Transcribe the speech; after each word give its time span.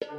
Taxen 0.00 0.16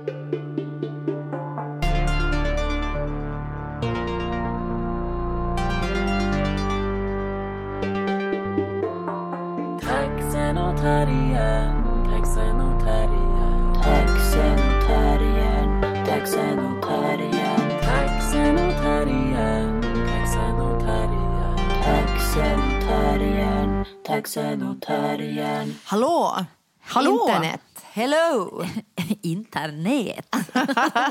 och 10.57 10.77
terriern, 10.77 12.05
taxen 12.11 12.61
och 12.61 12.83
terriern. 12.83 13.73
Taxen 13.83 14.53
och 14.53 14.87
terriern, 14.87 16.05
taxen 16.05 16.59
och 16.59 16.81
terriern, 16.83 17.69
Taxen 17.81 18.55
och 18.55 18.73
terriern, 18.83 19.81
taxen 20.07 20.55
och 20.61 20.79
terriern. 20.79 21.57
taxen 21.83 22.59
och 22.59 22.81
terriern, 22.81 23.85
taxen 24.05 24.63
och 24.63 24.81
terriern. 24.81 25.75
Hallå! 25.83 26.35
Hallå! 26.81 27.11
Internet! 27.27 27.61
Hello! 27.93 28.63
Internet. 29.21 30.25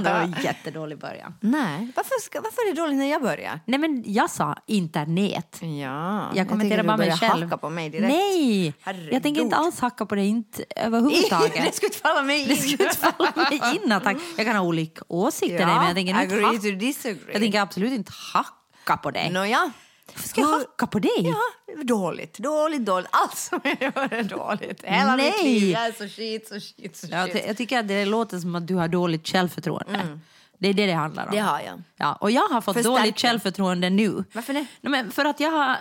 det 0.02 0.10
var 0.10 0.20
en 0.20 0.34
jättedålig 0.42 0.98
början. 0.98 1.34
Nej, 1.40 1.88
varför, 1.96 2.20
ska, 2.22 2.40
varför 2.40 2.62
är 2.70 2.74
det 2.74 2.80
dåligt 2.80 2.96
när 2.96 3.10
jag 3.10 3.22
börjar? 3.22 3.60
Nej, 3.64 3.78
men 3.78 4.02
jag 4.06 4.30
sa 4.30 4.54
internet. 4.66 5.58
Ja, 5.60 6.30
Jag 6.34 6.48
kommenterar 6.48 6.82
bara 6.82 6.96
mig 6.96 7.12
själv. 7.12 7.42
hacka 7.44 7.56
på 7.56 7.70
mig 7.70 7.90
direkt. 7.90 8.08
Nej, 8.08 8.74
Herregud. 8.80 9.12
jag 9.12 9.22
tänker 9.22 9.40
inte 9.40 9.56
alls 9.56 9.80
hacka 9.80 10.06
på 10.06 10.14
dig, 10.14 10.26
inte 10.26 10.58
det 10.68 10.80
överhuvudtaget. 10.80 11.74
skulle 11.74 11.86
inte 11.88 11.98
falla 11.98 12.22
mig 12.22 12.42
in. 12.42 12.48
Det 12.48 12.56
skulle 12.56 12.84
inte 12.84 12.96
falla 12.96 13.32
mig 13.36 13.60
in 13.84 13.92
att 13.92 14.04
hacka. 14.04 14.20
Jag 14.36 14.46
kan 14.46 14.56
ha 14.56 14.62
olika 14.64 15.02
åsikter, 15.08 15.58
Ja, 15.60 15.66
men 15.66 15.86
jag 15.86 15.94
tänker, 15.94 16.22
inte 16.22 16.34
hacka. 16.34 17.22
jag 17.32 17.40
tänker 17.40 17.60
absolut 17.60 17.92
inte 17.92 18.12
hacka 18.34 18.96
på 18.96 19.10
dig. 19.10 19.30
Nåja. 19.30 19.70
Varför 20.18 20.28
ska 20.28 20.40
jag 20.40 20.48
hacka 20.48 20.86
på 20.86 20.98
dig? 20.98 21.10
Ja, 21.16 21.82
dåligt, 21.84 22.38
dåligt, 22.38 22.84
dåligt. 22.86 23.08
Allt 23.12 23.36
som 23.36 23.60
jag 23.64 23.76
gör 23.82 24.12
är 24.12 24.22
dåligt. 24.22 24.82
Hela 24.84 25.16
Nej. 25.16 25.32
mitt 25.32 25.44
liv, 25.44 25.70
jag 25.70 25.86
är 25.86 25.92
så 25.92 26.08
shit, 26.08 26.48
så 26.48 26.60
shit, 26.60 26.96
så 26.96 27.06
Jag, 27.10 27.24
shit. 27.24 27.42
ty- 27.42 27.46
jag 27.48 27.56
tycker 27.56 27.78
att 27.78 27.88
det 27.88 28.04
låter 28.04 28.38
som 28.38 28.54
att 28.54 28.66
du 28.66 28.74
har 28.74 28.88
dåligt 28.88 29.28
självförtroende. 29.28 30.18
Det 30.58 30.68
är 30.68 30.74
det 30.74 30.86
det 30.86 30.92
handlar 30.92 31.22
om. 31.22 31.28
Mm. 31.32 31.44
Det 31.44 31.50
har 31.50 31.60
jag. 31.60 31.82
Ja, 31.96 32.12
och 32.14 32.30
jag 32.30 32.48
har 32.48 32.60
fått 32.60 32.74
Förstärk 32.76 32.98
dåligt 32.98 33.20
självförtroende 33.20 33.90
nu. 33.90 34.24
Varför 34.32 34.52
det? 34.54 34.66
Nej, 34.80 34.90
men 34.90 35.10
för 35.10 35.24
att 35.24 35.40
jag 35.40 35.50
har... 35.50 35.76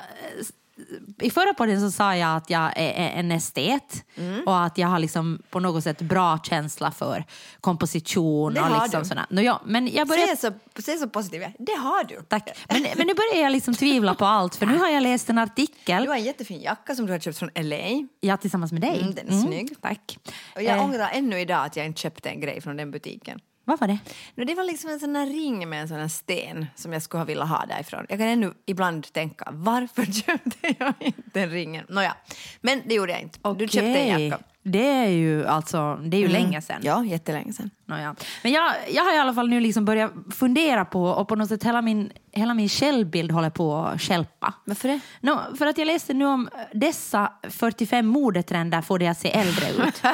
I 1.22 1.30
förra 1.30 1.54
podden 1.54 1.82
så 1.82 1.92
sa 1.92 2.16
jag 2.16 2.36
att 2.38 2.50
jag 2.50 2.72
är 2.76 3.10
en 3.20 3.32
estet 3.32 4.04
Mm. 4.16 4.44
och 4.48 4.64
att 4.64 4.78
jag 4.78 4.88
har 4.88 5.00
liksom 5.00 5.42
på 5.50 5.60
något 5.60 5.84
sätt 5.84 6.02
bra 6.02 6.40
känsla 6.44 6.92
för 6.92 7.26
komposition. 7.62 8.54
Det 8.54 8.60
och 8.62 8.66
har 8.68 8.88
liksom 8.88 9.18
du. 9.30 9.36
Nå, 9.36 9.42
ja, 9.42 9.62
men 9.66 9.88
jag 9.88 10.08
börjar... 10.08 10.28
Se 10.28 10.52
så, 10.76 10.82
se 10.82 10.98
så 10.98 11.10
positiv. 11.10 11.44
Det 11.60 11.72
har 11.76 12.04
du. 12.04 12.22
Tack. 12.28 12.50
Men, 12.70 12.82
men 12.98 13.08
nu 13.08 13.14
börjar 13.14 13.44
jag 13.44 13.52
liksom 13.52 13.74
tvivla 13.74 14.16
på 14.16 14.26
allt 14.26 14.56
för 14.56 14.66
nu 14.66 14.78
har 14.78 14.88
jag 14.90 15.04
läst 15.04 15.30
en 15.30 15.38
artikel 15.38 16.04
Du 16.04 16.10
har 16.10 16.16
en 16.16 16.24
jättefin 16.24 16.62
jacka 16.62 16.96
som 16.96 17.06
du 17.06 17.12
har 17.12 17.20
köpt 17.20 17.38
från 17.38 17.50
LA. 17.56 18.08
ja, 18.20 18.38
tillsammans 18.38 18.72
med 18.72 18.82
dig. 18.82 19.02
Mm, 19.02 19.14
den 19.16 19.28
är 19.30 19.42
snygg. 19.42 19.70
Tack. 19.82 20.18
Och 20.56 20.64
jag 20.64 20.78
Eh, 20.78 20.84
ångrar 20.84 21.10
ännu 21.14 21.40
idag 21.40 21.66
att 21.66 21.76
jag 21.76 21.86
inte 21.86 22.02
köpte 22.02 22.30
en 22.30 22.42
grej 22.42 22.62
från 22.62 22.78
den 22.78 22.92
butiken. 22.92 23.40
Vad 23.68 23.80
var 23.80 23.88
det? 23.88 24.00
No, 24.36 24.44
det 24.44 24.56
var 24.56 24.64
liksom 24.64 24.90
en 24.90 25.00
sån 25.00 25.16
här 25.16 25.26
ring 25.26 25.70
med 25.70 25.82
en 25.82 25.88
sån 25.88 25.98
här 25.98 26.08
sten 26.08 26.66
som 26.76 26.94
jag 26.94 27.02
skulle 27.02 27.20
ha 27.20 27.26
velat 27.26 27.50
ha 27.50 27.66
därifrån. 27.66 28.06
Jag 28.10 28.20
kan 28.20 28.28
ännu 28.28 28.54
ibland 28.66 29.14
tänka, 29.14 29.50
varför 29.52 30.06
köpte 30.26 30.76
jag 30.80 30.94
inte 31.00 31.22
den 31.34 31.50
ringen? 31.50 31.86
Nåja, 31.90 32.16
men 32.62 32.82
det 32.86 32.94
gjorde 32.94 33.12
jag 33.12 33.22
inte. 33.22 33.40
Du 33.58 33.68
köpte 33.68 34.00
en 34.00 34.30
jacka. 34.30 34.44
Det 34.64 34.88
är 34.88 35.10
ju, 35.10 35.46
alltså, 35.46 35.96
det 35.96 36.18
är 36.18 36.22
ju 36.22 36.28
länge 36.28 36.62
sedan. 36.62 36.82
Ja, 36.84 37.06
jättelänge 37.06 37.54
sedan. 37.54 37.70
Nåja. 37.90 38.16
Men 38.44 38.52
jag, 38.52 38.74
jag 38.90 39.04
har 39.04 39.16
i 39.16 39.18
alla 39.18 39.34
fall 39.34 39.50
nu 39.50 39.60
liksom 39.60 39.86
börjat 39.86 40.12
fundera 40.36 40.86
på 40.86 41.04
och 41.04 41.28
på 41.28 41.36
något 41.36 41.50
sätt 41.50 41.64
hela 41.64 41.82
min, 41.82 42.12
hela 42.32 42.54
min 42.54 42.70
självbild 42.70 43.32
håller 43.32 43.50
på 43.50 43.76
att 43.76 44.02
stjälpa. 44.02 44.54
Varför 44.66 44.88
det? 44.88 45.00
No, 45.22 45.56
för 45.58 45.66
att 45.66 45.78
jag 45.78 45.86
läste 45.86 46.14
nu 46.14 46.26
om 46.26 46.50
dessa 46.74 47.32
45 47.50 48.08
modetrender 48.08 48.82
får 48.82 49.00
dig 49.00 49.08
att 49.08 49.18
se 49.20 49.32
äldre 49.32 49.70
ut. 49.88 50.02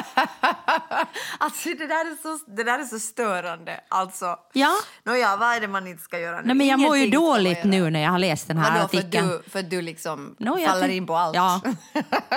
Alltså 1.38 1.68
det 1.68 1.86
där 1.86 2.04
är 2.12 2.22
så, 2.22 2.44
det 2.56 2.64
där 2.64 2.78
är 2.78 2.84
så 2.84 2.98
störande. 2.98 3.80
Alltså, 3.88 4.36
Ja. 4.52 4.72
Nåja, 5.04 5.36
vad 5.36 5.56
är 5.56 5.60
det 5.60 5.68
man 5.68 5.86
inte 5.86 6.02
ska 6.02 6.18
göra 6.18 6.36
nu? 6.36 6.42
Nej, 6.46 6.56
men 6.56 6.66
jag 6.66 6.80
mår 6.80 6.96
ju 6.96 7.10
dåligt 7.10 7.64
nu 7.64 7.90
när 7.90 8.00
jag 8.02 8.10
har 8.10 8.18
läst 8.18 8.48
den 8.48 8.58
här 8.58 8.64
Vadå, 8.78 8.88
för 8.88 8.98
att 8.98 9.04
artikeln. 9.04 9.28
du, 9.28 9.42
för 9.50 9.58
att 9.58 9.70
du 9.70 9.82
liksom 9.82 10.36
No, 10.38 10.58
faller 10.66 10.88
in 10.88 11.06
på 11.06 11.16
allt? 11.16 11.36
Ja, 11.36 11.60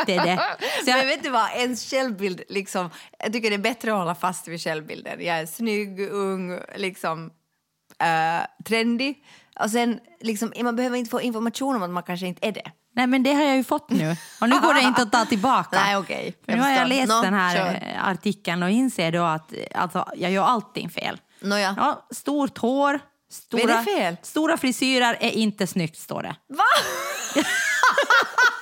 det 0.06 0.16
är 0.16 0.26
det. 0.26 0.38
Så 0.84 0.90
jag- 0.90 0.98
Men 0.98 1.08
vet 1.08 1.24
du 1.24 1.30
vad, 1.30 1.50
ens 1.56 1.90
självbild, 1.92 2.42
liksom, 2.50 2.90
jag 3.20 3.34
tycker 3.34 3.50
det 3.50 3.56
är 3.56 3.58
bättre 3.58 3.92
att 3.92 3.98
hålla 3.98 4.16
fast 4.16 4.48
vid 4.48 4.62
självbilden. 4.62 5.22
Jag 5.28 5.40
är 5.40 5.46
snygg, 5.46 6.00
ung, 6.00 6.60
liksom 6.76 7.32
eh, 8.00 8.64
trendig. 8.66 9.24
Och 9.60 9.72
sen, 9.72 10.00
liksom, 10.22 10.54
man 10.64 10.76
behöver 10.76 10.98
inte 10.98 11.12
få 11.12 11.22
information 11.22 11.76
om 11.76 11.84
att 11.84 11.90
man 11.90 12.04
kanske 12.04 12.28
inte 12.28 12.48
är 12.48 12.52
det. 12.52 12.72
Nej 12.96 13.08
men 13.08 13.24
det 13.24 13.34
har 13.34 13.44
jag 13.44 13.56
ju 13.56 13.64
fått 13.64 13.90
nu. 13.90 14.16
Och 14.42 14.50
nu 14.50 14.60
går 14.60 14.74
det 14.74 14.82
inte 14.82 15.02
att 15.02 15.12
ta 15.12 15.26
tillbaka. 15.26 15.70
Nej, 15.86 15.98
okej. 15.98 16.36
För 16.46 16.52
Nu 16.52 16.62
har 16.62 16.70
jag 16.70 16.88
läst 16.90 17.10
Nå, 17.10 17.22
den 17.22 17.34
här 17.34 17.56
kör. 17.56 17.88
eh, 17.96 18.08
artikeln 18.08 18.64
och 18.64 18.70
inser 18.70 19.12
då 19.12 19.24
att 19.24 19.54
alltså, 19.76 20.06
jag 20.16 20.32
gör 20.32 20.44
allting 20.44 20.90
fel. 20.90 21.22
Nåja. 21.40 21.76
Ja, 21.78 22.08
stort 22.12 22.58
hår, 22.58 23.00
stora, 23.32 23.86
stora 24.22 24.58
frisyrer 24.58 25.18
är 25.20 25.32
inte 25.32 25.68
snyggt 25.68 25.98
står 25.98 26.22
det. 26.22 26.36
Va? 26.48 26.64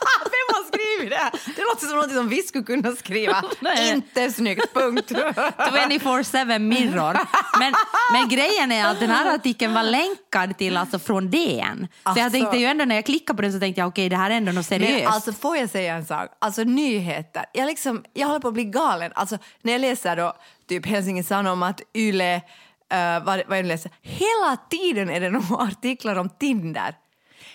Det? 1.46 1.62
Låter 1.62 1.88
som 1.88 1.98
något 1.98 2.12
som 2.12 2.30
vi 2.30 2.42
skulle 2.42 2.64
kunna 2.64 2.92
skriva. 2.96 3.44
Inte 3.94 4.32
snyggt, 4.32 4.74
punkt. 4.74 5.12
24-7 5.12 6.60
mirror. 6.60 7.18
Men, 7.60 7.74
men 8.14 8.30
grejen 8.30 8.72
är 8.72 8.86
att 8.92 9.00
den 9.00 9.10
här 9.10 9.36
artikeln 9.36 9.74
var 9.74 9.84
länkad 9.84 10.58
till 10.58 10.78
alltså 10.78 11.00
från 11.00 11.30
DN. 11.30 11.88
Så 12.04 12.10
jag 12.10 12.20
Alltså. 12.20 12.30
tänkte 12.40 12.58
ju 12.58 12.66
ändå 12.66 12.86
när 12.86 12.96
jag 12.96 13.06
klickade 13.06 13.36
på 13.38 13.42
den 13.42 13.54
så 13.54 13.60
tänkte 13.60 13.82
jag 13.82 13.88
okej 13.88 14.10
det 14.10 14.16
här 14.16 14.30
är 14.32 14.36
ändå 14.36 14.52
något 14.52 14.66
seriöst. 14.66 15.04
Men 15.04 15.14
alltså 15.14 15.34
får 15.34 15.58
jag 15.58 15.70
säga 15.70 15.96
en 15.96 16.06
sak? 16.06 16.30
Alltså 16.40 16.64
nyheter. 16.64 17.46
Jag, 17.54 17.66
liksom, 17.66 18.04
jag 18.14 18.28
håller 18.28 18.40
på 18.40 18.48
att 18.48 18.54
bli 18.54 18.64
galen. 18.66 19.12
Alltså 19.16 19.38
när 19.62 19.72
jag 19.72 19.82
läser 19.82 20.16
då 20.16 20.34
typ 20.70 20.86
Helsingin 20.86 21.24
Sanomat, 21.24 21.82
Yle, 21.96 22.36
uh, 22.36 23.26
vad, 23.26 23.42
vad 23.48 23.58
jag 23.58 23.66
läser. 23.66 23.92
Hela 24.02 24.58
tiden 24.70 25.10
är 25.10 25.20
det 25.20 25.30
några 25.30 25.64
artiklar 25.64 26.16
om 26.16 26.30
Tinder. 26.30 26.96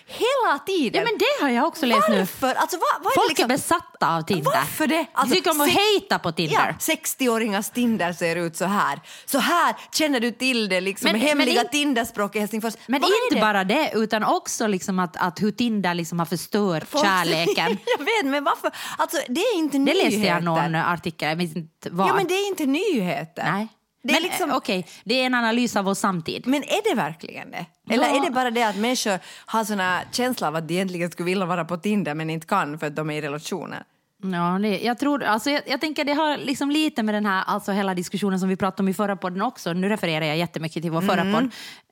Hela 0.07 0.59
tiden. 0.65 1.01
ja 1.01 1.09
men 1.11 1.17
det 1.19 1.43
har 1.45 1.49
jag 1.49 1.67
också 1.67 1.85
läst 1.85 2.09
nu. 2.09 2.17
Varför? 2.19 2.53
Alltså, 2.53 2.77
vad, 2.77 3.03
vad 3.03 3.11
är 3.11 3.15
det 3.15 3.15
Folk 3.15 3.29
liksom? 3.29 3.51
är 3.51 3.55
besatta 3.57 4.15
av 4.17 4.21
Tinder. 4.21 4.45
Varför 4.55 4.87
det? 4.87 5.05
De 5.15 5.29
tycker 5.31 5.51
om 5.51 5.61
att 5.61 5.69
hejta 5.69 6.19
på 6.19 6.31
Tinder. 6.31 6.75
Ja, 6.87 6.93
60-åringars 6.95 7.73
Tinder 7.73 8.13
ser 8.13 8.35
ut 8.35 8.55
så 8.57 8.65
här. 8.65 8.99
Så 9.25 9.39
här 9.39 9.75
känner 9.91 10.19
du 10.19 10.31
till 10.31 10.69
det 10.69 10.81
liksom, 10.81 11.11
Men- 11.11 11.19
men 11.19 11.27
hemliga 11.27 11.61
in- 11.61 11.69
Tinderspråk 11.69 12.35
i 12.35 12.39
Helsingfors. 12.39 12.73
Men 12.87 13.01
Vad 13.01 13.09
är 13.11 13.25
inte 13.25 13.35
det? 13.35 13.41
bara 13.41 13.63
det, 13.63 13.91
utan 13.95 14.23
också 14.23 14.67
liksom 14.67 14.99
att, 14.99 15.17
att 15.17 15.41
hur 15.41 15.51
Tinder 15.51 15.93
liksom 15.93 16.19
har 16.19 16.25
förstört 16.25 16.83
Folk- 16.89 17.05
kärleken. 17.05 17.77
jag 17.97 18.05
vet, 18.05 18.25
men 18.25 18.43
varför? 18.43 18.71
Alltså 18.97 19.17
det 19.29 19.41
är 19.41 19.57
inte 19.57 19.77
Det 19.77 19.83
nyheter. 19.83 20.03
läste 20.09 20.27
jag 20.27 20.43
någon 20.43 20.75
artikel, 20.75 21.29
jag 21.29 21.37
minns 21.37 21.55
inte 21.55 21.89
var. 21.89 22.07
Ja, 22.07 22.13
men 22.15 22.27
det 22.27 22.33
är 22.33 22.47
inte 22.47 22.65
nyheter. 22.65 23.43
Nej. 23.51 23.67
Det 24.03 24.09
är 24.09 24.13
men 24.13 24.23
liksom... 24.23 24.51
okej, 24.51 24.87
det 25.03 25.21
är 25.21 25.25
en 25.25 25.33
analys 25.33 25.75
av 25.75 25.85
vår 25.85 25.93
samtid. 25.93 26.47
Men 26.47 26.63
är 26.63 26.89
det 26.89 26.95
verkligen 26.95 27.51
det? 27.51 27.65
Eller 27.93 28.07
Ja. 28.07 28.15
är 28.17 28.25
det 28.25 28.31
bara 28.31 28.51
det 28.51 28.63
att 28.63 28.77
människor 28.77 29.19
har 29.45 29.63
såna 29.63 29.99
känsla 30.11 30.47
av 30.47 30.55
att 30.55 30.67
de 30.67 30.73
egentligen 30.73 31.11
skulle 31.11 31.25
vilja 31.25 31.45
vara 31.45 31.65
på 31.65 31.77
Tinder 31.77 32.13
men 32.13 32.29
inte 32.29 32.47
kan 32.47 32.79
för 32.79 32.87
att 32.87 32.95
de 32.95 33.09
är 33.09 33.13
i 33.17 33.21
relationer? 33.21 33.83
Ja, 34.23 34.59
det, 34.61 34.79
jag, 34.79 34.97
tror, 34.99 35.23
alltså 35.23 35.49
jag, 35.49 35.61
jag 35.65 35.81
tänker 35.81 36.03
det 36.05 36.13
har 36.13 36.37
liksom 36.37 36.71
lite 36.71 37.03
med 37.03 37.15
den 37.15 37.25
här, 37.25 37.43
alltså 37.47 37.71
hela 37.71 37.93
diskussionen 37.93 38.39
som 38.39 38.49
vi 38.49 38.55
pratade 38.55 38.83
om 38.83 38.87
i 38.89 38.93
förra 38.93 39.15
podden 39.15 39.41
också. 39.41 39.73
Nu 39.73 39.89
refererar 39.89 40.25
jag 40.25 40.37
jättemycket 40.37 40.83
till 40.83 40.91
vår 40.91 41.01
förra 41.01 41.33
podd. 41.33 41.51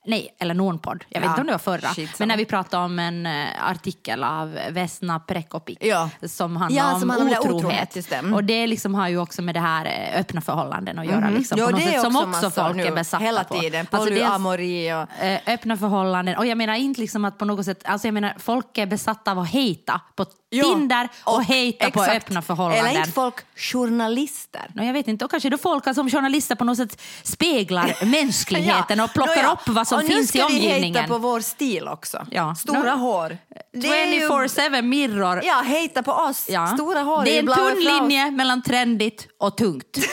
Nej, 0.10 0.36
eller 0.40 0.54
någon 0.54 0.80
podd. 0.80 1.04
Jag 1.10 1.22
vet 1.22 1.26
Mm. 1.28 1.28
Ja, 1.28 1.32
inte 1.32 1.42
om 1.42 1.48
det 1.48 1.54
var 1.54 1.78
förra. 1.80 1.94
shit, 1.94 2.20
men 2.20 2.28
när 2.28 2.38
vi 2.38 2.46
pratade 2.46 2.84
om 2.86 3.00
en 3.00 3.26
eh, 3.26 3.46
artikel 3.70 4.24
av 4.24 4.60
Vesna 4.70 5.20
Prekopik 5.20 5.78
Ja. 5.82 6.10
som 6.28 6.56
handlar 6.58 6.82
Ja, 6.84 6.94
om 6.94 7.00
som 7.00 7.10
handlar 7.10 7.26
om 7.28 7.32
det 7.34 7.40
otrohet. 7.56 7.90
otrohet. 7.98 8.12
Mm. 8.12 8.34
Och 8.34 8.44
det 8.44 8.68
liksom 8.68 8.96
har 8.96 9.08
ju 9.10 9.18
också 9.18 9.42
med 9.42 9.56
det 9.56 9.60
här 9.60 9.86
eh, 9.86 10.20
öppna 10.20 10.42
förhållanden 10.42 11.00
att 11.00 11.06
göra. 11.06 11.30
Liksom, 11.30 11.58
Ja, 11.60 11.66
på 11.66 11.72
något 11.72 11.82
det 11.82 11.92
sätt, 11.92 12.02
som 12.02 12.16
också 12.16 12.50
folk 12.52 12.76
nu, 12.76 12.84
är 12.86 12.92
besatta 12.92 13.24
hela 13.24 13.44
på. 13.44 13.60
tiden. 13.60 13.88
Alltså, 13.92 14.10
dels- 14.10 14.20
Polyamori 14.20 14.94
och... 14.94 15.24
eh, 15.26 15.40
öppna 15.48 15.78
förhållanden. 15.78 16.36
Och 16.38 16.46
jag 16.46 16.58
menar 16.58 16.74
inte 16.76 17.02
liksom 17.02 17.26
att 17.26 17.38
på 17.38 17.46
något 17.46 17.66
sätt, 17.66 17.82
alltså 17.86 18.08
jag 18.08 18.14
menar 18.14 18.34
folk 18.40 18.78
är 18.78 18.86
besatta 18.86 19.32
av 19.32 19.40
att 19.40 19.52
hejta 19.52 20.02
på 20.16 20.26
Ja, 20.52 20.64
Tinder 20.64 21.08
och, 21.24 21.44
hejta 21.44 21.92
på 21.92 22.02
exakt. 22.04 22.24
öppna 22.26 22.42
förhållanden. 22.42 22.86
Eller 22.88 23.00
inte 23.00 23.12
folk 23.12 23.36
journalister. 23.56 24.66
Nå, 24.74 24.84
jag 24.84 24.94
vet 24.94 25.08
inte, 25.08 25.26
och 25.26 25.32
kanske 25.32 25.50
då 25.50 25.58
folk 25.58 25.96
som 25.96 26.10
journalister 26.10 26.56
på 26.56 26.64
något 26.64 26.78
sätt 26.78 27.02
speglar 27.24 28.06
mänskligheten 28.12 29.00
och 29.00 29.14
plockar 29.14 29.52
upp 29.52 29.60
vad 29.68 29.88
som 29.88 29.99
och 30.00 30.06
finns 30.08 30.36
i 30.36 30.38
nu 30.38 30.44
ska 30.44 30.48
vi 30.48 30.54
hejta 30.60 30.76
omgivningen. 30.76 31.10
på 31.10 31.18
vår 31.18 31.40
stil 31.40 31.88
också. 31.88 32.26
Ja. 32.32 32.56
Stora 32.56 32.96
Nå- 32.96 33.02
hår. 33.02 33.38
Det 33.74 33.88
är 33.88 34.06
ju- 34.14 34.28
24-7 34.30 34.82
mirror. 34.82 35.42
Ja, 35.44 35.62
hejta 35.66 36.04
på 36.04 36.12
oss. 36.12 36.46
Ja. 36.50 36.68
Stora 36.68 37.00
hår 37.02 37.24
det 37.26 37.38
är 37.38 37.40
en 37.40 37.48
tunn 37.48 37.80
linje 37.84 38.32
mellan 38.32 38.62
trendigt 38.64 39.28
och 39.40 39.58
tungt. 39.58 39.98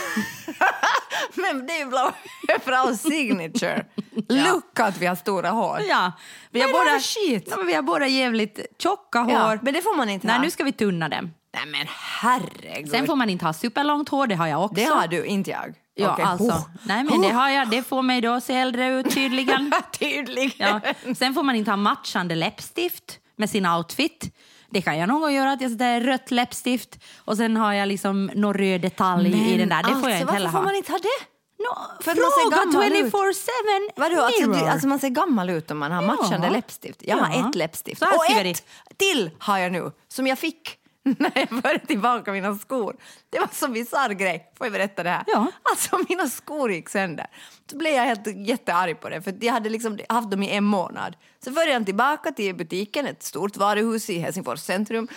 Men 1.34 1.66
det 1.66 1.72
är 1.72 1.78
ju 1.78 1.86
blå 1.86 2.10
Frau 2.64 2.94
signature. 2.96 3.84
Look 4.28 4.80
att 4.80 4.98
vi 4.98 5.06
har 5.06 5.14
stora 5.16 5.50
hår. 5.50 5.80
ja. 5.88 6.12
Vi, 6.50 6.60
har 6.60 6.72
båda, 6.72 7.00
shit? 7.00 7.48
ja, 7.50 7.62
vi 7.66 7.74
har 7.74 7.82
båda 7.82 8.06
jävligt 8.06 8.60
tjocka 8.78 9.18
hår. 9.18 9.32
Ja, 9.32 9.58
men 9.62 9.74
det 9.74 9.82
får 9.82 9.96
man 9.96 10.08
inte 10.08 10.26
Nej, 10.26 10.36
ha. 10.36 10.42
nu 10.42 10.50
ska 10.50 10.64
vi 10.64 10.72
tunna 10.72 11.08
dem. 11.08 11.30
Nej 11.54 11.66
men 11.66 11.86
herregud. 11.90 12.90
Sen 12.90 13.06
får 13.06 13.16
man 13.16 13.30
inte 13.30 13.44
ha 13.44 13.52
superlångt 13.52 14.08
hår, 14.08 14.26
det 14.26 14.34
har 14.34 14.46
jag 14.46 14.64
också. 14.64 14.74
Det 14.74 14.84
har 14.84 15.06
du, 15.08 15.24
inte 15.24 15.50
jag. 15.50 15.74
Ja, 15.98 16.12
Okej. 16.12 16.24
alltså. 16.24 16.44
Oh. 16.46 16.62
Nej, 16.82 17.04
men 17.04 17.20
det 17.20 17.28
har 17.28 17.48
jag. 17.50 17.70
Det 17.70 17.82
får 17.82 18.02
mig 18.02 18.20
då 18.20 18.32
att 18.32 18.44
se 18.44 18.54
äldre 18.54 18.88
ut 18.88 19.10
tydligen. 19.14 19.72
Tydligen. 19.98 20.80
Ja. 21.04 21.14
Sen 21.14 21.34
får 21.34 21.42
man 21.42 21.56
inte 21.56 21.70
ha 21.70 21.76
matchande 21.76 22.34
läppstift 22.34 23.18
med 23.36 23.50
sin 23.50 23.66
outfit. 23.66 24.34
Det 24.70 24.82
kan 24.82 24.98
jag 24.98 25.08
någon 25.08 25.20
gång 25.20 25.32
göra, 25.32 25.52
att 25.52 25.60
jag 25.60 25.70
sätter 25.70 26.00
rött 26.00 26.30
läppstift 26.30 26.98
och 27.24 27.36
sen 27.36 27.56
har 27.56 27.72
jag 27.72 27.88
liksom 27.88 28.30
någon 28.34 28.54
röd 28.54 28.80
detalj 28.80 29.52
i 29.54 29.58
den 29.58 29.68
där. 29.68 29.82
Det 29.82 30.00
får 30.00 30.10
jag 30.10 30.20
inte 30.20 30.32
heller 30.32 30.46
alltså, 30.46 30.58
varför 30.58 30.58
ha. 30.58 30.58
får 30.58 30.64
man 30.64 30.74
inte 30.74 30.92
ha 30.92 30.98
det? 30.98 31.24
No, 31.58 32.02
För 32.04 32.10
att 32.10 32.18
man 32.18 32.30
ser 32.30 32.50
gammal 32.50 32.72
fråga 32.90 32.98
ut. 33.06 33.12
24-7 33.14 33.90
Vadå, 33.96 34.22
alltså, 34.22 34.50
du, 34.50 34.70
alltså 34.70 34.88
man 34.88 34.98
ser 34.98 35.08
gammal 35.08 35.50
ut 35.50 35.70
om 35.70 35.78
man 35.78 35.92
har 35.92 36.02
Ja. 36.02 36.06
matchande 36.16 36.50
läppstift. 36.50 37.02
Jag 37.04 37.16
har 37.16 37.34
Ja. 37.36 37.48
ett 37.48 37.54
läppstift. 37.54 38.02
Och 38.02 38.30
ett 38.30 38.62
till 38.96 39.30
har 39.38 39.58
jag 39.58 39.72
nu, 39.72 39.92
som 40.08 40.26
jag 40.26 40.38
fick 40.38 40.78
när 41.18 41.32
jag 41.34 41.48
förde 41.48 41.78
tillbaka 41.78 42.32
mina 42.32 42.58
skor. 42.58 42.96
Det 43.30 43.38
var 43.38 43.48
så 43.52 43.68
bisarr 43.68 44.10
grej. 44.10 44.52
Får 44.58 44.66
jag 44.66 44.72
berätta 44.72 45.02
det 45.02 45.10
här? 45.10 45.24
Ja. 45.26 45.46
Alltså 45.62 45.98
mina 46.08 46.28
skor 46.28 46.72
gick 46.72 46.88
sönder. 46.88 47.26
Så 47.70 47.76
blev 47.76 47.92
jag 47.92 48.02
helt 48.02 48.48
jättearg 48.48 49.00
på 49.00 49.08
det, 49.08 49.22
för 49.22 49.34
jag 49.40 49.52
hade 49.52 49.68
liksom 49.68 49.98
haft 50.08 50.30
dem 50.30 50.42
i 50.42 50.50
en 50.50 50.64
månad. 50.64 51.16
Så 51.44 51.52
förde 51.52 51.70
jag 51.70 51.86
tillbaka 51.86 52.32
till 52.32 52.54
butiken, 52.54 53.06
ett 53.06 53.22
stort 53.22 53.56
varuhus 53.56 54.10
i 54.10 54.18
Helsingfors 54.18 54.60
centrum. 54.60 55.08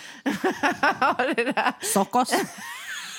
Sockos. 1.81 2.33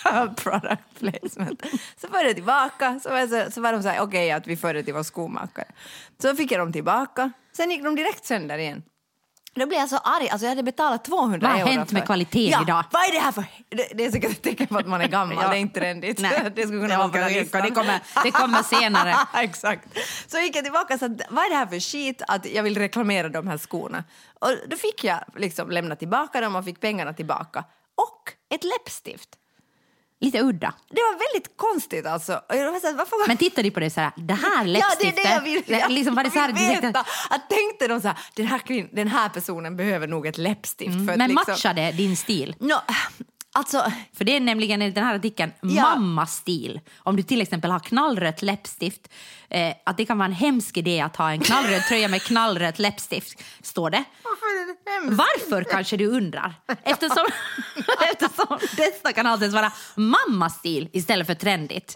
product 0.37 0.99
placement. 0.99 1.63
Så 2.01 2.09
förde 2.09 2.25
jag 2.25 2.35
tillbaka, 2.35 3.01
så 3.03 3.11
var, 3.11 3.27
så, 3.27 3.51
så 3.51 3.61
var 3.61 3.73
de 3.73 3.83
så 3.83 3.89
här, 3.89 4.01
okej 4.01 4.31
att 4.31 4.47
vi 4.47 4.57
förde 4.57 4.83
till 4.83 4.95
vår 4.95 5.03
skomakare. 5.03 5.69
Så 6.23 6.37
fick 6.37 6.53
jag 6.53 6.61
dem 6.61 6.73
tillbaka, 6.73 7.33
sen 7.53 7.71
gick 7.71 7.85
de 7.85 7.97
direkt 7.97 8.25
sönder 8.25 8.59
igen. 8.59 8.83
Då 9.55 9.67
blev 9.67 9.81
jag 9.81 9.89
så 9.89 9.97
arg, 9.97 10.29
alltså 10.29 10.45
jag 10.47 10.51
hade 10.51 10.63
betalat 10.63 11.05
200 11.05 11.39
Vad 11.49 11.51
har 11.51 11.59
euro 11.59 11.69
hänt 11.71 11.93
med 11.93 12.01
för- 12.03 12.07
kvaliteten 12.07 12.51
ja, 12.51 12.63
idag? 12.63 12.85
Vad 12.91 13.03
är 13.03 13.13
det 13.13 13.19
här 13.19 13.33
för... 13.33 13.45
Det, 13.69 13.89
det 13.95 14.05
är 14.05 14.11
säkert 14.11 14.31
ett 14.31 14.43
tecken 14.43 14.67
på 14.67 14.79
att 14.79 14.87
man 14.87 15.01
är 15.01 15.09
gammal, 15.09 15.37
Ja. 15.43 15.49
det 15.51 15.57
är 15.57 15.61
inte 15.61 15.81
trendigt. 15.81 16.21
Nej. 16.21 16.51
Det 16.57 16.63
skulle 16.63 16.81
kunna 16.81 16.99
vara 16.99 17.09
på 17.09 17.17
den 17.17 17.33
listan. 17.33 17.63
det 17.63 17.71
kommer- 17.71 18.01
det 18.25 18.31
kommer 18.31 18.63
senare. 18.63 19.15
Exakt. 19.35 19.89
Så 20.27 20.39
gick 20.39 20.57
jag 20.57 20.65
tillbaka 20.65 20.95
och 20.95 21.01
sa, 21.01 21.07
vad 21.31 21.45
är 21.45 21.49
det 21.51 21.57
här 21.57 21.67
för 21.67 21.81
skit 21.81 22.23
att 22.29 22.47
jag 22.47 22.63
vill 22.63 22.79
reklamera 22.79 23.29
de 23.29 23.47
här 23.49 23.59
skorna? 23.59 24.05
Och 24.41 24.49
då 24.67 24.77
fick 24.77 25.05
jag 25.05 25.19
liksom 25.37 25.71
lämna 25.71 25.97
tillbaka 25.97 26.41
dem 26.41 26.57
och 26.57 26.65
fick 26.65 26.81
pengarna 26.81 27.13
tillbaka. 27.13 27.65
Och 27.95 28.33
ett 28.55 28.65
läppstift. 28.65 29.29
Lite 30.21 30.41
udda. 30.41 30.75
Det 30.91 31.01
var 31.01 31.33
väldigt 31.35 31.57
konstigt 31.57 32.07
alltså. 32.07 32.41
Och 32.49 32.57
jag 32.57 32.73
var 32.73 32.81
så 32.81 32.87
här, 32.87 32.95
varför... 32.95 33.29
Men 33.29 33.37
tittade 33.37 33.63
de 33.63 33.71
på 33.71 33.81
det 33.81 33.91
så 33.91 34.01
här, 34.01 34.13
det 34.17 34.35
här 34.35 34.51
Ja, 34.65 34.65
det 34.65 34.71
läppstiftet. 34.71 35.19
är 35.19 35.29
det 35.29 35.35
jag 35.35 35.41
vill, 35.41 35.63
jag 35.67 35.91
liksom, 35.91 36.15
var 36.15 36.25
det 36.25 36.31
så 36.31 36.39
här, 36.39 36.49
vill 36.53 36.63
du 36.63 36.69
tänkte- 36.69 36.87
veta. 36.87 37.01
Att 37.31 37.51
tänkte 37.51 37.89
de 37.89 38.01
så 38.01 38.09
här, 38.09 38.19
den 38.35 38.47
här, 38.47 38.59
kvinn, 38.59 38.89
den 38.93 39.09
här 39.09 39.29
personen 39.29 39.77
behöver 39.77 40.07
nog 40.07 40.27
ett 40.27 40.39
läppstift. 40.39 40.93
för 41.07 41.13
att 41.13 41.19
Men 41.19 41.31
liksom... 41.31 41.53
matchade 41.53 41.93
din 41.93 42.17
stil? 42.17 42.57
No, 42.59 42.75
alltså, 43.53 43.93
För 44.13 44.25
det 44.25 44.37
är 44.37 44.41
nämligen 44.41 44.83
enligt 44.83 44.95
den 44.95 45.05
här 45.05 45.15
artikeln 45.15 45.53
Ja. 45.61 45.83
mammastil. 45.83 46.81
Om 46.99 47.17
du 47.17 47.23
till 47.23 47.41
exempel 47.41 47.71
har 47.71 47.79
knallrött 47.81 48.43
läppstift, 48.43 49.09
eh, 49.49 49.75
att 49.87 49.97
det 49.97 50.05
kan 50.05 50.19
vara 50.19 50.27
en 50.27 50.33
hemsk 50.33 50.77
idé 50.77 51.01
att 51.01 51.17
ha 51.17 51.31
en 51.31 51.41
knallröd 51.41 51.83
tröja 51.83 52.09
med 52.09 52.23
knallrött 52.23 52.79
läppstift, 52.79 53.43
står 53.63 53.91
det. 53.91 54.05
varför 54.25 54.67
det? 55.11 55.15
Varför 55.17 55.65
kanske 55.71 55.97
du 55.97 56.07
undrar? 56.07 56.55
Eftersom, 56.83 57.27
eftersom 58.13 58.59
detta 58.77 59.13
kan 59.13 59.27
anses 59.27 59.55
vara 59.55 59.73
mammastil 59.95 60.89
istället 60.93 61.27
för 61.27 61.35
trendigt. 61.35 61.95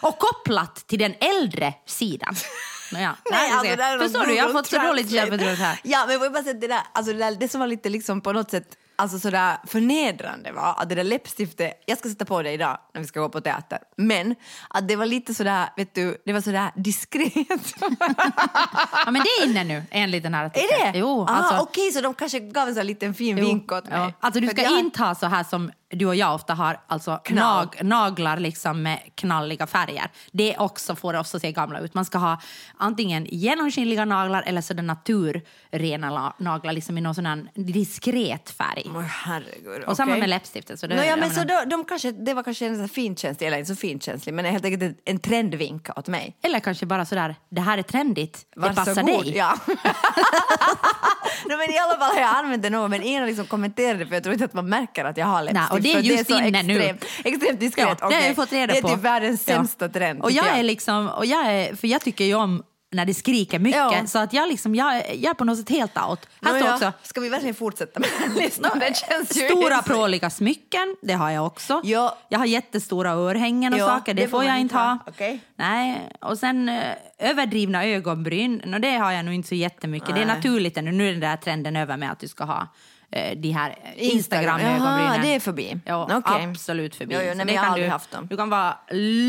Och 0.00 0.18
kopplat 0.18 0.74
till 0.86 0.98
den 0.98 1.14
äldre 1.20 1.74
sidan. 1.86 2.34
Nåja, 2.92 3.16
Nej, 3.30 3.50
alltså, 3.50 3.98
Förstår 4.04 4.26
du, 4.26 4.34
jag 4.34 4.44
har 4.44 4.52
fått 4.52 4.66
så 4.66 4.78
dåligt 4.78 5.10
självförtroende 5.10 5.54
här. 5.64 5.80
Ja, 5.84 6.04
men 6.06 6.20
jag 6.22 6.32
bara 6.32 6.42
säga 6.42 6.54
det, 6.54 6.66
där, 6.66 6.80
alltså 6.92 7.12
det, 7.12 7.18
där, 7.18 7.36
det 7.40 7.48
som 7.48 7.60
var 7.60 7.66
lite 7.68 7.88
liksom 7.88 8.20
på 8.20 8.32
något 8.32 8.50
sätt 8.50 8.76
alltså 8.96 9.18
sådär 9.18 9.56
förnedrande 9.66 10.52
var 10.52 10.74
att 10.78 10.88
det 10.88 10.94
där 10.94 11.04
läppstiftet, 11.04 11.82
jag 11.86 11.98
ska 11.98 12.08
sätta 12.08 12.24
på 12.24 12.42
det 12.42 12.52
idag 12.52 12.78
när 12.94 13.00
vi 13.00 13.06
ska 13.06 13.20
gå 13.20 13.28
på 13.28 13.40
teater, 13.40 13.78
men 13.96 14.34
att 14.70 14.88
det 14.88 14.96
var 14.96 15.06
lite 15.06 15.34
sådär, 15.34 15.68
vet 15.76 15.94
du, 15.94 16.16
det 16.24 16.32
var 16.32 16.40
sådär 16.40 16.70
diskret. 16.76 17.32
Ja, 19.06 19.10
men 19.10 19.22
det 19.22 19.28
är 19.28 19.46
inne 19.50 19.64
nu, 19.64 19.82
enligt 19.90 20.22
den 20.22 20.34
här 20.34 20.44
artikeln. 20.46 20.80
Är 20.82 20.92
det? 20.92 20.98
Jo, 20.98 21.20
ah, 21.22 21.26
alltså, 21.26 21.62
Okej, 21.62 21.92
så 21.92 22.00
de 22.00 22.14
kanske 22.14 22.40
gav 22.40 22.68
en 22.68 22.74
sån 22.74 22.86
liten 22.86 23.14
fin 23.14 23.38
Jo, 23.38 23.46
vink 23.46 23.72
åt 23.72 23.84
mig. 23.84 23.98
ja. 23.98 24.12
Alltså 24.20 24.40
du 24.40 24.48
ska 24.48 24.62
jag- 24.62 24.78
inte 24.78 25.02
ha 25.02 25.14
så 25.14 25.26
här 25.26 25.44
som 25.44 25.70
du 25.90 26.06
och 26.06 26.14
jag 26.16 26.34
ofta 26.34 26.54
har, 26.54 26.80
alltså 26.86 27.20
nag, 27.30 27.76
naglar 27.82 28.36
liksom 28.36 28.82
med 28.82 28.98
knalliga 29.14 29.66
färger. 29.66 30.10
Det 30.32 30.56
också 30.58 30.96
får 30.96 31.14
att 31.14 31.26
se 31.28 31.52
gamla 31.52 31.78
ut. 31.80 31.94
Man 31.94 32.04
ska 32.04 32.18
ha 32.18 32.40
antingen 32.78 33.26
genomskinliga 33.30 34.04
naglar 34.04 34.42
eller 34.46 34.60
så 34.60 34.74
naturrena 34.74 36.10
la- 36.10 36.34
naglar 36.38 36.72
liksom 36.72 36.98
i 36.98 37.00
någon 37.00 37.14
sån 37.14 37.48
diskret 37.54 38.50
färg. 38.50 38.82
Åh, 38.94 39.00
herregud. 39.00 39.84
Och 39.84 39.96
samma 39.96 40.16
med 40.16 40.28
läppstiftet. 40.28 40.80
Så 40.80 40.86
det, 40.86 40.96
Nå, 40.96 41.02
ja, 41.02 41.16
men 41.16 41.30
så 41.30 41.44
då, 41.44 41.62
de 41.66 41.84
kanske, 41.84 42.12
det 42.12 42.34
var 42.34 42.42
kanske 42.42 42.66
en 42.66 42.88
finkänslig, 42.88 43.46
eller 43.46 43.58
inte 43.58 43.74
så 43.74 43.80
finkänslig, 43.80 44.34
men 44.34 44.44
helt 44.44 44.64
enkelt 44.64 44.82
en- 44.82 44.96
en 45.04 45.18
trendvink 45.18 45.88
åt 45.98 46.08
mig. 46.08 46.36
Eller 46.42 46.60
kanske 46.60 46.86
bara 46.86 47.04
sådär, 47.04 47.34
det 47.50 47.60
här 47.60 47.78
är 47.78 47.82
trendigt, 47.82 48.46
det 48.54 48.60
passar 48.60 48.94
Varsågod. 48.94 49.24
dig. 49.24 49.36
Ja. 49.36 49.54
no, 51.48 51.56
men 51.56 51.70
I 51.70 51.78
alla 51.78 51.98
fall 51.98 52.14
har 52.14 52.20
jag 52.20 52.36
använt 52.36 52.62
det 52.62 52.70
någon, 52.70 52.90
men 52.90 53.02
ingen 53.02 53.20
har 53.22 53.26
liksom 53.28 53.46
kommenterat 53.46 53.98
det 53.98 54.06
för 54.06 54.14
jag 54.14 54.22
tror 54.22 54.32
inte 54.32 54.44
att 54.44 54.52
man 54.54 54.68
märker 54.68 55.04
att 55.04 55.16
jag 55.16 55.26
har 55.26 55.42
läppstift. 55.42 55.72
Nej, 55.82 55.96
och 55.96 56.02
det 56.02 56.08
är 56.10 56.16
just 56.16 56.30
så 56.30 56.38
inne 56.40 56.62
nu. 56.62 56.78
extremt, 56.82 57.04
Extremt 57.24 57.60
diskret. 57.60 57.98
Ja, 58.00 58.08
det 58.08 58.14
har 58.14 58.22
jag 58.22 58.36
fått 58.36 58.52
reda 58.52 58.72
det 58.72 58.78
är 58.78 58.82
på. 58.82 58.88
typ 58.88 58.98
världens 58.98 59.48
Ja. 59.48 59.54
sämsta 59.54 59.88
trend. 59.88 60.22
Och 60.22 60.28
tycker 60.28 60.46
jag 60.46 60.58
är 60.58 60.62
liksom, 60.62 61.08
och 61.08 61.26
jag 61.26 61.46
är, 61.46 61.74
för 61.76 61.88
jag 61.88 62.00
tycker 62.00 62.24
ju 62.24 62.34
om 62.34 62.62
när 62.92 63.04
det 63.06 63.14
skriker 63.14 63.58
mycket. 63.58 63.78
Ja. 63.78 64.06
Så 64.06 64.18
att 64.18 64.32
jag, 64.32 64.48
liksom, 64.48 64.74
jag, 64.74 64.94
jag 65.16 65.30
är 65.30 65.34
på 65.34 65.44
något 65.44 65.58
sätt 65.58 65.68
helt 65.68 65.96
out. 66.08 66.26
Här 66.42 66.52
Nå, 66.52 66.58
står 66.58 66.68
ja. 66.68 66.74
också 66.74 66.92
Ska 67.02 67.20
vi 67.20 67.28
verkligen 67.28 67.54
fortsätta 67.54 68.00
med 68.00 68.08
den 68.26 68.34
listan? 68.34 68.78
Det 68.78 68.96
känns 68.96 69.36
ju 69.36 69.48
Stora 69.48 69.82
pråliga 69.82 70.30
smycken, 70.30 70.96
det 71.02 71.12
har 71.12 71.30
jag 71.30 71.46
också. 71.46 71.80
Ja. 71.84 72.18
Jag 72.28 72.38
har 72.38 72.46
jättestora 72.46 73.10
örhängen 73.10 73.72
och 73.74 73.78
Ja, 73.80 73.86
saker, 73.86 74.14
det, 74.14 74.22
det 74.22 74.28
får 74.28 74.44
jag 74.44 74.60
inte 74.60 74.74
ha. 74.74 74.84
ha. 74.84 74.98
Okej. 75.06 75.40
Nej, 75.56 76.08
och 76.20 76.38
sen 76.38 76.68
eh, 76.68 76.82
överdrivna 77.18 77.84
ögonbryn, 77.86 78.62
no, 78.64 78.78
det 78.78 78.96
har 78.96 79.12
jag 79.12 79.24
nog 79.24 79.34
inte 79.34 79.48
så 79.48 79.54
jättemycket. 79.54 80.14
Det 80.14 80.22
är 80.22 80.26
Nej. 80.26 80.36
naturligt 80.36 80.76
ännu. 80.76 80.92
Nu 80.92 81.08
är 81.08 81.12
den 81.12 81.20
där 81.20 81.36
trenden 81.36 81.76
över 81.76 81.96
med 81.96 82.12
att 82.12 82.18
du 82.20 82.28
ska 82.28 82.44
ha 82.44 82.68
eh, 83.16 83.36
de 83.36 83.50
här 83.50 83.78
Instagram. 83.96 84.60
Instagram-ögonbrynen. 84.60 85.14
Jaha, 85.14 85.18
det 85.22 85.34
är 85.34 85.40
förbi. 85.40 85.78
Ja, 85.84 86.08
Okej. 86.12 86.44
absolut 86.44 86.96
förbi. 86.96 87.14
Jo, 87.14 87.20
jo, 87.24 87.34
nej, 87.34 87.54
jag 87.54 87.62
har 87.62 87.68
aldrig 87.68 87.86
du, 87.86 87.90
haft 87.90 88.10
dem. 88.10 88.26
Du 88.26 88.36
kan 88.36 88.50
vara 88.50 88.78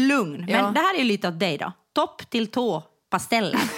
lugn. 0.07 0.45
Ja. 0.47 0.61
Men 0.61 0.73
det 0.73 0.79
här 0.79 0.93
är 0.93 0.99
ju 0.99 1.03
lite 1.03 1.27
åt 1.27 1.39
dig 1.39 1.57
då. 1.57 1.71
Topp 1.95 2.29
till 2.29 2.47
tå 2.47 2.83
pasteller. 3.09 3.59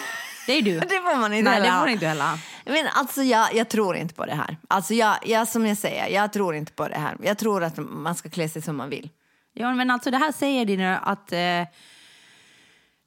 Det 0.48 0.54
är 0.54 0.62
du. 0.62 0.80
Det 0.80 0.88
får 0.88 1.20
man 1.20 1.34
inte 1.34 1.52
Nej, 1.52 1.54
heller 1.54 1.66
det 1.66 1.74
ha. 1.74 1.80
får 1.80 1.90
inte 1.90 2.08
heller. 2.08 2.40
Men 2.66 2.88
alltså 2.94 3.24
jag, 3.24 3.54
jag 3.56 3.70
tror 3.70 3.96
inte 3.96 4.14
på 4.14 4.26
det 4.26 4.36
här. 4.36 4.58
Alltså 4.68 4.94
jag, 4.94 5.18
jag, 5.26 5.48
som 5.48 5.66
jag 5.66 5.78
säger, 5.78 6.08
jag 6.08 6.34
tror 6.34 6.56
inte 6.56 6.72
på 6.72 6.88
det 6.88 6.98
här. 6.98 7.18
Jag 7.24 7.38
tror 7.38 7.64
att 7.64 7.78
man 7.78 8.16
ska 8.16 8.30
klä 8.30 8.50
sig 8.50 8.62
som 8.62 8.78
man 8.78 8.90
vill. 8.90 9.10
Ja, 9.54 9.74
men 9.74 9.92
alltså 9.92 10.12
det 10.12 10.18
här 10.18 10.32
säger 10.32 10.66
de 10.66 10.78
nu 10.78 10.98
att 11.02 11.32
eh, 11.32 11.64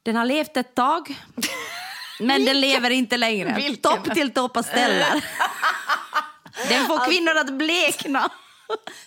den 0.03 0.15
har 0.15 0.25
levt 0.25 0.57
ett 0.57 0.75
tag, 0.75 1.19
men 2.19 2.45
den 2.45 2.61
lever 2.61 2.89
inte 2.89 3.17
längre. 3.17 3.53
Vilken? 3.55 3.91
Topp 3.91 4.13
till 4.13 4.33
tå 4.33 4.49
pasteller. 4.49 5.25
den 6.69 6.87
får 6.87 7.05
kvinnor 7.05 7.37
att 7.37 7.53
blekna. 7.53 8.29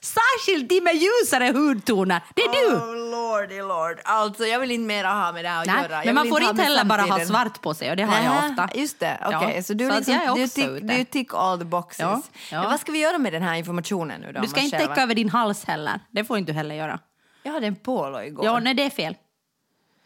Särskilt 0.00 0.69
de 0.69 0.81
med 0.81 0.94
ljusare 0.94 1.52
hudtoner. 1.52 2.20
Det 2.34 2.43
är 2.43 2.52
du! 2.52 2.76
Oh 2.76 3.10
lordy 3.10 3.62
lord. 3.62 4.00
Alltså 4.04 4.44
jag 4.44 4.60
vill 4.60 4.70
inte 4.70 4.87
mera 4.87 5.08
ha 5.08 5.32
med 5.32 5.44
det 5.44 5.48
här 5.48 5.60
att 5.60 5.66
Nej, 5.66 5.82
göra. 5.82 5.96
Jag 5.96 6.06
men 6.06 6.14
man 6.14 6.28
får 6.28 6.43
inte 6.43 6.62
heller 6.62 6.85
bara 6.85 7.02
ha 7.02 7.26
svart 7.26 7.62
på 7.62 7.75
sig 7.75 7.90
och 7.90 7.97
det 7.97 8.02
har 8.02 8.14
jag 8.16 8.25
Nähä, 8.25 8.49
ofta. 8.50 8.68
Just 8.78 9.00
det, 9.00 9.18
okej. 9.26 9.52
Ja, 9.56 9.62
Så 9.62 9.75
du, 9.75 9.88
så 9.88 9.97
liksom, 9.97 10.14
jag 10.14 10.37
du, 10.37 10.49
tick, 10.49 10.64
ute. 10.66 10.87
du 10.87 11.04
tick 11.04 11.35
all 11.35 11.59
the 11.59 11.64
boxes. 11.64 12.00
Ja, 12.00 12.23
ja. 12.50 12.62
Vad 12.62 12.80
ska 12.80 12.92
vi 12.92 12.99
göra 12.99 13.18
med 13.18 13.32
den 13.32 13.42
här 13.42 13.54
informationen 13.54 14.21
nu 14.21 14.32
då? 14.32 14.40
Du 14.40 14.49
ska 14.49 14.61
inte 14.61 14.78
täcka 14.78 15.02
över 15.02 15.14
din 15.14 15.30
hals 15.30 15.64
heller. 15.64 16.00
Det 16.11 16.25
får 16.25 16.38
inte 16.38 16.52
du 16.52 16.56
heller 16.56 16.75
göra. 16.75 16.99
Jag 17.42 17.52
hade 17.52 17.66
en 17.66 17.76
polo 17.76 18.21
igår. 18.23 18.44
Ja, 18.44 18.59
nej, 18.59 18.75
det 18.75 18.82
är 18.82 18.90
fel. 18.90 19.16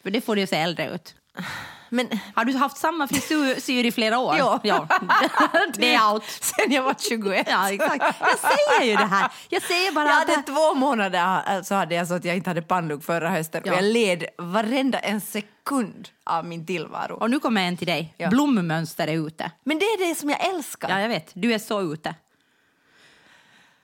För 0.03 0.11
det 0.11 0.21
får 0.21 0.35
du 0.35 0.41
ju 0.41 0.47
se 0.47 0.57
äldre 0.57 0.91
ut. 0.95 1.15
Men 1.93 2.21
Har 2.35 2.45
du 2.45 2.57
haft 2.57 2.77
samma 2.77 3.09
frisyr 3.09 3.85
i 3.85 3.93
flera 3.93 4.19
år? 4.19 4.37
Ja. 4.39 4.61
ja. 4.63 4.87
Det 5.75 5.95
är 5.95 6.13
out. 6.13 6.25
sen 6.25 6.73
jag 6.73 6.83
var 6.83 6.95
21. 7.09 7.47
Ja, 7.51 7.73
exakt. 7.73 8.05
Jag 8.21 8.39
säger 8.39 8.91
ju 8.91 8.97
det 8.97 9.05
här. 9.05 9.31
Jag 9.49 9.63
säger 9.63 9.93
bara 9.93 10.09
Jag 10.09 10.15
hade 10.15 10.43
två 10.43 10.75
månader 10.75 11.63
så 11.63 11.75
hade 11.75 11.95
jag 11.95 12.09
så 12.09 12.15
att 12.15 12.25
jag 12.25 12.37
inte 12.37 12.51
hade 12.51 12.63
pannlugg 12.63 13.05
förra 13.05 13.31
hösten 13.31 13.63
Ja. 13.65 13.73
och 13.73 13.79
jag 13.79 13.85
led 13.85 14.25
varenda 14.39 14.99
en 14.99 15.21
sekund 15.21 16.09
av 16.25 16.45
min 16.45 16.67
tillvaro. 16.67 17.15
Och 17.15 17.31
nu 17.31 17.41
kommer 17.41 17.63
en 17.63 17.77
till 17.77 17.87
dig. 17.87 18.15
Ja. 18.17 18.29
Blommönster 18.29 19.07
är 19.07 19.27
ute. 19.27 19.51
Men 19.65 19.79
det 19.79 19.85
är 19.85 20.09
det 20.09 20.15
som 20.15 20.31
jag 20.31 20.47
älskar. 20.47 20.89
Ja, 20.89 21.01
jag 21.01 21.09
vet. 21.09 21.31
Du 21.35 21.55
är 21.55 21.59
så 21.59 21.93
ute. 21.93 22.15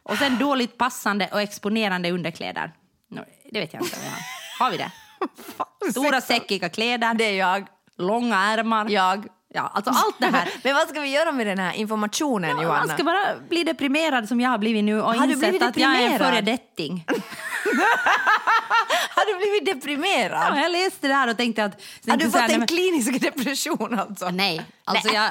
Och 0.03 0.17
sen 0.17 0.39
dåligt 0.39 0.79
passande 0.79 1.29
och 1.33 1.41
exponerande 1.41 2.11
underkläder. 2.11 2.73
Det 3.51 3.61
vet 3.61 3.73
jag 3.73 3.83
inte 3.83 3.97
om 3.97 4.03
vi 4.03 4.09
har. 4.09 4.21
Har 4.59 4.71
vi 4.71 4.77
det? 4.77 4.91
Stora 5.91 6.21
säckiga 6.21 6.69
kläder, 6.69 7.15
Det 7.15 7.25
är 7.25 7.35
jag. 7.39 7.67
Långa 7.99 8.37
ärmar. 8.39 8.87
Jag. 8.91 9.27
Ja, 9.55 9.71
alltså 9.75 9.91
allt 9.91 10.17
det 10.19 10.27
här. 10.27 10.49
Men 10.65 10.75
vad 10.75 10.89
ska 10.89 11.01
vi 11.01 11.09
göra 11.09 11.33
med 11.33 11.47
den 11.47 11.59
här 11.59 11.73
informationen, 11.73 12.51
Ja, 12.57 12.63
Johanna? 12.63 12.87
man 12.87 12.97
ska 12.97 13.05
bara 13.05 13.27
bli 13.49 13.65
deprimerad 13.65 14.29
som 14.29 14.41
jag 14.41 14.51
har 14.51 14.59
blivit 14.59 14.85
nu 14.85 15.01
och 15.03 15.15
Har 15.15 15.25
insett 15.31 15.63
att 15.63 15.77
jag 15.77 15.91
är 15.91 15.95
en 15.95 16.01
deprimerad? 16.13 16.33
föredetting. 16.35 17.05
Har 19.15 19.33
du 19.33 19.39
blivit 19.39 19.75
deprimerad? 19.75 20.57
Ja, 20.57 20.63
jag 20.63 20.73
läste 20.73 21.09
det 21.09 21.15
här 21.15 21.31
och 21.31 21.37
tänkte 21.37 21.65
att... 21.65 21.81
Har 22.09 22.17
du 22.17 22.25
här, 22.25 22.31
fått 22.31 22.41
en 22.41 22.47
nej, 22.49 22.59
men- 22.59 22.67
klinisk 22.67 23.21
depression 23.21 23.99
alltså? 23.99 24.29
Nej, 24.31 24.63
alltså 24.85 25.09
jag... 25.15 25.31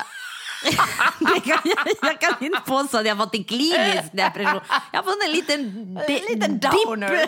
kan, 1.46 1.58
jag, 1.64 1.88
jag 2.02 2.20
kan 2.20 2.34
inte 2.46 2.62
påstå 2.66 2.98
att 2.98 3.06
jag 3.06 3.16
har 3.16 3.26
fått 3.26 3.36
en 3.36 3.44
klinisk 3.44 4.12
depression. 4.14 4.62
Jag 4.92 5.00
har 5.00 5.04
fått 5.04 5.24
en 5.26 5.32
liten... 5.32 5.94
de- 5.96 6.16
En 6.16 6.36
liten 6.40 6.60
downer. 6.60 7.26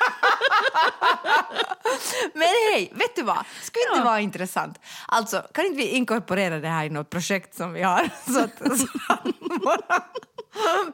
Men 2.34 2.48
hej, 2.72 2.92
vet 2.94 3.16
du 3.16 3.22
vad? 3.22 3.44
Skulle 3.62 3.82
inte 3.88 3.98
Ja. 3.98 4.04
vara 4.04 4.20
intressant? 4.20 4.78
Alltså, 5.08 5.42
kan 5.54 5.64
inte 5.66 5.76
vi 5.76 5.88
inkorporera 5.88 6.58
det 6.58 6.68
här 6.68 6.84
i 6.84 6.90
något 6.90 7.10
projekt 7.10 7.54
som 7.56 7.72
vi 7.72 7.82
har? 7.82 8.10
Så 8.32 8.40
att, 8.40 8.78
så 8.78 8.86
att 9.08 9.26
våra, 9.62 10.02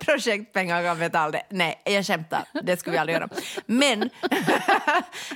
Projektpengar 0.01 0.83
kan 0.83 0.99
betala 0.99 1.31
det. 1.31 1.43
Nej, 1.51 1.83
jag 1.85 2.07
skämtar. 2.07 2.45
Det 2.63 2.77
skulle 2.77 2.93
vi 2.93 2.99
aldrig 2.99 3.19
göra. 3.19 3.29
Men 3.67 4.01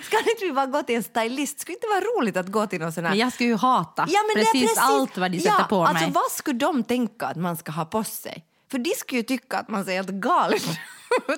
ska 0.03 0.19
inte 0.19 0.45
vi 0.45 0.53
bara 0.53 0.67
gå 0.67 0.83
till 0.83 0.97
en 0.97 1.03
stylist? 1.03 1.61
Skulle 1.61 1.77
inte 1.77 1.87
vara 1.87 2.01
roligt 2.01 2.37
att 2.37 2.47
gå 2.47 2.67
till 2.67 2.81
någon 2.81 2.93
sån 2.93 3.05
här... 3.05 3.11
Men 3.11 3.19
jag 3.19 3.33
skulle 3.33 3.49
ju 3.49 3.57
hata 3.57 4.05
Ja, 4.09 4.21
är 4.21 4.35
precis, 4.35 4.79
allt 4.79 5.17
vad 5.19 5.33
de 5.33 5.41
sätter 5.41 5.57
ja, 5.59 5.67
på 5.69 5.85
alltså, 5.85 6.05
mig. 6.05 6.13
Vad 6.13 6.31
skulle 6.33 6.59
de 6.59 6.85
tänka 6.85 7.27
att 7.27 7.37
man 7.37 7.57
ska 7.57 7.73
ha 7.73 7.85
på 7.85 8.05
sig? 8.05 8.45
För 8.71 8.79
de 8.79 8.91
skulle 8.91 9.19
ju 9.19 9.23
tycka 9.23 9.59
att 9.59 9.69
man 9.69 9.85
ser 9.85 9.93
helt 9.93 10.09
galen 10.09 10.59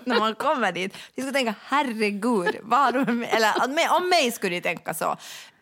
när 0.05 0.19
man 0.19 0.35
kommer 0.35 0.73
dit. 0.73 0.97
De 1.14 1.23
skulle 1.23 1.33
tänka 1.33 1.55
herregud, 1.64 2.57
vad 2.62 2.95
du... 2.95 3.25
Eller 3.25 3.52
om 3.99 4.09
mig 4.09 4.33
skulle 4.33 4.55
de 4.57 4.61
tänka 4.61 4.95
så. 4.95 5.17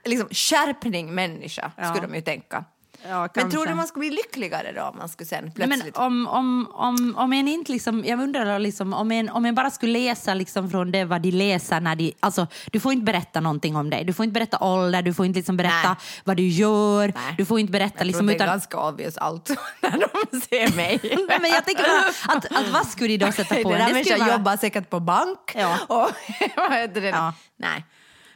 Liksom, 0.04 0.28
skärpning 0.30 1.14
människa 1.14 1.72
Ja. 1.76 1.84
skulle 1.94 2.06
de 2.06 2.14
ju 2.14 2.20
tänka. 2.20 2.64
Ja, 3.08 3.28
men 3.34 3.50
tror 3.50 3.66
du 3.66 3.74
man 3.74 3.86
skulle 3.86 4.00
bli 4.08 4.16
lyckligare 4.16 4.72
då 4.72 4.82
om 4.82 4.98
man 4.98 5.08
skulle 5.08 5.26
sen 5.26 5.44
Nej, 5.44 5.52
plötsligt... 5.54 5.96
men 5.96 6.06
om, 6.06 6.26
om, 6.28 6.68
om, 6.74 7.14
om 7.16 7.32
en 7.32 7.48
inte 7.48 7.72
liksom, 7.72 8.04
jag 8.04 8.20
undrar 8.20 8.58
liksom, 8.58 8.92
om 8.94 9.12
en, 9.12 9.28
om 9.28 9.44
en 9.44 9.54
bara 9.54 9.70
skulle 9.70 9.98
läsa 9.98 10.34
liksom 10.34 10.70
från 10.70 10.92
det 10.92 11.04
vad 11.04 11.22
de 11.22 11.30
läser 11.30 11.80
när 11.80 11.96
de, 11.96 12.14
alltså 12.20 12.46
du 12.72 12.80
får 12.80 12.92
inte 12.92 13.04
berätta 13.04 13.40
någonting 13.40 13.76
om 13.76 13.90
dig, 13.90 14.04
du 14.04 14.12
får 14.12 14.24
inte 14.24 14.32
berätta 14.34 14.58
ålder, 14.64 15.02
du 15.02 15.14
får 15.14 15.26
inte 15.26 15.38
liksom 15.38 15.56
berätta 15.56 15.88
Nej. 15.88 15.96
vad 16.24 16.36
du 16.36 16.48
gör, 16.48 17.12
Nej. 17.14 17.34
du 17.38 17.44
får 17.44 17.60
inte 17.60 17.72
berätta 17.72 17.94
jag 17.98 18.06
liksom 18.06 18.26
tror 18.28 18.28
det 18.28 18.34
är 18.34 18.46
utan 18.46 18.46
ganska 18.48 18.78
obvious 18.80 19.16
allt 19.16 19.48
när 19.80 19.90
de 20.30 20.40
ser 20.40 20.76
mig. 20.76 21.00
Nej, 21.28 21.38
men 21.40 21.50
jag 21.50 21.64
tänker 21.64 21.82
bara, 21.82 22.36
att, 22.36 22.44
att 22.56 22.68
vad 22.72 22.86
skulle 22.86 23.08
de 23.16 23.18
då 23.26 23.32
sätta 23.32 23.54
på 23.54 23.70
Den 23.72 23.80
en? 23.80 23.86
där 23.88 23.94
Det 23.94 24.04
skulle 24.04 24.18
människan 24.18 24.18
vara- 24.26 24.32
jobbar 24.38 24.56
säkert 24.56 24.90
på 24.90 25.00
bank. 25.00 25.38
Ja. 25.54 25.78
Och, 25.86 26.10
vad 26.56 26.72
heter 26.72 27.00
det? 27.00 27.08
Ja. 27.08 27.32
Nej. 27.56 27.84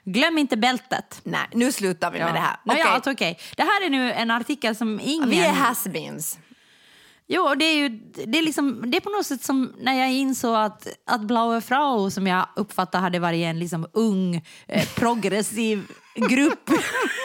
Glöm 0.05 0.39
inte 0.39 0.57
bältet. 0.57 1.21
Nej, 1.25 1.49
nu 1.53 1.73
slutar 1.73 2.11
vi 2.11 2.19
med 2.19 2.35
det 2.35 2.41
här. 2.41 2.57
Okej. 2.65 2.81
ja, 2.81 2.89
alltså, 2.89 3.11
okej. 3.11 3.39
Det 3.57 3.63
här 3.63 3.87
är 3.87 3.91
nu 3.91 4.13
en 4.13 4.31
artikel 4.31 4.77
som 4.77 5.01
ingen... 5.03 5.31
Vi 5.31 5.41
är 5.41 5.53
has-beens. 5.53 6.39
Jo, 7.27 7.55
det 7.55 7.65
är 7.65 7.75
ju 7.75 7.89
det 8.27 8.39
är 8.39 8.43
liksom, 8.43 8.91
det 8.91 8.97
är 8.97 9.01
på 9.01 9.11
något 9.11 9.27
sätt 9.27 9.43
som 9.43 9.73
när 9.79 9.95
jag 10.01 10.13
insåg 10.13 10.55
att, 10.55 10.89
att 11.07 11.21
Blaue 11.21 11.61
Frau, 11.61 12.11
som 12.11 12.27
jag 12.27 12.49
uppfattar 12.57 13.01
hade 13.01 13.19
varit 13.19 13.45
en 13.45 13.59
liksom 13.59 13.87
ung, 13.93 14.43
eh, 14.69 14.89
progressiv 14.95 15.87
grupp, 16.15 16.71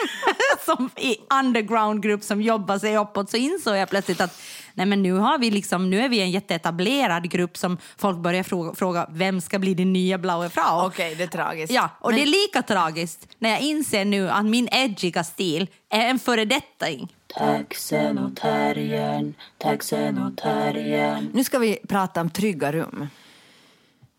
som 0.75 0.89
i 0.95 1.17
underground-grupp 1.39 2.23
som 2.23 2.41
jobbar 2.41 2.77
sig 2.77 2.97
uppåt, 2.97 3.29
så 3.29 3.37
insåg 3.37 3.75
jag 3.77 3.89
plötsligt 3.89 4.21
att 4.21 4.41
nej 4.73 4.85
men 4.85 5.03
nu, 5.03 5.13
har 5.13 5.37
vi 5.37 5.51
liksom, 5.51 5.89
nu 5.89 5.99
är 6.01 6.09
vi 6.09 6.21
en 6.21 6.31
jätteetablerad 6.31 7.29
grupp 7.29 7.57
som 7.57 7.77
folk 7.97 8.17
börjar 8.17 8.43
fråga, 8.43 8.75
fråga 8.75 9.07
vem 9.11 9.41
ska 9.41 9.59
bli 9.59 9.73
din 9.73 9.93
nya 9.93 10.17
Blaue 10.17 10.49
Frau? 10.49 10.85
Okej, 10.87 11.15
det 11.15 11.23
är 11.23 11.27
tragiskt. 11.27 11.73
Ja, 11.73 11.89
och 11.99 12.09
Men- 12.09 12.19
det 12.19 12.23
är 12.25 12.47
lika 12.47 12.61
tragiskt 12.61 13.27
när 13.39 13.49
jag 13.49 13.61
inser 13.61 14.05
nu 14.05 14.29
att 14.29 14.45
min 14.45 14.69
edgiga 14.71 15.23
stil 15.23 15.67
är 15.89 16.07
en 16.09 16.19
föredetting. 16.19 17.13
Taxen 17.37 18.17
och 18.17 18.35
terriern, 18.35 19.33
taxen 19.57 20.17
och 20.17 20.37
terriern. 20.37 21.29
Nu 21.33 21.43
ska 21.43 21.59
vi 21.59 21.77
prata 21.87 22.21
om 22.21 22.29
trygga 22.29 22.71
rum. 22.71 23.07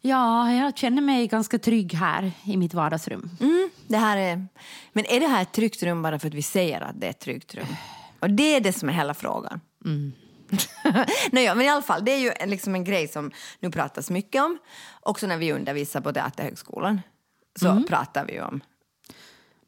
Ja, 0.00 0.52
jag 0.52 0.78
känner 0.78 1.02
mig 1.02 1.26
ganska 1.26 1.58
trygg 1.58 1.94
här 1.94 2.32
i 2.44 2.56
mitt 2.56 2.74
vardagsrum. 2.74 3.30
Mm, 3.40 3.70
det 3.88 3.96
här 3.96 4.16
är, 4.16 4.46
men 4.92 5.04
är 5.06 5.20
det 5.20 5.26
här 5.26 5.42
ett 5.42 5.52
tryggt 5.52 5.82
rum 5.82 6.02
bara 6.02 6.18
för 6.18 6.28
att 6.28 6.34
vi 6.34 6.42
säger 6.42 6.80
att 6.80 7.00
det 7.00 7.06
är 7.06 7.10
ett 7.10 7.20
tryggt 7.20 7.54
rum? 7.54 7.66
Och 8.20 8.30
det 8.30 8.56
är 8.56 8.60
det 8.60 8.72
som 8.72 8.88
är 8.88 8.92
hela 8.92 9.14
frågan. 9.14 9.60
Mm. 9.84 10.12
Nej, 11.32 11.44
ja, 11.44 11.54
men 11.54 11.66
i 11.66 11.68
alla 11.68 11.82
fall, 11.82 12.04
det 12.04 12.12
är 12.12 12.18
ju 12.18 12.32
en- 12.36 12.50
liksom 12.50 12.74
en 12.74 12.84
grej 12.84 13.08
som 13.08 13.30
nu 13.60 13.70
pratas 13.70 14.10
mycket 14.10 14.42
om. 14.42 14.58
Också 15.00 15.26
när 15.26 15.36
vi 15.36 15.52
undervisar 15.52 16.00
på 16.00 16.12
Teaterhögskolan 16.12 17.00
så 17.60 17.68
Mm. 17.68 17.84
pratar 17.84 18.24
vi 18.24 18.40
om 18.40 18.60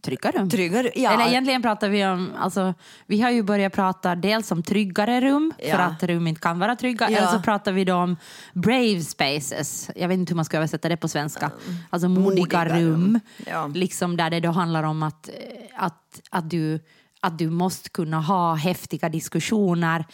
Trygga 0.02 0.30
rum. 0.30 0.50
trygga. 0.50 0.82
Ja, 0.94 1.12
Eller 1.12 1.28
egentligen 1.28 1.62
pratar 1.62 1.88
vi 1.88 2.06
om, 2.06 2.32
alltså, 2.38 2.74
vi 3.06 3.20
har 3.20 3.30
ju 3.30 3.42
börjat 3.42 3.72
prata 3.72 4.14
dels 4.14 4.50
om 4.52 4.62
tryggare 4.62 5.20
rum, 5.20 5.52
för 5.58 5.68
Ja. 5.68 5.78
att 5.78 6.02
rum 6.02 6.26
inte 6.26 6.40
kan 6.40 6.58
vara 6.58 6.76
trygga, 6.76 7.10
Ja. 7.10 7.18
eller 7.18 7.26
så 7.28 7.38
pratar 7.42 7.72
vi 7.72 7.84
då 7.84 7.94
om 7.94 8.16
brave 8.52 9.00
spaces, 9.00 9.90
jag 9.96 10.08
vet 10.08 10.18
inte 10.18 10.30
hur 10.30 10.36
man 10.36 10.44
ska 10.44 10.56
översätta 10.56 10.88
det 10.88 10.96
på 10.96 11.08
svenska, 11.08 11.50
alltså 11.90 12.08
modiga, 12.08 12.40
Modiga 12.42 12.64
rum. 12.64 12.74
rum, 12.90 13.20
Ja. 13.46 13.66
liksom 13.74 14.16
där 14.16 14.30
det 14.30 14.40
då 14.40 14.50
handlar 14.50 14.82
om 14.82 15.02
att, 15.02 15.30
att, 15.74 16.20
att 16.30 16.50
du 16.50 16.80
att 17.24 17.38
du 17.38 17.50
måste 17.50 17.88
kunna 17.90 18.20
ha 18.20 18.54
häftiga 18.54 19.08
diskussioner, 19.08 20.04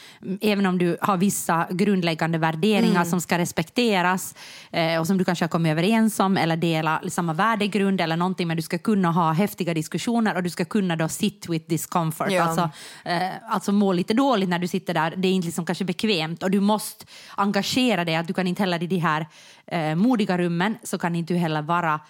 även 0.41 0.67
om 0.67 0.79
du 0.79 0.97
har 1.01 1.17
vissa 1.17 1.67
grundläggande 1.71 2.39
värderingar 2.39 2.95
Mm. 3.01 3.05
som 3.05 3.21
ska 3.21 3.39
respekteras 3.39 4.35
eh, 4.71 5.01
och 5.01 5.07
som 5.07 5.19
du 5.19 5.25
kanske 5.25 5.45
har 5.45 5.49
kommit 5.49 5.71
överens 5.71 6.21
om 6.21 6.37
eller 6.37 6.57
dela 6.57 7.01
samma 7.09 7.33
värdegrund 7.33 8.01
eller 8.01 8.17
någonting, 8.17 8.49
men 8.49 8.57
du 8.57 8.63
ska 8.63 8.79
kunna 8.79 9.11
ha 9.13 9.33
häftiga 9.33 9.75
diskussioner 9.75 10.35
och 10.37 10.43
du 10.43 10.51
ska 10.51 10.65
kunna 10.65 10.97
då 10.97 11.09
sit 11.09 11.47
with 11.49 11.69
discomfort, 11.69 12.31
Ja. 12.31 12.43
alltså, 12.43 12.71
eh, 13.05 13.29
alltså 13.49 13.73
må 13.73 13.93
lite 13.93 14.15
dåligt 14.15 14.49
när 14.49 14.59
du 14.59 14.69
sitter 14.69 14.95
där, 14.95 15.15
det 15.17 15.29
är 15.29 15.33
inte 15.33 15.47
liksom 15.47 15.67
kanske 15.67 15.85
bekvämt 15.85 16.43
och 16.43 16.51
du 16.51 16.61
måste 16.61 17.05
engagera 17.37 18.05
dig, 18.05 18.17
att 18.17 18.27
du 18.27 18.35
kan 18.35 18.47
inte 18.47 18.63
heller 18.63 18.83
i 18.83 18.87
de 18.87 18.99
här 18.99 19.27
eh, 19.67 19.95
modiga 19.95 20.39
rummen 20.39 20.79
så 20.83 20.99
kan 20.99 21.15
inte 21.15 21.35
du 21.35 21.39
heller 21.39 21.63
vara 21.63 22.01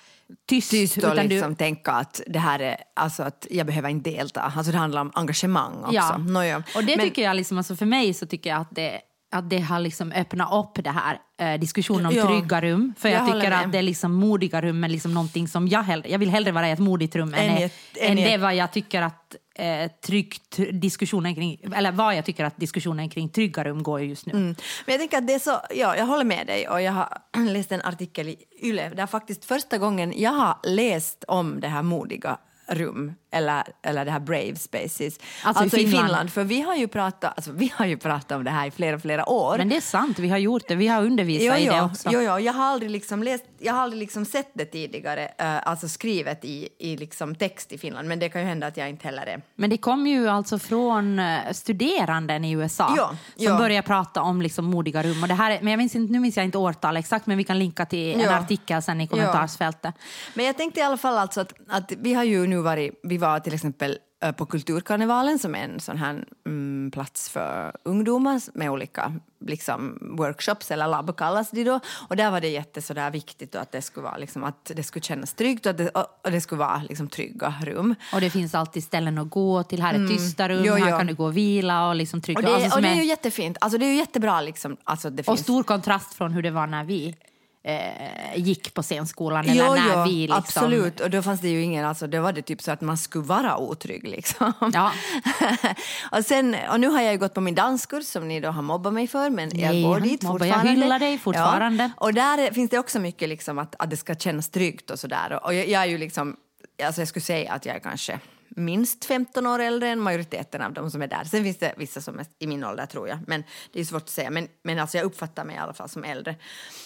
tyst. 0.49 0.70
tyst 0.70 0.97
och 0.97 1.12
utan 1.12 1.16
du- 1.16 1.23
liksom 1.35 1.56
tänka 1.56 1.92
att 1.92 2.20
det 2.26 2.38
här 2.38 2.58
är, 2.58 2.76
alltså 2.97 3.23
att 3.23 3.47
jag 3.50 3.66
behöver 3.66 3.88
inte 3.88 4.11
delta. 4.11 4.40
Alltså 4.56 4.73
det 4.73 4.78
handlar 4.78 5.00
om 5.00 5.11
engagemang 5.14 5.75
också. 5.82 5.94
Ja. 5.94 6.16
Nåja. 6.18 6.56
Och 6.75 6.85
det 6.85 6.97
Men- 6.97 7.06
tycker 7.06 7.23
jag, 7.23 7.37
liksom, 7.37 7.58
alltså 7.58 7.76
för 7.76 7.87
mig 7.87 8.14
så 8.14 8.26
tycker 8.26 8.50
jag 8.50 8.61
att 8.61 8.70
det, 8.75 9.00
att 9.32 9.50
det 9.50 9.58
har 9.58 9.80
liksom 9.80 10.12
öppnat 10.12 10.52
upp 10.52 10.85
det 10.85 10.90
här 10.90 11.18
eh, 11.40 11.61
diskussionen 11.61 12.06
om 12.06 12.12
Ja. 12.14 12.26
trygga 12.26 12.61
rum. 12.61 12.94
För 12.99 13.08
jag, 13.08 13.20
Jag 13.28 13.35
tycker 13.35 13.50
att 13.50 13.73
det 13.73 13.78
är 13.78 13.82
liksom 13.82 14.12
modiga 14.12 14.61
rum 14.62 14.85
är 14.85 14.88
liksom 14.88 15.14
någonting 15.14 15.49
som 15.49 15.68
jag 15.68 15.82
hellre, 15.82 16.11
jag 16.11 16.18
vill 16.18 16.30
hellre 16.30 16.52
vara 16.52 16.68
i 16.68 16.70
ett 16.73 16.78
modigt 16.78 17.16
rum 17.16 17.35
än, 17.35 17.40
Än 17.40 17.56
än, 17.56 17.62
ett- 17.62 17.73
än 18.00 18.18
i 18.18 18.25
det 18.30 18.37
vad 18.37 18.54
jag 18.54 18.73
tycker 18.73 19.02
att 19.02 19.37
eh, 19.59 19.91
tryggt 20.07 20.59
diskussionen 20.73 21.35
kring, 21.35 21.61
eller 21.75 21.93
vad 21.93 22.17
jag 22.17 22.25
tycker 22.25 22.45
att 22.45 22.57
diskussionen 22.57 23.09
kring 23.09 23.29
trygga 23.29 23.65
rum 23.65 23.83
går 23.83 24.00
just 24.00 24.27
nu. 24.27 24.33
Mm. 24.33 24.47
Men 24.87 24.93
jag 24.93 24.99
tänker 24.99 25.19
att 25.19 25.27
det 25.27 25.35
är 25.35 25.38
så, 25.38 25.61
ja, 25.71 25.97
jag 25.97 26.07
håller 26.07 26.25
med 26.25 26.47
dig 26.47 26.69
och 26.69 26.83
jag 26.83 26.93
har 26.93 27.19
läst 27.53 27.73
en 27.73 27.83
artikel 27.83 28.29
i 28.29 28.37
Yle 28.62 28.88
där 28.88 29.07
faktiskt 29.07 29.45
första 29.45 29.79
gången 29.79 30.12
jag 30.17 30.31
har 30.31 30.57
läst 30.62 31.25
om 31.29 31.61
det 31.61 31.69
här 31.69 31.83
modiga 31.83 32.38
rum 32.67 33.12
eller, 33.30 33.64
eller 33.82 34.04
det 34.04 34.11
här 34.11 34.20
brave 34.20 34.56
spaces. 34.56 35.18
Alltså 35.42 35.64
i 35.64 35.66
i 35.66 35.70
Finland. 35.70 36.06
Finland. 36.06 36.32
För 36.32 36.44
vi 36.44 36.61
har 36.61 36.76
ju 36.76 36.88
pratat, 36.88 37.32
alltså, 37.37 37.52
vi 37.52 37.73
har 37.76 37.87
ju 37.87 37.97
pratat 37.97 38.32
om 38.32 38.44
det 38.44 38.50
här 38.50 38.66
i 38.66 38.70
flera, 38.70 38.99
flera 38.99 39.28
år. 39.28 39.58
Men 39.58 39.68
det 39.68 39.76
är 39.76 39.80
sant, 39.80 40.18
vi 40.18 40.28
har 40.28 40.38
gjort 40.38 40.68
det, 40.68 40.75
vi 40.75 40.88
har 40.88 41.02
undervisat 41.02 41.58
i 41.58 41.64
det 41.64 41.80
också. 41.82 42.08
Jo, 42.12 42.20
jo, 42.20 42.38
jag 42.38 42.52
har 42.52 42.64
aldrig, 42.64 42.90
liksom 42.90 43.23
läst, 43.23 43.44
jag 43.58 43.73
har 43.73 43.80
aldrig 43.80 44.00
liksom 44.00 44.25
sett 44.25 44.50
det 44.54 44.64
tidigare, 44.64 45.25
eh, 45.38 45.68
alltså 45.68 45.88
skrivet 45.88 46.44
i, 46.44 46.68
i 46.78 46.97
liksom 46.97 47.35
text 47.35 47.73
i 47.73 47.78
Finland. 47.78 48.08
Men 48.08 48.18
det 48.18 48.28
kan 48.28 48.40
ju 48.40 48.47
hända 48.47 48.66
att 48.66 48.76
jag 48.76 48.88
inte 48.88 49.04
heller 49.04 49.26
är. 49.26 49.42
Men 49.54 49.70
det 49.70 49.76
kom 49.76 50.06
ju 50.06 50.28
alltså 50.28 50.58
från 50.58 51.18
eh, 51.18 51.52
studeranden 51.52 52.44
i 52.44 52.52
USA 52.52 52.94
Ja, 52.97 53.08
som 53.37 53.44
ja. 53.44 53.58
började 53.58 53.87
prata 53.87 54.23
om 54.23 54.42
liksom 54.42 54.64
modiga 54.64 55.02
rum. 55.02 55.23
Och 55.23 55.28
det 55.28 55.35
här 55.35 55.50
är, 55.50 55.58
men 55.61 55.70
jag 55.70 55.78
minns 55.78 55.94
inte, 55.94 56.12
nu 56.12 56.20
minns 56.20 56.37
jag 56.37 56.44
inte 56.44 56.58
årtal 56.58 56.97
exakt, 56.97 57.26
men 57.26 57.38
vi 57.38 57.44
kan 57.44 57.58
linka 57.58 57.87
till 57.87 58.20
en 58.20 58.28
artikel 58.28 58.82
sen 58.82 59.00
i 59.00 59.06
kommentarsfältet. 59.06 59.94
Men 60.35 60.47
jag 60.47 60.56
tänkte 60.56 60.80
i 60.80 60.82
alla 60.82 60.97
fall 60.97 61.18
alltså 61.18 61.40
att, 61.40 61.52
att 61.68 61.92
vi 61.99 62.14
har 62.14 62.25
ju 62.25 62.47
nu 62.47 62.56
varit, 62.56 63.00
vi 63.02 63.17
var 63.18 63.40
till 63.40 63.54
exempel 63.54 63.98
eh, 64.22 64.32
på 64.32 64.46
Kulturkarnevalen 64.46 65.38
som 65.38 65.54
är 65.54 65.58
en 65.64 65.80
sån 65.80 65.96
här 65.96 66.25
mm, 66.46 66.90
plats 66.90 67.28
för 67.30 67.72
ungdomar 67.82 68.40
med 68.58 68.70
olika 68.70 69.12
liksom, 69.46 69.98
workshops 70.18 70.70
eller 70.70 70.87
labb 70.88 71.16
kallas 71.16 71.50
de 71.50 71.64
då. 71.64 71.80
Och 72.08 72.16
där 72.16 72.30
var 72.30 72.40
det 72.40 72.48
jätte 72.48 72.82
sådär 72.82 73.10
viktigt 73.10 73.52
då 73.52 73.58
att 73.58 73.72
det 73.72 73.82
skulle 73.82 74.04
vara 74.04 74.16
liksom, 74.16 74.44
att 74.44 74.70
det 74.75 74.82
skulle 74.82 75.02
kännas 75.02 75.34
tryggt 75.34 75.66
och 75.66 75.70
att 75.70 75.78
det, 75.78 75.88
och 75.88 76.06
och 76.25 76.30
det 76.30 76.40
skulle 76.40 76.58
vara 76.58 76.82
liksom, 76.88 77.08
trygga 77.08 77.54
rum. 77.62 77.94
Och 78.14 78.20
det 78.20 78.30
finns 78.30 78.54
alltid 78.54 78.84
ställen 78.84 79.18
att 79.18 79.30
gå 79.30 79.62
till. 79.62 79.82
Här 79.82 79.94
är 79.94 80.08
tysta 80.08 80.48
rum, 80.48 80.62
Jo, 80.64 80.75
här 80.75 80.90
jo. 80.90 80.98
kan 80.98 81.06
du 81.06 81.14
gå 81.14 81.25
och 81.25 81.37
vila 81.37 81.88
och 81.88 81.94
liksom 81.94 82.20
trygga. 82.20 82.38
Och 82.38 82.44
det, 82.44 82.54
alltså, 82.54 82.76
och 82.76 82.82
det 82.82 82.88
är- 82.88 82.92
är 82.92 82.96
ju 82.96 83.04
jättefint. 83.04 83.56
Alltså 83.60 83.78
det 83.78 83.87
är 83.87 83.90
ju 83.90 83.96
jättebra 83.96 84.40
liksom. 84.40 84.76
Alltså 84.84 85.10
det 85.10 85.20
och 85.20 85.26
finns... 85.26 85.40
stor 85.40 85.62
kontrast 85.62 86.14
från 86.14 86.32
hur 86.32 86.42
det 86.42 86.50
var 86.50 86.66
när 86.66 86.84
vi 86.84 87.16
gick 88.37 88.75
på 88.75 88.82
scenskolan. 88.82 89.44
Eller 89.48 89.66
Jo, 89.66 89.75
när 89.75 89.96
jo, 89.96 90.04
vi 90.04 90.10
liksom, 90.20 90.37
absolut. 90.38 91.00
Och 91.00 91.10
då 91.10 91.22
fanns 91.22 91.40
det 91.40 91.48
ju 91.48 91.62
ingen, 91.62 91.84
alltså 91.84 92.06
då 92.06 92.20
var 92.20 92.32
det 92.32 92.42
typ 92.42 92.62
så 92.62 92.70
att 92.70 92.80
man 92.80 92.98
skulle 92.98 93.25
vara 93.25 93.56
otrygg 93.58 94.08
liksom. 94.08 94.52
Ja. 94.72 94.92
och, 96.18 96.25
sen, 96.25 96.56
och 96.70 96.80
nu 96.80 96.88
har 96.88 97.00
jag 97.00 97.12
ju 97.12 97.18
gått 97.18 97.34
på 97.34 97.40
min 97.40 97.54
danskurs 97.54 98.06
som 98.06 98.28
ni 98.28 98.40
då 98.40 98.48
har 98.50 98.62
mobbat 98.62 98.92
mig 98.92 99.06
för, 99.06 99.30
men 99.30 99.58
jag 99.58 99.70
Nej, 99.70 99.82
går 99.82 100.00
dit 100.00 100.22
mobbar. 100.22 100.46
Jag 100.46 100.54
fortfarande. 100.56 100.82
hyllar 100.82 100.98
dig 100.98 101.18
fortfarande. 101.18 101.84
Ja. 101.96 102.06
Och 102.06 102.14
där 102.14 102.38
är- 102.38 102.52
finns 102.52 102.70
det 102.70 102.78
också 102.78 102.98
mycket 103.00 103.28
liksom 103.28 103.58
att, 103.58 103.75
att 103.78 103.90
det 103.90 103.96
ska 103.96 104.14
kännas 104.14 104.48
tryggt 104.48 104.90
och 104.90 104.98
sådär. 104.98 105.44
Och 105.44 105.54
jag, 105.54 105.68
jag 105.68 105.82
är 105.82 105.87
ju 105.87 105.98
liksom, 105.98 106.37
alltså 106.84 107.00
jag 107.00 107.08
skulle 107.08 107.22
säga 107.25 107.52
att 107.52 107.66
jag 107.66 107.76
är 107.76 107.80
kanske 107.80 108.18
minst 108.59 109.05
15 109.05 109.47
år 109.47 109.59
äldre 109.59 109.88
än 109.88 110.00
majoriteten 110.00 110.62
av 110.62 110.73
de 110.73 110.91
som 110.91 111.03
är 111.03 111.07
där. 111.07 111.25
Sen 111.25 111.45
finns 111.45 111.59
det 111.59 111.75
vissa 111.77 112.00
som 112.00 112.19
är 112.19 112.27
i 112.38 112.47
min 112.47 112.65
ålder 112.65 112.87
tror 112.87 113.09
jag, 113.09 113.19
men 113.27 113.45
det 113.73 113.81
är 113.81 113.85
svårt 113.85 114.03
att 114.03 114.09
säga. 114.09 114.31
Men, 114.31 114.49
men 114.62 114.79
alltså 114.79 114.97
jag 114.97 115.05
uppfattar 115.05 115.45
mig 115.45 115.57
i 115.57 115.59
alla 115.59 115.73
fall 115.73 115.88
som 115.88 116.05
äldre. 116.05 116.37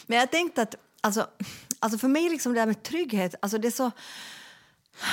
Men 0.07 0.19
jag 0.19 0.31
tänkte 0.31 0.63
att, 0.63 0.75
alltså, 1.01 1.27
alltså 1.79 1.99
för 1.99 2.09
mig 2.09 2.29
liksom 2.29 2.53
det 2.55 2.61
här 2.61 2.67
med 2.67 2.83
trygghet, 2.83 3.35
alltså 3.43 3.59
det 3.59 3.69
är 3.69 3.73
så... 3.73 3.91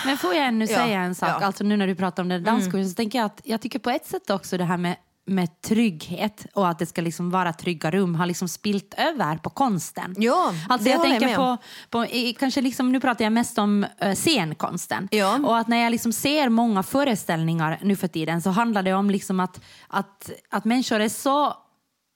Men 0.06 0.18
får 0.18 0.34
jag 0.34 0.48
ännu 0.48 0.66
Ja, 0.66 0.78
säga 0.78 1.00
en 1.02 1.16
sak, 1.16 1.30
ja. 1.30 1.36
Mm. 1.36 1.48
alltså 1.48 1.64
nu 1.64 1.78
när 1.78 1.88
du 1.88 1.96
pratar 1.96 2.24
om 2.24 2.30
den 2.30 2.44
danskursen, 2.44 2.90
så 2.90 2.96
tänker 2.96 3.20
jag 3.20 3.26
att 3.26 3.42
jag 3.44 3.62
tycker 3.62 3.80
på 3.80 3.90
ett 3.90 4.06
sätt 4.06 4.30
också 4.30 4.58
det 4.58 4.64
här 4.64 4.78
med, 4.78 4.96
med 5.30 5.62
trygghet 5.62 6.46
och 6.54 6.70
att 6.70 6.80
det 6.80 6.86
ska 6.86 7.02
liksom 7.02 7.30
vara 7.30 7.54
trygga 7.54 7.92
rum 7.92 8.16
har 8.16 8.26
liksom 8.26 8.48
spilt 8.48 8.94
över 8.98 9.38
på 9.38 9.50
konsten. 9.50 10.16
Ja, 10.18 10.54
alltså 10.70 10.84
det 10.84 10.90
jag 10.90 11.00
jag 11.00 11.06
tänker 11.06 11.28
med 11.28 11.36
på, 11.36 11.58
på 11.90 12.06
kanske 12.40 12.62
liksom, 12.62 12.92
nu 12.92 13.00
pratar 13.00 13.26
jag 13.26 13.34
mest 13.34 13.58
om 13.58 13.86
uh, 14.06 14.14
scenkonsten. 14.14 15.08
Ja. 15.12 15.40
Och 15.46 15.58
att 15.58 15.68
när 15.68 15.78
jag 15.78 15.92
liksom 15.92 16.14
ser 16.14 16.50
många 16.50 16.84
föreställningar 16.84 17.80
nu 17.82 17.96
för 17.96 18.08
tiden 18.08 18.42
så 18.42 18.50
handlar 18.50 18.84
det 18.84 18.94
om 18.94 19.10
liksom 19.10 19.40
att, 19.40 19.62
att, 19.88 20.32
att 20.50 20.66
människor 20.66 21.00
är 21.00 21.10
så 21.10 21.54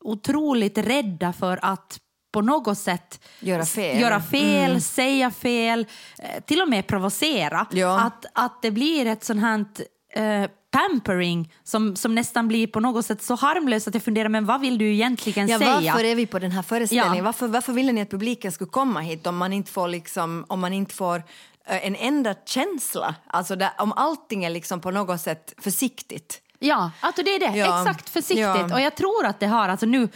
otroligt 0.03 0.77
rädda 0.77 1.33
för 1.33 1.59
att 1.61 1.99
på 2.33 2.41
något 2.41 2.77
sätt 2.77 3.23
Göra 3.39 3.65
fel. 3.65 4.01
göra 4.01 4.21
fel 4.21 4.81
säga 4.81 5.31
fel, 5.31 5.87
eh, 6.19 6.43
till 6.43 6.61
och 6.61 6.69
med 6.69 6.87
provocera. 6.87 7.67
Ja. 7.71 8.01
Att, 8.01 8.25
att 8.33 8.61
det 8.61 8.71
blir 8.71 9.05
ett 9.05 9.23
sånt 9.23 9.41
här 9.41 9.65
eh, 10.13 10.49
pampering 10.73 11.51
som, 11.63 11.95
som 11.95 12.15
nästan 12.15 12.47
blir 12.47 12.67
på 12.67 12.79
något 12.79 13.05
sätt 13.05 13.21
så 13.21 13.35
harmlöst 13.35 13.87
att 13.87 13.93
jag 13.93 14.03
funderar, 14.03 14.29
men 14.29 14.45
vad 14.45 14.61
vill 14.61 14.77
du 14.77 14.93
egentligen 14.93 15.47
Ja, 15.47 15.59
säga? 15.59 15.71
varför 15.71 16.03
är 16.03 16.15
vi 16.15 16.25
på 16.25 16.39
den 16.39 16.51
här 16.51 16.61
föreställningen? 16.61 17.17
Ja. 17.17 17.23
Varför, 17.23 17.47
varför 17.47 17.73
ville 17.73 17.91
ni 17.91 18.01
att 18.01 18.09
publiken 18.09 18.51
skulle 18.51 18.69
komma 18.69 18.99
hit 18.99 19.27
om 19.27 19.37
man 19.37 19.53
inte 19.53 19.71
får, 19.71 19.87
liksom, 19.87 20.45
om 20.47 20.59
man 20.59 20.73
inte 20.73 20.95
får 20.95 21.23
eh, 21.65 21.87
en 21.87 21.95
ändrad 21.95 22.37
känsla? 22.45 23.15
Alltså 23.27 23.55
där, 23.55 23.69
om 23.77 23.91
allting 23.93 24.43
är 24.45 24.49
liksom 24.49 24.81
på 24.81 24.91
något 24.91 25.21
sätt 25.21 25.53
försiktigt. 25.57 26.39
Ja, 26.59 26.91
alltså 26.99 27.23
det 27.23 27.35
är 27.35 27.39
det. 27.39 27.57
Ja. 27.59 27.81
Exakt 27.81 28.09
försiktigt. 28.09 28.73
Och 28.73 28.81
jag 28.81 28.95
tror 28.95 29.25
att 29.25 29.39
det 29.39 29.47
har, 29.47 29.69
alltså 29.69 29.85
nu, 29.85 30.09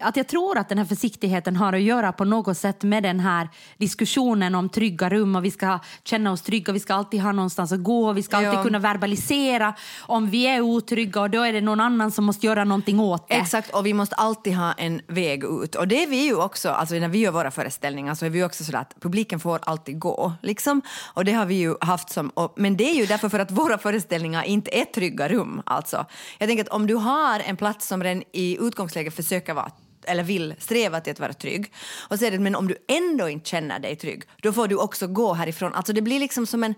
att 0.00 0.16
jag 0.16 0.26
tror 0.28 0.58
att 0.58 0.68
den 0.68 0.78
här 0.78 0.84
försiktigheten 0.84 1.56
har 1.56 1.72
att 1.72 1.80
göra 1.80 2.12
på 2.12 2.24
något 2.24 2.58
sätt 2.58 2.82
med 2.82 3.02
den 3.02 3.20
här 3.20 3.48
diskussionen 3.76 4.54
om 4.54 4.68
trygga 4.68 5.08
rum 5.08 5.36
och 5.36 5.44
vi 5.44 5.50
ska 5.50 5.78
känna 6.04 6.32
oss 6.32 6.42
trygga, 6.42 6.72
vi 6.72 6.80
ska 6.80 6.94
alltid 6.94 7.20
ha 7.20 7.32
någonstans 7.32 7.72
att 7.72 7.82
gå, 7.82 8.12
vi 8.12 8.22
ska 8.22 8.36
alltid 8.36 8.52
Ja. 8.52 8.62
kunna 8.62 8.78
verbalisera 8.78 9.74
om 10.00 10.30
vi 10.30 10.46
är 10.46 10.60
otrygga 10.60 11.20
och 11.20 11.30
då 11.30 11.42
är 11.42 11.52
det 11.52 11.60
någon 11.60 11.80
annan 11.80 12.10
som 12.10 12.24
måste 12.24 12.46
göra 12.46 12.64
någonting 12.64 13.00
åt 13.00 13.28
det. 13.28 13.34
Exakt, 13.34 13.74
och 13.74 13.86
vi 13.86 13.94
måste 13.94 14.14
alltid 14.14 14.54
ha 14.56 14.72
en 14.72 15.00
väg 15.06 15.44
ut. 15.44 15.74
Och 15.74 15.88
det 15.88 16.02
är 16.02 16.06
vi 16.06 16.24
ju 16.24 16.34
också, 16.36 16.68
alltså 16.70 16.94
när 16.94 17.08
vi 17.08 17.18
gör 17.18 17.32
våra 17.32 17.50
föreställningar 17.50 18.14
så 18.14 18.26
är 18.26 18.30
vi 18.30 18.44
också 18.44 18.64
sådär 18.64 18.78
att 18.78 18.94
publiken 19.00 19.40
får 19.40 19.60
alltid 19.62 19.98
gå. 19.98 20.32
Liksom. 20.42 20.82
Och 21.14 21.24
det 21.24 21.32
har 21.32 21.46
vi 21.46 21.54
ju 21.54 21.74
haft 21.80 22.10
som, 22.10 22.28
och, 22.28 22.52
men 22.56 22.76
det 22.76 22.84
är 22.90 22.94
ju 22.94 23.06
därför 23.06 23.28
för 23.28 23.38
att 23.38 23.50
våra 23.50 23.78
föreställningar 23.78 24.42
inte 24.42 24.78
är 24.80 24.84
trygga 24.84 25.28
rum. 25.28 25.62
Alltså. 25.66 26.06
Jag 26.38 26.48
tänker 26.48 26.64
att 26.64 26.70
om 26.70 26.86
du 26.86 26.94
har 26.94 27.40
en 27.40 27.56
plats 27.56 27.86
som 27.86 28.02
redan 28.02 28.22
i 28.32 28.58
utgångsläget 28.60 29.14
försöker 29.16 29.54
vara 29.54 29.70
eller 30.04 30.22
vill 30.22 30.54
sträva 30.58 31.00
till 31.00 31.10
att 31.10 31.20
vara 31.20 31.32
trygg. 31.32 31.72
Och 32.08 32.18
så 32.18 32.24
är 32.24 32.30
det, 32.30 32.38
men 32.38 32.54
om 32.54 32.68
du 32.68 32.76
ändå 32.88 33.28
inte 33.28 33.50
känner 33.50 33.78
dig 33.78 33.96
trygg, 33.96 34.22
då 34.42 34.52
får 34.52 34.68
du 34.68 34.76
också 34.76 35.06
gå 35.06 35.34
härifrån. 35.34 35.74
Alltså 35.74 35.92
det 35.92 36.02
blir 36.02 36.20
liksom 36.20 36.46
som 36.46 36.64
en... 36.64 36.74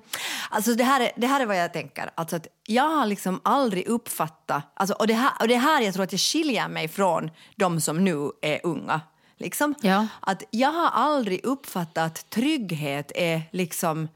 Alltså 0.50 0.74
det 0.74 0.84
här 0.84 1.00
är, 1.00 1.10
det 1.16 1.26
här 1.26 1.40
är 1.40 1.46
vad 1.46 1.58
jag 1.58 1.72
tänker. 1.72 2.10
Alltså 2.14 2.36
att 2.36 2.46
jag 2.66 2.88
har 2.88 3.06
liksom 3.06 3.40
aldrig 3.44 3.86
uppfattat... 3.86 4.72
Alltså, 4.74 4.94
och, 4.94 5.06
det 5.06 5.14
här, 5.14 5.32
och 5.40 5.48
det 5.48 5.54
är 5.54 5.58
här 5.58 5.82
jag 5.82 5.94
tror 5.94 6.04
att 6.04 6.12
jag 6.12 6.20
skiljer 6.20 6.68
mig 6.68 6.88
från 6.88 7.30
de 7.56 7.80
som 7.80 8.04
nu 8.04 8.30
är 8.42 8.60
unga. 8.62 9.00
Liksom. 9.36 9.74
Ja. 9.80 10.06
Att 10.20 10.42
jag 10.50 10.72
har 10.72 10.88
aldrig 10.88 11.44
uppfattat 11.44 12.06
att 12.06 12.30
trygghet 12.30 13.12
är 13.14 13.42
liksom 13.52 14.08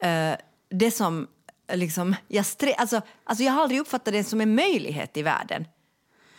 eh, 0.00 0.32
det 0.70 0.90
som... 0.90 1.26
Liksom, 1.72 2.14
jag, 2.28 2.44
alltså, 2.78 3.00
alltså 3.24 3.44
jag 3.44 3.52
har 3.52 3.62
aldrig 3.62 3.80
uppfattat 3.80 4.12
det 4.12 4.24
som 4.24 4.40
en 4.40 4.54
möjlighet 4.54 5.16
i 5.16 5.22
världen. 5.22 5.64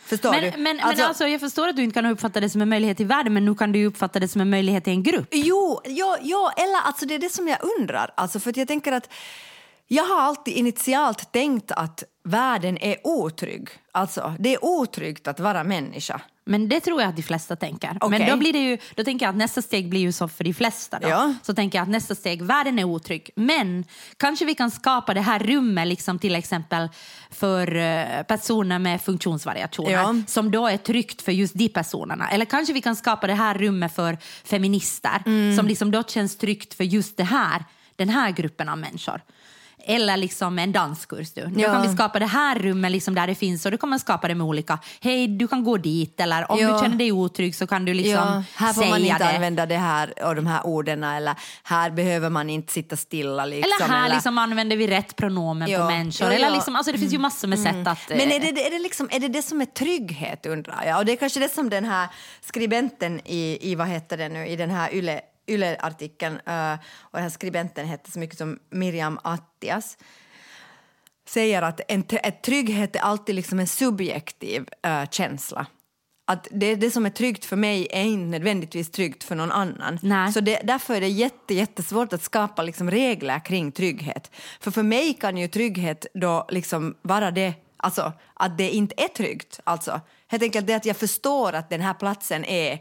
Förstår 0.08 0.32
Men, 0.32 0.44
du? 0.44 0.52
men, 0.52 0.64
men 0.64 0.80
alltså, 0.80 1.28
jag 1.28 1.40
förstår 1.40 1.68
att 1.68 1.76
du 1.76 1.84
inte 1.84 1.94
kan 1.94 2.06
uppfatta 2.06 2.40
det 2.40 2.50
som 2.50 2.62
en 2.62 2.70
möjlighet 2.70 3.00
i 3.00 3.04
världen 3.04 3.34
men 3.34 3.46
nu 3.46 3.56
kan 3.56 3.72
du 3.72 3.86
uppfatta 3.86 4.20
det 4.20 4.28
som 4.28 4.42
en 4.42 4.50
möjlighet 4.50 4.88
i 4.88 4.92
en 4.92 5.04
grupp. 5.04 5.28
Jo, 5.32 5.82
ja, 5.86 6.18
ja, 6.22 6.54
eller 6.58 6.82
alltså 6.86 7.06
det 7.06 7.16
är 7.16 7.20
det 7.20 7.30
som 7.30 7.48
jag 7.48 7.58
undrar. 7.80 8.12
Alltså 8.16 8.40
för 8.40 8.54
jag 8.60 8.68
tänker 8.68 8.92
att 8.92 9.10
jag 9.88 10.04
har 10.04 10.22
alltid 10.22 10.54
initialt 10.54 11.32
tänkt 11.32 11.72
att 11.72 12.04
världen 12.24 12.78
är 12.78 12.96
otrygg. 13.04 13.70
Alltså, 13.92 14.36
det 14.40 14.54
är 14.54 14.66
otryggt 14.66 15.28
att 15.28 15.40
vara 15.40 15.64
människa. 15.64 16.22
Men 16.48 16.70
det 16.70 16.80
tror 16.80 17.02
jag 17.02 17.10
att 17.10 17.16
de 17.16 17.22
flesta 17.24 17.56
tänker. 17.56 17.98
Okej. 18.02 18.20
Men 18.20 18.30
då, 18.30 18.38
blir 18.38 18.54
det 18.54 18.60
ju, 18.60 18.78
då 18.96 19.04
tänker 19.04 19.26
jag 19.26 19.30
att 19.32 19.38
nästa 19.38 19.62
steg 19.62 19.90
blir 19.90 20.02
ju 20.02 20.12
så 20.12 20.28
för 20.28 20.44
de 20.44 20.54
flesta. 20.54 21.00
Då. 21.00 21.10
Ja. 21.10 21.34
Så 21.42 21.54
tänker 21.54 21.78
jag 21.78 21.84
att 21.84 21.90
nästa 21.90 22.16
steg, 22.16 22.42
världen 22.42 22.80
är 22.80 22.84
otrygg. 22.84 23.30
Men 23.36 23.86
kanske 24.18 24.46
vi 24.46 24.56
kan 24.56 24.72
skapa 24.72 25.14
det 25.14 25.22
här 25.22 25.40
rummet 25.40 25.88
liksom 25.88 26.20
till 26.20 26.36
exempel 26.36 26.90
för 27.32 27.76
eh, 27.76 28.24
personer 28.24 28.80
med 28.80 29.02
funktionsvariationer 29.02 29.92
Ja. 29.92 30.16
som 30.28 30.52
då 30.52 30.68
är 30.68 30.78
tryggt 30.78 31.22
för 31.22 31.32
just 31.32 31.54
de 31.54 31.70
personerna. 31.70 32.30
Eller 32.30 32.46
kanske 32.46 32.74
vi 32.74 32.82
kan 32.82 32.96
skapa 32.96 33.28
det 33.28 33.34
här 33.34 33.54
rummet 33.58 33.96
för 33.96 34.18
feminister 34.44 35.22
Mm. 35.26 35.58
som 35.58 35.68
liksom 35.68 35.92
då 35.92 36.04
känns 36.04 36.38
tryggt 36.38 36.74
för 36.74 36.84
just 36.84 37.18
det 37.18 37.24
här, 37.24 37.66
den 37.96 38.10
här 38.10 38.32
gruppen 38.32 38.70
av 38.70 38.78
människor. 38.78 39.22
Eller 39.90 40.18
liksom 40.18 40.60
en 40.60 40.72
danskurs. 40.72 41.32
Du. 41.34 41.46
Då 41.46 41.60
Ja. 41.62 41.68
kan 41.74 41.82
vi 41.82 41.96
skapa 41.96 42.20
det 42.20 42.26
här 42.26 42.60
rummet 42.60 42.92
liksom 42.92 43.16
där 43.16 43.28
det 43.28 43.36
finns 43.36 43.66
och 43.66 43.72
då 43.72 43.78
kan 43.78 43.90
man 43.90 44.00
skapa 44.00 44.28
det 44.28 44.36
med 44.36 44.48
olika, 44.48 44.80
hej 45.02 45.28
du 45.28 45.48
kan 45.48 45.64
gå 45.64 45.78
dit 45.78 46.20
eller 46.20 46.52
om 46.52 46.60
Ja. 46.60 46.74
du 46.74 46.80
känner 46.80 46.96
dig 46.98 47.12
otrygg 47.12 47.56
så 47.56 47.68
kan 47.68 47.86
du 47.86 47.94
liksom 47.94 48.14
ja, 48.14 48.44
här 48.56 48.74
får 48.74 48.86
man 48.86 49.02
inte 49.06 49.18
det. 49.18 49.36
använda 49.36 49.66
det 49.66 49.78
här 49.78 50.14
och 50.28 50.36
de 50.36 50.46
här 50.48 50.66
orden 50.68 51.04
eller 51.04 51.36
här 51.64 51.90
behöver 51.92 52.30
man 52.30 52.50
inte 52.50 52.74
sitta 52.74 52.96
stilla. 52.98 53.46
Liksom, 53.46 53.72
Eller 53.82 53.94
här 53.96 54.10
liksom 54.10 54.38
använder 54.38 54.78
vi 54.78 54.88
rätt 54.88 55.16
pronomen 55.16 55.70
på 55.80 55.86
människor. 55.86 56.32
Eller 56.32 56.52
liksom, 56.52 56.76
alltså 56.76 56.92
det 56.92 56.98
finns 56.98 57.14
ju 57.14 57.18
massor 57.20 57.48
med 57.48 57.60
sätt 57.60 57.88
att... 57.88 58.10
Men 58.10 58.20
är 58.20 58.36
eh, 58.36 58.42
det, 58.42 58.68
är, 58.68 58.72
det 58.72 58.80
liksom, 58.80 59.10
är 59.12 59.20
det 59.20 59.28
det 59.28 59.42
som 59.42 59.62
är 59.62 59.66
trygghet 59.66 60.46
undrar 60.46 60.84
jag? 60.86 60.98
Och 61.00 61.06
det 61.06 61.12
är 61.12 61.16
kanske 61.16 61.40
det 61.40 61.54
som 61.54 61.70
den 61.70 61.86
här 61.86 62.08
skribenten 62.42 63.20
i, 63.26 63.58
i 63.72 63.76
vad 63.76 63.88
heter 63.88 64.18
det 64.18 64.30
nu, 64.30 64.48
i 64.48 64.56
den 64.56 64.70
här 64.70 64.94
Yle, 64.94 65.22
Yle-artikeln 65.48 66.40
eh, 66.46 66.74
och 67.00 67.12
den 67.12 67.24
här 67.24 67.30
skribenten 67.30 67.88
hette 67.88 68.12
så 68.12 68.20
mycket 68.20 68.38
som 68.38 68.60
Miriam 68.70 69.20
Attias 69.24 69.98
säger 71.30 71.62
att 71.62 71.82
en, 71.88 72.04
ett 72.10 72.42
trygghet 72.42 72.96
är 72.96 73.00
alltid 73.00 73.36
liksom 73.36 73.60
en 73.60 73.68
subjektiv 73.68 74.70
eh, 74.84 75.10
känsla. 75.10 75.68
Att 76.30 76.48
det, 76.52 76.76
det 76.76 76.92
som 76.92 77.06
är 77.06 77.10
tryggt 77.10 77.46
för 77.46 77.56
mig 77.56 77.88
är 77.92 78.04
inte 78.04 78.26
nödvändigtvis 78.26 78.92
tryggt 78.92 79.24
för 79.24 79.36
någon 79.36 79.52
annan. 79.52 80.00
Nej. 80.02 80.34
Så 80.34 80.40
det, 80.40 80.62
därför 80.64 80.96
är 80.96 81.02
det 81.02 81.08
jätte, 81.08 81.54
jättesvårt 81.54 82.14
att 82.14 82.24
skapa 82.24 82.64
liksom 82.64 82.92
regler 82.92 83.46
kring 83.46 83.72
trygghet. 83.72 84.32
För 84.60 84.72
för 84.72 84.84
mig 84.84 85.14
kan 85.14 85.38
ju 85.38 85.48
trygghet 85.48 86.06
då 86.14 86.46
liksom 86.50 86.96
vara 87.02 87.32
det, 87.32 87.54
alltså 87.78 88.14
att 88.34 88.58
det 88.58 88.70
inte 88.70 88.96
är 88.98 89.08
tryggt. 89.08 89.60
Alltså, 89.64 90.02
helt 90.28 90.44
enkelt 90.44 90.68
det 90.68 90.74
att 90.74 90.86
jag 90.86 90.98
förstår 90.98 91.54
att 91.54 91.70
den 91.70 91.82
här 91.82 91.94
platsen 91.94 92.46
är 92.46 92.80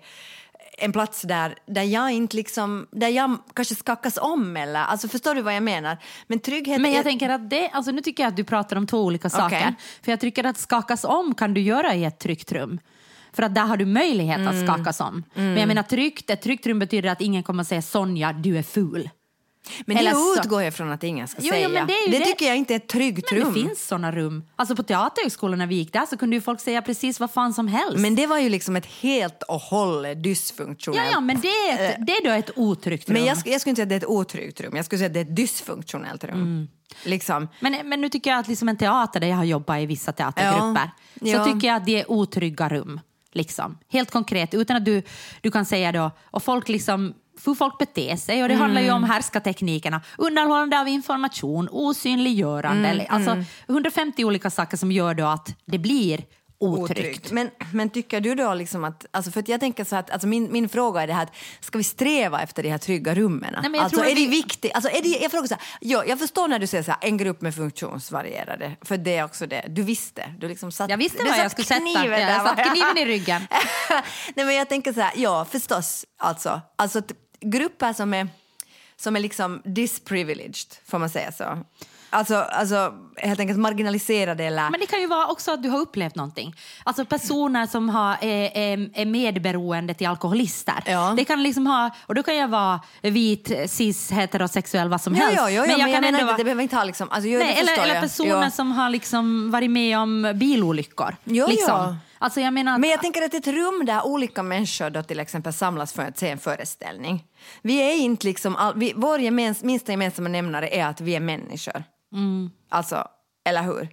en 0.76 0.92
plats 0.92 1.22
där, 1.22 1.54
där 1.66 1.82
jag 1.82 2.10
inte 2.10 2.36
liksom, 2.36 2.86
där 2.90 3.08
jag 3.08 3.38
kanske 3.54 3.74
skakas 3.74 4.18
om 4.22 4.56
eller, 4.56 4.80
alltså 4.80 5.08
förstår 5.08 5.34
du 5.34 5.42
vad 5.42 5.54
jag 5.56 5.62
menar? 5.62 5.98
Men 6.26 6.38
trygghet 6.38 6.80
Men 6.80 6.90
jag 6.92 7.00
är, 7.00 7.04
tänker 7.04 7.28
att 7.28 7.50
det, 7.50 7.68
alltså 7.68 7.92
nu 7.92 8.00
tycker 8.00 8.22
jag 8.22 8.30
att 8.30 8.36
du 8.36 8.44
pratar 8.44 8.76
om 8.76 8.86
två 8.86 9.04
olika 9.04 9.30
saker. 9.30 9.56
Okej. 9.56 9.74
För 10.02 10.12
jag 10.12 10.20
tycker 10.20 10.44
att 10.44 10.58
skakas 10.58 11.04
om 11.04 11.34
kan 11.34 11.54
du 11.54 11.60
göra 11.60 11.94
i 11.94 12.04
ett 12.04 12.18
tryggt 12.18 12.52
rum. 12.52 12.78
För 13.32 13.42
att 13.42 13.54
där 13.54 13.64
har 13.64 13.76
du 13.76 13.86
möjlighet 13.86 14.38
Mm. 14.38 14.48
att 14.48 14.66
skakas 14.68 15.00
om. 15.00 15.22
Men 15.34 15.56
jag 15.56 15.68
menar 15.68 15.82
tryggt, 15.82 16.30
ett 16.30 16.42
tryggt 16.42 16.66
rum 16.66 16.78
betyder 16.78 17.08
att 17.08 17.20
ingen 17.20 17.42
kommer 17.42 17.60
att 17.60 17.68
säga 17.68 17.82
Sonja, 17.82 18.32
du 18.32 18.58
är 18.58 18.62
ful. 18.62 19.10
Men 19.86 19.96
det 19.96 20.00
eller 20.00 20.12
så- 20.12 20.40
utgår 20.40 20.62
jag 20.62 20.74
från 20.74 20.90
att 20.92 21.04
ingen 21.04 21.28
ska 21.28 21.38
Jo, 21.40 21.46
jo, 21.46 21.50
säga. 21.52 21.68
men 21.68 21.86
det 21.86 21.92
är 21.92 22.10
det. 22.18 22.24
tycker 22.24 22.46
jag 22.46 22.56
inte 22.56 22.74
är 22.74 22.76
ett 22.76 22.88
tryggt 22.88 23.30
Men 23.32 23.40
rum. 23.40 23.54
det 23.54 23.60
finns 23.60 23.86
såna 23.86 24.12
rum. 24.12 24.44
Alltså 24.56 24.76
på 24.76 24.82
Teaterhögskolan 24.82 25.58
när 25.58 25.66
vi 25.66 25.74
gick 25.74 25.92
där 25.92 26.06
så 26.06 26.16
kunde 26.16 26.36
ju 26.36 26.42
folk 26.42 26.60
säga 26.60 26.82
precis 26.82 27.20
vad 27.20 27.30
fan 27.30 27.52
som 27.54 27.68
helst. 27.68 27.98
Men 27.98 28.14
det 28.14 28.26
var 28.26 28.38
ju 28.38 28.48
liksom 28.48 28.76
ett 28.76 28.86
helt 28.86 29.42
och 29.42 29.60
hållet 29.60 30.16
ja, 30.16 30.22
dysfunktionellt... 30.22 31.10
ja, 31.12 31.20
men 31.20 31.40
det 31.40 31.48
är, 31.48 31.90
ett, 31.90 32.06
det 32.06 32.12
är 32.12 32.24
då 32.24 32.30
ett 32.30 32.50
otryggt 32.56 33.08
rum. 33.08 33.14
Men 33.14 33.24
jag, 33.24 33.38
jag 33.44 33.60
skulle 33.60 33.70
inte 33.70 33.76
säga 33.76 33.82
att 33.82 33.88
det 33.88 33.94
är 33.94 33.96
ett 33.96 34.06
otryggt 34.06 34.60
rum, 34.60 34.76
jag 34.76 34.84
skulle 34.84 34.98
säga 34.98 35.06
att 35.06 35.14
det 35.14 35.20
är 35.20 35.24
ett 35.24 35.36
dysfunktionellt 35.36 36.24
rum. 36.24 36.34
Mm. 36.34 36.68
Liksom. 37.04 37.48
Men, 37.60 37.88
men 37.88 38.00
nu 38.00 38.08
tycker 38.08 38.30
jag 38.30 38.38
att 38.40 38.48
liksom 38.48 38.68
en 38.68 38.76
teater 38.76 39.20
där 39.20 39.26
jag 39.28 39.36
har 39.36 39.44
jobbat 39.44 39.78
i 39.80 39.86
vissa 39.86 40.12
teatergrupper 40.12 40.90
Ja. 41.14 41.28
Ja. 41.30 41.44
så 41.44 41.52
tycker 41.52 41.68
jag 41.68 41.76
att 41.76 41.86
det 41.86 42.00
är 42.00 42.10
otrygga 42.10 42.68
rum. 42.68 43.00
Liksom. 43.32 43.78
Helt 43.88 44.10
konkret, 44.10 44.54
utan 44.54 44.76
att 44.76 44.84
du, 44.84 45.02
du 45.40 45.50
kan 45.50 45.64
säga 45.64 45.92
då, 45.92 46.10
och 46.30 46.42
folk 46.42 46.68
liksom 46.68 47.14
hur 47.44 47.54
folk 47.54 47.78
beter 47.78 48.16
sig 48.16 48.42
och 48.42 48.48
det 48.48 48.54
handlar 48.54 48.80
ju 48.80 48.90
om 48.90 48.96
Mm. 48.96 49.10
härskarteknikerna, 49.10 50.00
undanhållande 50.18 50.80
av 50.80 50.88
information, 50.88 51.68
osynliggörande, 51.72 52.88
Mm, 52.88 53.06
alltså 53.10 53.44
150 53.68 54.24
olika 54.24 54.50
saker 54.50 54.76
som 54.76 54.92
gör 54.92 55.14
då 55.14 55.26
att 55.26 55.48
det 55.66 55.78
blir 55.78 56.24
otryggt. 56.58 56.90
Otryggt. 57.00 57.30
Men, 57.32 57.50
men 57.72 57.90
tycker 57.90 58.20
du 58.20 58.34
då 58.34 58.54
liksom 58.54 58.84
att, 58.84 59.06
alltså 59.10 59.30
för 59.30 59.40
att 59.40 59.48
jag 59.48 59.60
tänker 59.60 59.84
så 59.84 59.96
att, 59.96 60.10
alltså 60.10 60.28
min, 60.28 60.52
min 60.52 60.68
fråga 60.68 61.02
är 61.02 61.06
det 61.06 61.12
här 61.12 61.22
att 61.22 61.32
ska 61.60 61.78
vi 61.78 61.84
sträva 61.84 62.42
efter 62.42 62.62
de 62.62 62.68
här 62.70 62.78
trygga 62.78 63.14
rummen? 63.14 63.54
Nej, 63.70 63.80
alltså 63.80 64.00
är 64.00 64.08
det 64.08 64.14
vi- 64.14 64.26
viktigt? 64.26 64.72
Alltså 64.74 64.90
är 64.90 65.02
det, 65.02 65.08
jag 65.08 65.30
frågar 65.30 65.46
så 65.46 65.54
här, 65.54 65.62
ja, 65.80 66.04
jag 66.06 66.18
förstår 66.18 66.48
när 66.48 66.58
du 66.58 66.66
säger 66.66 66.84
så 66.84 66.90
här, 66.90 66.98
en 67.02 67.16
grupp 67.16 67.40
med 67.40 67.54
funktionsvarierade, 67.54 68.76
för 68.82 68.96
det 68.96 69.16
är 69.16 69.24
också 69.24 69.46
det, 69.46 69.64
du 69.68 69.82
visste, 69.82 70.34
du 70.38 70.48
liksom 70.48 70.72
satt, 70.72 70.90
Jag 70.90 70.96
visste 70.98 71.24
vad 71.24 71.38
jag 71.38 71.50
skulle 71.50 71.64
sätta. 71.66 71.80
kniven 71.80 72.20
Jag 72.20 72.42
satt 72.42 72.72
kniven 72.72 72.98
i 72.98 73.04
ryggen. 73.14 73.42
Nej 74.36 74.46
men 74.46 74.54
jag 74.54 74.68
tänker 74.68 74.92
så 74.92 75.00
här, 75.00 75.12
ja 75.16 75.44
förstås, 75.50 76.04
alltså, 76.18 76.60
alltså 76.78 77.02
grupper 77.50 77.92
som 77.92 78.14
är, 78.14 78.28
som 78.96 79.16
är 79.16 79.20
liksom 79.20 79.62
disprivileged, 79.64 80.66
får 80.86 80.98
man 80.98 81.10
säga 81.10 81.32
så? 81.32 81.58
Alltså, 82.10 82.36
alltså 82.36 82.92
helt 83.16 83.40
enkelt 83.40 83.58
marginaliserade 83.58 84.44
eller... 84.44 84.70
Men 84.70 84.80
det 84.80 84.86
kan 84.86 85.00
ju 85.00 85.06
vara 85.06 85.26
också 85.26 85.52
att 85.52 85.62
du 85.62 85.68
har 85.68 85.78
upplevt 85.78 86.14
någonting. 86.14 86.54
Alltså 86.84 87.04
personer 87.04 87.66
som 87.66 87.88
har, 87.88 88.16
är, 88.20 88.50
är, 88.56 88.90
är 88.94 89.04
medberoende 89.06 89.94
till 89.94 90.06
alkoholister. 90.06 90.82
Ja. 90.86 91.14
Det 91.16 91.24
kan 91.24 91.42
liksom 91.42 91.66
ha, 91.66 91.90
och 92.06 92.14
då 92.14 92.22
kan 92.22 92.36
jag 92.36 92.48
vara 92.48 92.80
vit, 93.02 93.52
cis, 93.66 94.10
heterosexuell, 94.10 94.88
vad 94.88 95.00
som 95.00 95.14
Ja, 95.14 95.20
helst. 95.24 95.36
ja, 95.36 95.50
ja, 95.50 95.60
men 95.62 95.70
jag, 95.70 95.78
kan 95.80 95.86
menar 95.90 95.96
ändå 96.08 96.08
inte, 96.18 96.24
vara- 96.24 96.36
det 96.36 96.44
behöver 96.44 96.62
inte 96.62 96.76
ha 96.76 96.84
liksom... 96.84 97.08
Alltså, 97.10 97.30
det 97.30 97.38
Nej, 97.38 97.56
eller, 97.60 97.82
eller 97.82 97.94
jag. 97.94 98.02
personer 98.02 98.50
som 98.50 98.72
har 98.72 98.90
liksom 98.90 99.50
varit 99.50 99.70
med 99.70 99.98
om 99.98 100.32
bilolyckor. 100.34 101.16
Jo, 101.24 101.46
liksom. 101.48 101.68
ja. 101.74 101.96
Alltså 102.18 102.40
jag 102.40 102.52
menar 102.54 102.74
att, 102.74 102.80
Men 102.80 102.90
jag 102.90 103.00
tänker 103.00 103.22
att 103.22 103.34
ett 103.34 103.46
rum 103.46 103.82
där 103.86 104.06
olika 104.06 104.42
människor 104.42 104.90
då 104.90 105.02
till 105.02 105.20
exempel 105.20 105.52
samlas 105.52 105.92
för 105.92 106.02
att 106.02 106.18
se 106.18 106.28
en 106.30 106.38
föreställning. 106.38 107.24
Vi 107.62 107.78
är 107.78 107.96
inte 107.96 108.26
liksom... 108.26 108.56
All, 108.56 108.78
vi, 108.78 108.92
vår 108.96 109.20
gemens, 109.20 109.62
minsta 109.62 109.92
gemensamma 109.92 110.28
nämnare 110.28 110.68
är 110.68 110.86
att 110.86 111.00
vi 111.00 111.16
är 111.16 111.20
människor. 111.20 111.84
Mm. 112.12 112.50
Alltså, 112.68 113.08
eller 113.48 113.62
hur? 113.62 113.88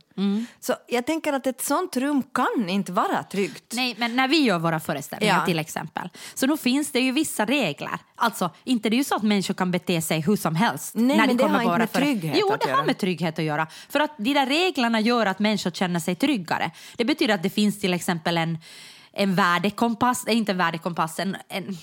Så 0.59 0.73
jag 0.87 1.05
tänker 1.05 1.33
att 1.33 1.47
ett 1.47 1.61
sånt 1.61 1.97
rum 1.97 2.23
kan 2.33 2.69
inte 2.69 2.91
vara 2.91 3.23
tryggt. 3.23 3.73
Nej, 3.73 3.95
men 3.97 4.15
när 4.15 4.27
vi 4.27 4.37
gör 4.41 4.59
våra 4.59 4.79
föreställningar 4.79 5.39
Ja. 5.39 5.45
till 5.45 5.59
exempel, 5.59 6.09
så 6.33 6.45
då 6.45 6.57
finns 6.57 6.91
det 6.91 6.99
ju 6.99 7.11
vissa 7.11 7.45
regler. 7.45 7.99
Alltså, 8.15 8.49
inte 8.63 8.89
det 8.89 8.95
är 8.95 8.97
ju 8.97 9.03
så 9.03 9.15
att 9.15 9.23
människor 9.23 9.53
kan 9.53 9.71
bete 9.71 10.01
sig 10.01 10.21
hur 10.21 10.35
som 10.35 10.55
helst. 10.55 10.95
Nej, 10.95 11.17
när 11.17 11.27
men 11.27 11.37
det 11.37 11.43
kommer 11.43 11.55
har 11.55 11.63
inte 11.63 11.77
med 11.77 11.91
trygghet 11.91 12.37
Jo, 12.39 12.55
det 12.59 12.67
göra. 12.69 12.77
har 12.77 12.85
med 12.85 12.97
trygghet 12.97 13.39
att 13.39 13.45
göra. 13.45 13.67
För 13.89 13.99
att 13.99 14.11
de 14.17 14.33
där 14.33 14.45
reglerna 14.45 14.99
gör 14.99 15.25
att 15.25 15.39
människor 15.39 15.71
känner 15.71 15.99
sig 15.99 16.15
tryggare. 16.15 16.71
Det 16.97 17.05
betyder 17.05 17.33
att 17.33 17.43
det 17.43 17.49
finns 17.49 17.79
till 17.81 17.93
exempel 17.93 18.37
en, 18.37 18.57
en 19.13 19.35
värdekompass, 19.35 20.27
inte 20.27 20.51
en 20.51 20.57
värdekompass, 20.57 21.19
en, 21.19 21.37
en, 21.49 21.77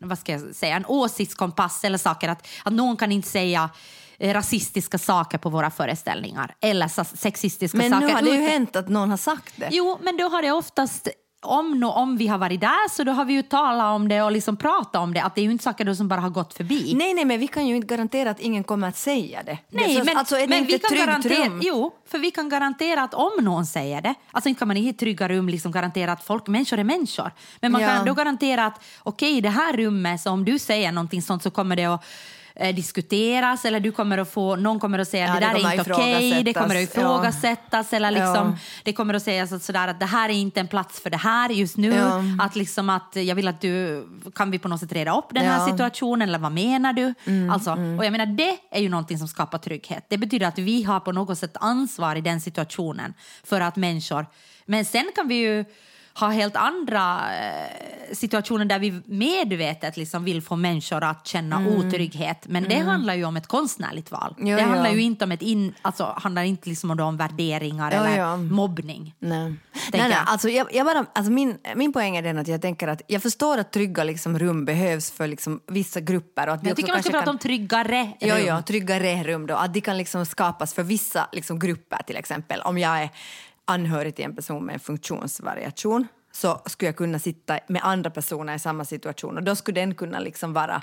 vad 0.00 0.18
ska 0.18 0.32
jag 0.32 0.54
säga, 0.54 0.76
en 0.76 0.86
åsiktskompass 0.86 1.84
eller 1.84 1.98
saker. 1.98 2.28
Att, 2.28 2.46
att 2.64 2.72
någon 2.72 2.96
kan 2.96 3.12
inte 3.12 3.28
säga 3.28 3.70
eh, 4.18 4.34
rasistiska 4.34 4.98
saker 4.98 5.38
på 5.38 5.50
våra 5.50 5.70
föreställningar 5.70 6.54
eller 6.60 7.16
sexistiska 7.16 7.78
Men 7.78 7.90
saker. 7.90 8.06
nu 8.06 8.12
har 8.12 8.22
det 8.22 8.30
ju 8.30 8.48
hänt 8.48 8.76
att 8.76 8.88
någon 8.88 9.10
har 9.10 9.16
sagt 9.16 9.52
det. 9.56 9.68
Jo, 9.72 9.98
men 10.02 10.16
då 10.16 10.28
har 10.28 10.42
det 10.42 10.52
oftast 10.52 11.08
om, 11.46 11.82
om 11.84 12.16
vi 12.16 12.26
har 12.26 12.38
varit 12.38 12.60
där 12.60 12.88
så 12.90 13.04
då 13.04 13.12
har 13.12 13.24
vi 13.24 13.32
ju 13.32 13.42
talat 13.42 13.94
om 13.94 14.08
det 14.08 14.22
och 14.22 14.32
liksom 14.32 14.56
pratat 14.56 14.96
om 15.02 15.14
det. 15.14 15.22
Att 15.22 15.34
det 15.34 15.40
är 15.40 15.44
ju 15.44 15.50
inte 15.50 15.64
saker 15.64 15.84
då 15.84 15.94
som 15.94 16.08
bara 16.08 16.20
har 16.20 16.30
gått 16.30 16.54
förbi. 16.54 16.94
Nej, 16.94 17.14
nej, 17.14 17.24
men 17.24 17.40
vi 17.40 17.46
kan 17.46 17.66
ju 17.66 17.76
inte 17.76 17.86
garantera 17.94 18.30
att 18.30 18.40
ingen 18.40 18.64
kommer 18.64 18.88
att 18.88 18.96
säga 18.96 19.42
det. 19.42 19.58
Nej, 19.68 19.86
det 19.86 19.94
är 19.94 19.98
så, 19.98 20.04
men, 20.04 20.16
alltså, 20.16 20.34
det 20.36 20.46
men 20.48 20.64
vi 20.64 20.78
kan 20.78 20.98
garantera, 20.98 21.44
rum? 21.44 21.60
Jo, 21.64 21.92
för 22.10 22.18
vi 22.18 22.30
kan 22.30 22.48
garantera 22.48 23.02
att 23.02 23.14
om 23.14 23.32
någon 23.40 23.66
säger 23.66 24.00
det, 24.02 24.14
alltså 24.32 24.48
inte 24.48 24.58
kan 24.58 24.68
man 24.68 24.76
i 24.76 24.88
ett 24.88 24.98
trygga 24.98 25.28
rum 25.28 25.48
liksom 25.48 25.72
garantera 25.72 26.12
att 26.12 26.24
folk, 26.24 26.46
människor 26.46 26.78
är 26.78 26.84
människor, 26.84 27.30
men 27.60 27.72
man 27.72 27.80
Ja. 27.82 27.88
kan 27.88 28.06
då 28.06 28.14
garantera 28.14 28.66
att 28.66 28.84
okej, 29.02 29.36
i 29.36 29.40
det 29.40 29.48
här 29.50 29.72
rummet, 29.76 30.20
så 30.20 30.30
om 30.30 30.44
du 30.44 30.58
säger 30.58 30.92
någonting 30.92 31.22
sånt 31.22 31.42
så 31.42 31.50
kommer 31.50 31.76
det 31.76 31.84
att 31.84 32.04
eh, 32.56 32.74
diskuteras 32.74 33.64
eller 33.64 33.80
du 33.80 33.92
kommer 33.92 34.18
att 34.18 34.30
få, 34.32 34.56
någon 34.56 34.80
kommer 34.80 34.98
att 34.98 35.08
säga 35.08 35.26
Ja, 35.26 35.34
det 35.34 35.40
där 35.40 35.54
är 35.68 35.78
inte 35.78 35.92
okej, 35.92 36.42
det 36.42 36.52
kommer 36.52 36.76
att 36.76 36.82
ifrågasättas. 36.82 37.44
ifrågasättas 37.44 37.92
eller 37.92 38.10
liksom, 38.10 38.34
Ja. 38.34 38.56
det 38.84 38.92
kommer 38.92 39.14
att 39.14 39.22
sägas 39.22 39.52
att, 39.52 39.62
sådär, 39.62 39.88
att 39.88 40.00
det 40.00 40.06
här 40.06 40.28
är 40.28 40.32
inte 40.34 40.60
en 40.60 40.68
plats 40.68 41.00
för 41.00 41.10
det 41.10 41.16
här 41.16 41.50
just 41.50 41.76
nu. 41.76 41.94
Ja. 41.94 42.22
Att 42.40 42.56
liksom 42.56 42.90
att 42.90 43.16
jag 43.16 43.34
vill 43.34 43.48
att 43.48 43.60
du, 43.60 44.06
kan 44.34 44.50
vi 44.50 44.58
på 44.58 44.68
något 44.68 44.80
sätt 44.80 44.92
reda 44.92 45.18
upp 45.18 45.26
den 45.30 45.42
här 45.44 45.52
Ja. 45.58 45.62
Mm, 45.62 45.70
situationen 45.70 46.28
eller 46.28 46.38
vad 46.38 46.52
menar 46.52 46.92
du? 46.92 47.14
alltså, 47.52 47.70
Och 47.72 48.04
jag 48.04 48.12
menar 48.12 48.26
det 48.26 48.56
är 48.70 48.80
ju 48.80 48.88
någonting 48.88 49.18
som 49.18 49.28
skapar 49.28 49.58
trygghet. 49.58 50.06
Det 50.08 50.18
betyder 50.18 50.46
att 50.46 50.58
vi 50.58 50.82
har 50.82 51.00
på 51.00 51.12
något 51.12 51.38
sätt 51.38 51.56
ansvar 51.60 52.16
i 52.16 52.20
den 52.20 52.40
situationen 52.40 53.14
för 53.44 53.60
att 53.60 53.76
människor, 53.76 54.26
men 54.66 54.84
sen 54.84 55.10
kan 55.14 55.28
vi 55.28 55.34
ju 55.34 55.64
ha 56.20 56.28
helt 56.28 56.56
andra 56.56 57.20
eh, 57.36 58.12
situationer 58.12 58.64
där 58.64 58.78
vi 58.78 59.02
medvetet 59.06 59.96
liksom 59.96 60.24
vill 60.24 60.42
få 60.42 60.56
människor 60.56 61.04
att 61.04 61.26
känna 61.26 61.68
otrygghet. 61.68 62.46
Men 62.46 62.64
det 62.68 62.78
handlar 62.78 63.14
ju 63.14 63.24
om 63.24 63.36
ett 63.36 63.46
konstnärligt 63.46 64.10
val. 64.10 64.34
Mm. 64.38 64.50
Jo, 64.50 64.56
det 64.56 64.62
jo. 64.62 64.68
handlar 64.68 64.90
ju 64.90 65.02
inte 65.02 65.24
om 65.24 65.32
ett 65.32 65.42
in, 65.42 65.74
alltså, 65.82 66.14
handlar 66.16 66.42
inte 66.42 66.68
liksom 66.68 66.90
om, 66.90 67.00
om 67.00 67.16
värderingar 67.16 67.92
Jo, 67.96 68.04
eller 68.04 68.30
jo. 68.30 68.36
mobbning. 68.36 69.14
Nej. 69.18 69.54
nej, 69.92 70.08
nej 70.08 70.18
alltså 70.26 70.48
jag, 70.48 70.74
jag 70.74 70.86
bara, 70.86 71.06
alltså 71.12 71.32
min, 71.32 71.58
min 71.74 71.92
poäng 71.92 72.16
är 72.16 72.22
den 72.22 72.38
att 72.38 72.48
jag 72.48 72.62
tänker 72.62 72.88
att 72.88 73.02
jag 73.06 73.22
förstår 73.22 73.58
att 73.58 73.72
trygga 73.72 74.04
liksom 74.04 74.38
rum 74.38 74.64
behövs 74.64 75.10
för 75.10 75.26
liksom 75.26 75.60
vissa 75.66 76.00
grupper. 76.00 76.46
Och 76.46 76.54
att 76.54 76.66
Jag 76.66 76.76
tycker 76.76 76.92
man 76.92 77.02
ska 77.02 77.12
prata 77.12 77.30
om 77.30 77.38
tryggare 77.38 78.12
Jo, 78.20 78.34
rum. 78.34 78.44
jo, 78.48 78.62
tryggare 78.66 79.22
rum 79.22 79.46
då. 79.46 79.54
Att 79.54 79.74
de 79.74 79.80
kan 79.80 79.98
liksom 79.98 80.26
skapas 80.26 80.74
för 80.74 80.82
vissa 80.82 81.28
liksom 81.32 81.58
grupper 81.58 82.02
till 82.06 82.16
exempel. 82.16 82.60
Om 82.60 82.78
jag 82.78 83.02
är 83.02 83.10
anhörig 83.66 84.16
till 84.16 84.24
en 84.24 84.36
person 84.36 84.64
med 84.64 84.72
en 84.72 84.80
funktionsvariation 84.80 86.06
så 86.32 86.60
skulle 86.66 86.88
jag 86.88 86.96
kunna 86.96 87.18
sitta 87.18 87.58
med 87.66 87.80
andra 87.84 88.10
personer 88.10 88.54
i 88.54 88.58
samma 88.58 88.84
situation. 88.84 89.36
Och 89.36 89.42
då 89.42 89.56
skulle 89.56 89.80
den 89.80 89.94
kunna 89.94 90.20
liksom 90.20 90.52
vara 90.52 90.82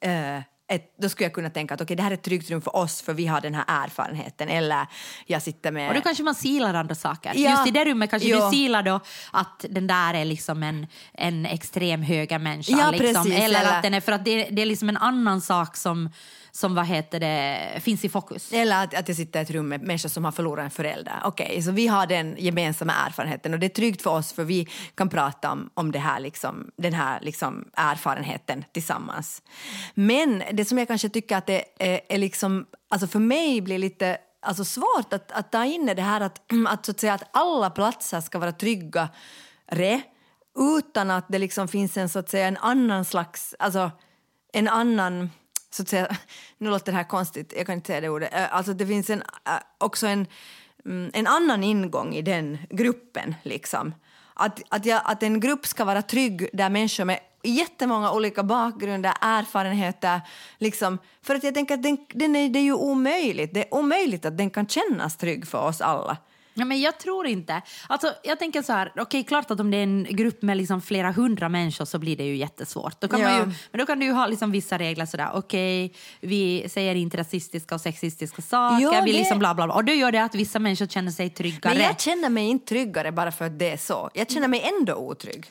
eh, 0.00 0.42
ett, 0.68 0.94
då 0.98 1.08
skulle 1.08 1.24
jag 1.24 1.32
kunna 1.32 1.50
tänka 1.50 1.74
att 1.74 1.80
okej, 1.80 1.96
det 1.96 2.02
här 2.02 2.10
är 2.10 2.14
ett 2.14 2.22
tryggt 2.22 2.50
rum 2.50 2.60
för 2.62 2.76
oss 2.76 3.02
för 3.02 3.14
vi 3.14 3.26
har 3.26 3.40
den 3.40 3.54
här 3.54 3.64
erfarenheten. 3.68 4.48
Eller 4.48 4.86
jag 5.26 5.42
sitter 5.42 5.72
med... 5.72 5.88
Och 5.88 5.94
då 5.94 6.00
kanske 6.00 6.22
man 6.22 6.34
silar 6.34 6.74
andra 6.74 6.94
saker. 6.94 7.32
Ja. 7.36 7.50
Just 7.50 7.66
i 7.66 7.70
det 7.70 7.84
rummet 7.84 8.10
kanske 8.10 8.28
Jo. 8.28 8.44
du 8.44 8.50
silar 8.50 8.82
då 8.82 9.00
att 9.32 9.64
den 9.70 9.86
där 9.86 10.14
är 10.14 10.24
liksom 10.24 10.62
en, 10.62 10.86
en 11.12 11.46
extrem 11.46 12.02
högermänniska. 12.02 12.72
Ja, 12.72 12.90
liksom. 12.90 13.24
precis, 13.24 13.42
Eller, 13.44 13.60
eller- 13.60 13.76
att 13.76 13.82
den 13.82 13.94
är, 13.94 14.00
för 14.00 14.12
att 14.12 14.24
det, 14.24 14.48
det 14.50 14.62
är 14.62 14.66
liksom 14.66 14.88
en 14.88 14.96
annan 14.96 15.40
sak 15.40 15.76
som, 15.76 16.10
som 16.50 16.74
vad 16.74 16.86
heter 16.86 17.20
det, 17.20 17.80
finns 17.80 18.04
i 18.04 18.08
fokus. 18.08 18.52
Eller 18.52 18.84
att, 18.84 18.94
att 18.94 19.08
jag 19.08 19.16
sitter 19.16 19.40
i 19.40 19.42
ett 19.42 19.50
rum 19.50 19.68
med 19.68 19.82
människor 19.82 20.08
som 20.08 20.24
har 20.24 20.32
förlorat 20.32 20.64
en 20.64 20.70
förälder. 20.70 21.14
Okej, 21.24 21.62
så 21.62 21.70
vi 21.70 21.86
har 21.86 22.06
den 22.06 22.36
gemensamma 22.38 22.92
erfarenheten 23.06 23.54
och 23.54 23.60
det 23.60 23.66
är 23.66 23.70
tryggt 23.70 24.02
för 24.02 24.10
oss 24.10 24.32
för 24.32 24.44
vi 24.44 24.68
kan 24.94 25.08
prata 25.08 25.52
om, 25.52 25.70
om 25.74 25.92
det 25.92 25.98
här 25.98 26.20
liksom, 26.20 26.70
den 26.76 26.92
här 26.94 27.18
liksom 27.22 27.64
erfarenheten 27.76 28.64
tillsammans. 28.72 29.42
Men 29.94 30.42
det 30.58 30.64
som 30.64 30.78
jag 30.78 30.88
kanske 30.88 31.08
tycker 31.08 31.36
att 31.36 31.46
det 31.46 31.64
är, 31.78 32.00
är 32.08 32.18
liksom, 32.18 32.66
alltså 32.88 33.06
för 33.06 33.18
mig 33.18 33.60
blir 33.60 33.78
lite 33.78 34.18
alltså 34.40 34.64
svårt 34.64 35.12
att, 35.12 35.32
att 35.32 35.52
ta 35.52 35.64
in 35.64 35.86
det 35.86 36.02
här 36.02 36.20
att, 36.20 36.42
att, 36.68 36.86
så 36.86 36.90
att, 36.92 37.00
säga, 37.00 37.14
att 37.14 37.28
alla 37.30 37.70
platser 37.70 38.20
ska 38.20 38.38
vara 38.38 38.52
tryggare 38.52 40.00
utan 40.78 41.10
att 41.10 41.28
det 41.28 41.38
liksom 41.38 41.68
finns 41.68 41.96
en, 41.96 42.08
så 42.08 42.18
att 42.18 42.30
säga, 42.30 42.48
en 42.48 42.56
annan 42.56 43.04
slags, 43.04 43.54
alltså 43.58 43.90
en 44.52 44.68
annan 44.68 45.30
så 45.70 45.82
att 45.82 45.88
säga, 45.88 46.16
nu 46.58 46.70
låter 46.70 46.92
det 46.92 46.98
här 46.98 47.08
konstigt, 47.08 47.52
jag 47.56 47.66
kan 47.66 47.74
inte 47.74 47.86
säga 47.86 48.00
det 48.00 48.08
ordet, 48.08 48.32
alltså 48.50 48.72
det 48.72 48.86
finns 48.86 49.10
en, 49.10 49.22
också 49.78 50.06
en, 50.06 50.26
mm, 50.84 51.10
en 51.14 51.26
annan 51.26 51.64
ingång 51.64 52.14
i 52.14 52.22
den 52.22 52.58
gruppen. 52.70 53.34
Liksom. 53.42 53.94
Att, 54.34 54.62
att, 54.68 54.86
jag, 54.86 55.02
att 55.04 55.22
en 55.22 55.40
grupp 55.40 55.66
ska 55.66 55.84
vara 55.84 56.02
trygg 56.02 56.48
där 56.52 56.70
människor 56.70 57.04
med 57.04 57.20
jättemånga 57.42 58.12
olika 58.12 58.42
bakgrunder, 58.42 59.12
erfarenheter, 59.20 60.20
liksom, 60.58 60.98
för 61.22 61.34
att 61.34 61.44
jag 61.44 61.54
tänker 61.54 61.74
att 61.74 61.82
den, 61.82 61.98
den 62.14 62.36
är, 62.36 62.48
det 62.48 62.58
är 62.58 62.62
ju 62.62 62.72
omöjligt, 62.74 63.54
det 63.54 63.60
är 63.60 63.74
omöjligt 63.74 64.24
att 64.24 64.38
den 64.38 64.50
kan 64.50 64.66
kännas 64.68 65.16
trygg 65.16 65.46
för 65.46 65.62
oss 65.66 65.80
alla. 65.80 66.16
Ja, 66.54 66.64
men 66.64 66.80
jag 66.80 66.98
tror 66.98 67.26
inte. 67.26 67.62
Alltså, 67.88 68.12
jag 68.22 68.38
tänker 68.38 68.62
så 68.62 68.72
här, 68.72 68.92
okej, 68.96 69.24
klart 69.24 69.50
att 69.50 69.60
om 69.60 69.70
det 69.70 69.76
är 69.76 69.82
en 69.82 70.06
grupp 70.10 70.42
med 70.42 70.56
liksom 70.56 70.82
flera 70.82 71.12
hundra 71.12 71.48
människor 71.48 71.84
så 71.84 71.98
blir 71.98 72.16
det 72.16 72.24
ju 72.24 72.36
jättesvårt. 72.36 73.00
Då 73.00 73.08
kan 73.08 73.22
man 73.22 73.32
Ja. 73.32 73.38
ju, 73.38 73.44
men 73.46 73.78
då 73.78 73.86
kan 73.86 73.98
du 73.98 74.06
ju 74.06 74.12
ha 74.12 74.26
liksom 74.26 74.50
vissa 74.52 74.78
regler 74.78 75.06
sådär, 75.06 75.28
okej, 75.34 75.94
vi 76.20 76.68
säger 76.68 76.94
inte 76.94 77.16
rasistiska 77.16 77.74
och 77.74 77.80
sexistiska 77.80 78.42
saker, 78.42 78.82
Ja, 78.84 79.02
vi 79.04 79.12
det- 79.12 79.18
liksom 79.18 79.38
bla 79.38 79.54
bla 79.54 79.66
bla. 79.66 79.74
Och 79.74 79.84
då 79.84 79.92
gör 79.92 80.12
det 80.12 80.22
att 80.22 80.34
vissa 80.34 80.58
människor 80.58 80.86
känner 80.86 81.10
sig 81.10 81.30
tryggare. 81.30 81.74
Men 81.74 81.82
jag 81.82 82.00
känner 82.00 82.28
mig 82.28 82.46
inte 82.48 82.66
tryggare 82.66 83.12
bara 83.12 83.32
för 83.32 83.44
att 83.44 83.58
det 83.58 83.70
är 83.70 83.76
så. 83.76 84.10
Jag 84.14 84.30
känner 84.30 84.48
mig 84.48 84.72
ändå 84.78 84.94
otrygg. 84.94 85.46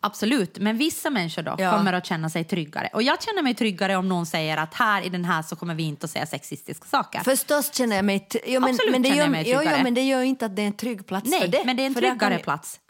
Absolut, 0.00 0.58
men 0.58 0.76
vissa 0.76 1.10
människor 1.10 1.42
då 1.42 1.54
Ja. 1.58 1.70
kommer 1.76 1.92
att 1.92 2.06
känna 2.06 2.30
sig 2.30 2.44
tryggare. 2.44 2.88
Och 2.92 3.02
jag 3.02 3.22
känner 3.22 3.42
mig 3.42 3.54
tryggare 3.54 3.96
om 3.96 4.08
någon 4.08 4.26
säger 4.26 4.56
att 4.56 4.74
här 4.74 5.02
i 5.02 5.08
den 5.08 5.24
här 5.24 5.42
så 5.42 5.56
kommer 5.56 5.74
vi 5.74 5.82
inte 5.82 6.04
att 6.04 6.10
säga 6.10 6.26
sexistiska 6.26 6.86
saker. 6.86 7.20
Förstås 7.20 7.74
känner 7.74 7.96
jag 7.96 8.04
mig... 8.04 8.28
Jo, 8.46 8.60
men, 8.60 8.70
Absolut 8.70 8.92
men 8.92 9.02
det 9.02 9.08
gör, 9.08 9.16
jag 9.16 9.30
mig 9.30 9.42
jo, 9.46 9.52
jo, 9.52 9.58
tryggare. 9.58 9.82
men 9.82 9.94
det 9.94 10.02
gör 10.02 10.22
inte 10.22 10.46
att 10.46 10.56
det 10.56 10.62
är 10.62 10.66
en 10.66 10.72
trygg 10.72 11.06
plats 11.06 11.30
Nej, 11.30 11.40
för 11.40 11.48
det. 11.48 11.62
men 11.66 11.76
det 11.76 11.82
är 11.82 11.86
en 11.86 11.94
För 11.94 12.00
tryggare 12.00 12.34
kan- 12.34 12.42
plats. 12.42 12.80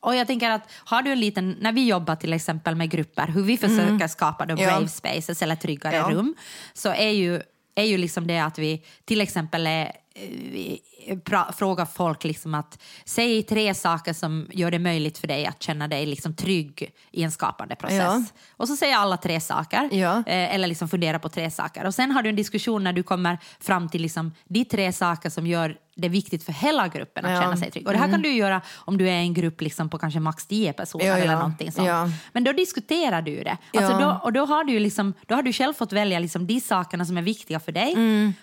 Och 0.00 0.14
jag 0.16 0.26
tänker 0.26 0.50
att 0.50 0.62
har 0.84 1.02
du 1.02 1.12
en 1.12 1.20
liten, 1.20 1.56
när 1.60 1.72
vi 1.72 1.86
jobbar 1.86 2.16
till 2.16 2.32
exempel 2.32 2.74
med 2.74 2.90
grupper, 2.90 3.26
hur 3.26 3.42
vi 3.42 3.56
försöker 3.56 4.08
skapa 4.08 4.46
då 4.46 4.52
Mm. 4.52 4.64
Ja. 4.64 4.70
brave 4.70 4.88
spaces 4.88 5.42
eller 5.42 5.56
tryggare 5.56 5.96
Ja. 5.96 6.08
rum, 6.10 6.34
så 6.74 6.88
är 6.88 7.10
ju, 7.10 7.40
är 7.74 7.84
ju 7.84 7.98
liksom 7.98 8.26
det 8.26 8.38
att 8.38 8.58
vi 8.58 8.82
till 9.04 9.20
exempel 9.20 9.66
är, 9.66 9.92
eh, 10.16 11.52
frågar 11.56 11.84
folk 11.84 12.24
liksom 12.24 12.54
att 12.54 12.82
säg 13.04 13.42
tre 13.42 13.74
saker 13.74 14.12
som 14.12 14.46
gör 14.52 14.70
det 14.70 14.78
möjligt 14.78 15.18
för 15.18 15.26
dig 15.28 15.46
att 15.46 15.62
känna 15.62 15.88
dig 15.88 16.06
liksom 16.06 16.34
trygg 16.34 16.90
i 17.10 17.22
en 17.22 17.32
skapande 17.32 17.76
process. 17.76 17.98
Ja. 18.00 18.24
Och 18.56 18.68
så 18.68 18.76
säger 18.76 18.96
alla 18.96 19.16
tre 19.16 19.40
saker, 19.40 19.88
Ja. 19.92 20.16
eh, 20.18 20.54
eller 20.54 20.68
liksom 20.68 20.88
fundera 20.88 21.18
på 21.18 21.28
tre 21.28 21.50
saker. 21.50 21.84
Och 21.86 21.94
sen 21.94 22.10
har 22.10 22.22
du 22.22 22.28
en 22.28 22.36
diskussion 22.36 22.84
när 22.84 22.92
du 22.92 23.02
kommer 23.02 23.38
fram 23.60 23.88
till 23.88 24.02
liksom 24.02 24.32
de 24.44 24.64
tre 24.64 24.92
saker 24.92 25.30
som 25.30 25.46
gör 25.46 25.76
det 25.98 26.08
viktigt 26.08 26.44
för 26.44 26.52
hela 26.52 26.88
gruppen 26.88 27.24
att 27.24 27.30
Ja. 27.32 27.40
känna 27.40 27.56
sig 27.56 27.70
trygg. 27.70 27.86
Och 27.86 27.92
det 27.92 27.98
här 27.98 28.08
kan 28.10 28.22
du 28.22 28.28
ju 28.28 28.36
göra 28.36 28.60
om 28.76 28.98
du 28.98 29.08
är 29.08 29.12
en 29.12 29.34
grupp 29.34 29.60
liksom 29.60 29.88
på 29.88 29.98
kanske 29.98 30.20
max 30.20 30.46
10 30.46 30.72
personer 30.72 31.04
Ja, 31.06 31.18
ja. 31.18 31.24
eller 31.24 31.34
någonting 31.34 31.72
sånt. 31.72 31.88
Men 32.32 32.44
då 32.44 32.52
diskuterar 32.52 33.22
du 33.22 33.42
det. 33.42 33.56
Alltså 33.76 33.98
då, 33.98 34.20
och 34.22 34.32
då 34.32 34.44
har, 34.44 34.64
du 34.64 34.78
liksom, 34.78 35.14
då 35.26 35.34
har 35.34 35.42
du 35.42 35.52
själv 35.52 35.72
fått 35.74 35.92
välja 35.92 36.18
liksom 36.18 36.46
de 36.46 36.60
sakerna 36.60 37.04
som 37.04 37.16
är 37.18 37.22
viktiga 37.22 37.60
för 37.60 37.72
dig, 37.72 37.94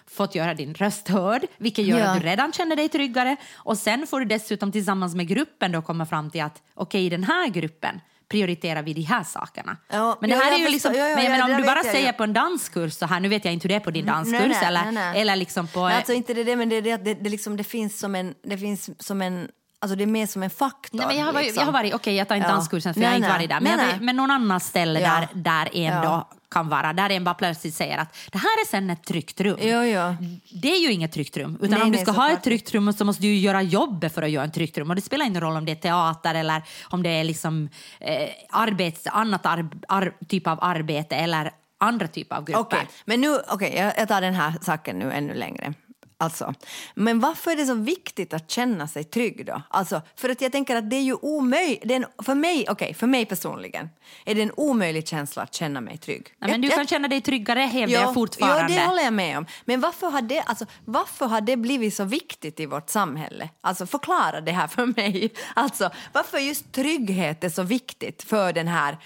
fått 0.08 0.36
göra 0.36 0.54
din 0.54 0.74
röst 0.74 1.08
hörd, 1.10 1.46
vilket 1.58 1.86
gör 1.86 1.98
Mm. 1.98 2.10
Att 2.16 2.22
du 2.22 2.28
redan 2.28 2.52
känner 2.54 2.76
dig 2.76 2.90
tryggare. 2.90 3.36
Och 3.56 3.78
sen 3.78 4.08
får 4.08 4.20
du 4.20 4.26
dessutom 4.26 4.72
tillsammans 4.72 5.16
med 5.16 5.28
gruppen 5.28 5.72
då 5.72 5.82
komma 5.82 6.06
fram 6.06 6.30
till 6.32 6.42
att 6.42 6.62
okej, 6.74 7.06
i 7.06 7.10
den 7.10 7.24
här 7.24 7.48
gruppen 7.50 8.00
prioriterar 8.34 8.82
vi 8.84 8.94
de 8.94 9.02
här 9.02 9.24
sakerna. 9.24 9.78
Ja, 9.92 10.18
men 10.22 10.30
det 10.30 10.36
ja, 10.36 10.42
här 10.42 10.52
jag 10.52 10.60
är 10.60 10.64
ju 10.66 10.70
liksom, 10.72 10.94
Ja, 10.94 11.08
ja, 11.10 11.16
men, 11.16 11.26
ja, 11.26 11.32
men 11.32 11.42
om 11.56 11.62
du 11.62 11.64
bara 11.68 11.84
säger 11.84 12.12
på 12.14 12.24
en 12.24 12.34
danskurs 12.34 12.94
så 12.94 13.06
här, 13.06 13.20
nu 13.20 13.28
vet 13.30 13.46
jag 13.46 13.54
inte 13.54 13.64
hur 13.64 13.70
det 13.70 13.76
är 13.76 13.80
på 13.80 13.92
din 13.92 14.06
danskurs 14.06 14.40
Nej, 14.40 14.50
nej, 14.50 14.66
eller, 14.68 14.84
nej, 14.84 14.94
nej. 14.94 15.22
eller 15.22 15.36
liksom 15.36 15.68
på... 15.68 15.88
Nej, 15.88 15.96
alltså 15.98 16.14
inte 16.14 16.34
det, 16.34 16.44
det 16.44 16.56
men 16.56 16.70
det 16.70 16.82
det 16.82 16.98
det, 16.98 17.14
det, 17.14 17.30
liksom, 17.30 17.58
det 17.58 17.64
finns 17.64 18.00
som 18.00 18.16
en... 18.16 18.34
Det 18.44 18.58
finns 18.58 18.90
som 19.08 19.22
en 19.22 19.48
alltså 19.82 19.96
det 19.96 20.04
är 20.04 20.08
mer 20.08 20.28
som 20.28 20.44
en 20.44 20.50
faktor. 20.50 20.98
Nej, 20.98 21.08
men 21.08 21.18
jag, 21.18 21.26
har 21.26 21.34
varit, 21.34 21.46
liksom. 21.46 21.62
jag 21.62 21.66
har 21.66 21.74
varit, 21.74 21.94
okej 21.94 22.16
jag 22.16 22.28
tar 22.28 22.36
inte 22.36 22.48
Ja. 22.50 22.54
danskursen 22.56 22.94
för 22.94 23.02
Nej, 23.02 23.06
jag 23.08 23.12
har 23.12 23.18
inte 23.18 23.30
varit 23.30 23.50
där, 23.50 23.60
men, 23.62 23.78
Nej, 23.78 23.86
nej. 23.86 23.94
vet- 23.94 24.02
men 24.04 24.16
någon 24.16 24.32
annan 24.32 24.60
ställe 24.60 25.00
Ja. 25.00 25.10
där, 25.10 25.28
där 25.34 25.70
en 25.78 25.94
Ja. 25.94 26.02
då 26.04 26.28
kan 26.54 26.70
vara, 26.70 26.94
där 26.94 27.10
en 27.10 27.24
bara 27.24 27.36
plötsligt 27.36 27.74
säger 27.76 27.98
att 27.98 28.18
det 28.32 28.38
här 28.38 28.62
är 28.62 28.68
sen 28.68 28.90
ett 28.90 29.04
tryggt 29.04 29.42
rum. 29.42 29.58
Jo, 29.62 29.84
jo. 29.84 30.16
Det 30.62 30.72
är 30.72 30.80
ju 30.80 30.92
inget 30.92 31.12
tryggt 31.12 31.38
rum, 31.38 31.58
utan 31.62 31.70
Nej, 31.70 31.82
om 31.82 31.92
du 31.92 31.96
nej, 31.96 32.02
ska 32.06 32.12
ha 32.12 32.22
såklart. 32.22 32.38
ett 32.38 32.44
tryggt 32.44 32.72
rum 32.74 32.94
så 32.94 33.06
måste 33.06 33.22
du 33.22 33.36
göra 33.36 33.62
jobbet 33.62 34.14
för 34.14 34.22
att 34.22 34.30
göra 34.32 34.46
ett 34.46 34.54
tryggt 34.54 34.78
rum. 34.78 34.90
Och 34.90 34.96
det 34.96 35.02
spelar 35.02 35.26
ingen 35.26 35.42
roll 35.42 35.58
om 35.58 35.66
det 35.66 35.72
är 35.72 35.76
teater 35.76 36.36
eller 36.36 36.62
om 36.84 37.04
det 37.04 37.10
är 37.10 37.24
liksom 37.24 37.70
eh, 38.00 38.30
arbets, 38.50 39.08
annat 39.08 39.46
ar, 39.46 39.70
ar, 39.88 40.14
typ 40.28 40.48
av 40.48 40.60
arbete 40.62 41.16
eller 41.16 41.52
andra 41.78 42.08
typer 42.08 42.36
av 42.36 42.46
grupper. 42.46 42.62
Okej, 42.62 42.88
men 43.06 43.22
nu, 43.22 43.38
okej, 43.48 43.74
jag, 43.76 43.94
jag 43.98 44.08
tar 44.08 44.22
den 44.22 44.34
här 44.34 44.54
saken 44.62 45.00
nu 45.00 45.12
ännu 45.12 45.34
längre. 45.34 45.74
Alltså, 46.24 46.54
men 46.96 47.20
varför 47.20 47.52
är 47.52 47.56
det 47.56 47.66
så 47.66 47.74
viktigt 47.74 48.34
att 48.34 48.52
känna 48.52 48.88
sig 48.88 49.04
trygg 49.04 49.46
då? 49.46 49.62
Alltså, 49.70 50.02
för 50.16 50.30
att 50.30 50.42
jag 50.42 50.52
tänker 50.52 50.76
att 50.76 50.90
det 50.90 50.96
är 50.96 51.02
ju 51.02 51.14
omöjligt, 51.14 52.06
för 52.26 52.36
mig, 52.36 52.66
okej, 52.70 52.94
för 52.94 53.08
mig 53.08 53.26
personligen 53.26 53.90
är 54.26 54.36
det 54.36 54.42
en 54.42 54.52
omöjlig 54.58 55.08
känsla 55.08 55.44
att 55.44 55.54
känna 55.54 55.82
mig 55.82 55.98
trygg. 55.98 56.28
Nej, 56.38 56.52
men 56.52 56.62
du 56.62 56.68
Jag- 56.68 56.76
kan 56.78 56.88
känna 56.88 57.08
dig 57.08 57.22
tryggare 57.22 57.60
hävdar 57.60 58.02
jag 58.02 58.14
fortfarande. 58.14 58.74
Ja, 58.74 58.80
det 58.80 58.86
håller 58.88 59.04
jag 59.04 59.14
med 59.14 59.38
om. 59.38 59.46
Men 59.66 59.82
varför 59.82 60.08
har, 60.10 60.22
det, 60.22 60.42
alltså, 60.42 60.66
varför 60.86 61.26
har 61.26 61.42
det 61.42 61.58
blivit 61.58 61.94
så 61.96 62.04
viktigt 62.04 62.60
i 62.60 62.66
vårt 62.66 62.90
samhälle? 62.90 63.50
Alltså 63.62 63.86
förklara 63.86 64.42
det 64.42 64.52
här 64.52 64.68
för 64.68 64.86
mig. 64.86 65.32
Alltså, 65.56 65.90
varför 66.14 66.38
just 66.38 66.72
trygghet 66.72 67.44
är 67.44 67.50
så 67.50 67.64
viktigt 67.64 68.24
för 68.24 68.54
den 68.54 68.68
här 68.68 68.98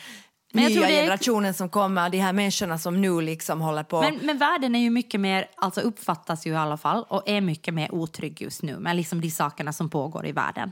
Men 0.64 0.72
nya 0.72 0.88
det 0.88 0.94
generationen 0.94 1.54
som 1.54 1.70
kommer, 1.70 2.10
de 2.10 2.18
här 2.18 2.34
människorna 2.34 2.78
som 2.78 3.02
nu 3.02 3.22
liksom 3.22 3.62
håller 3.62 3.84
på... 3.84 4.02
Men, 4.02 4.20
men 4.24 4.38
världen 4.38 4.76
är 4.76 4.80
ju 4.80 4.90
mycket 4.90 5.20
mer, 5.20 5.48
alltså 5.56 5.82
uppfattas 5.82 6.48
ju 6.48 6.52
i 6.52 6.56
alla 6.56 6.78
fall, 6.78 7.06
och 7.10 7.24
är 7.26 7.42
mycket 7.42 7.74
mer 7.74 7.94
otrygg 7.94 8.42
just 8.42 8.64
nu 8.64 8.80
med 8.80 8.96
liksom 8.96 9.22
de 9.22 9.32
sakerna 9.32 9.74
som 9.74 9.90
pågår 9.90 10.28
i 10.28 10.32
världen. 10.32 10.72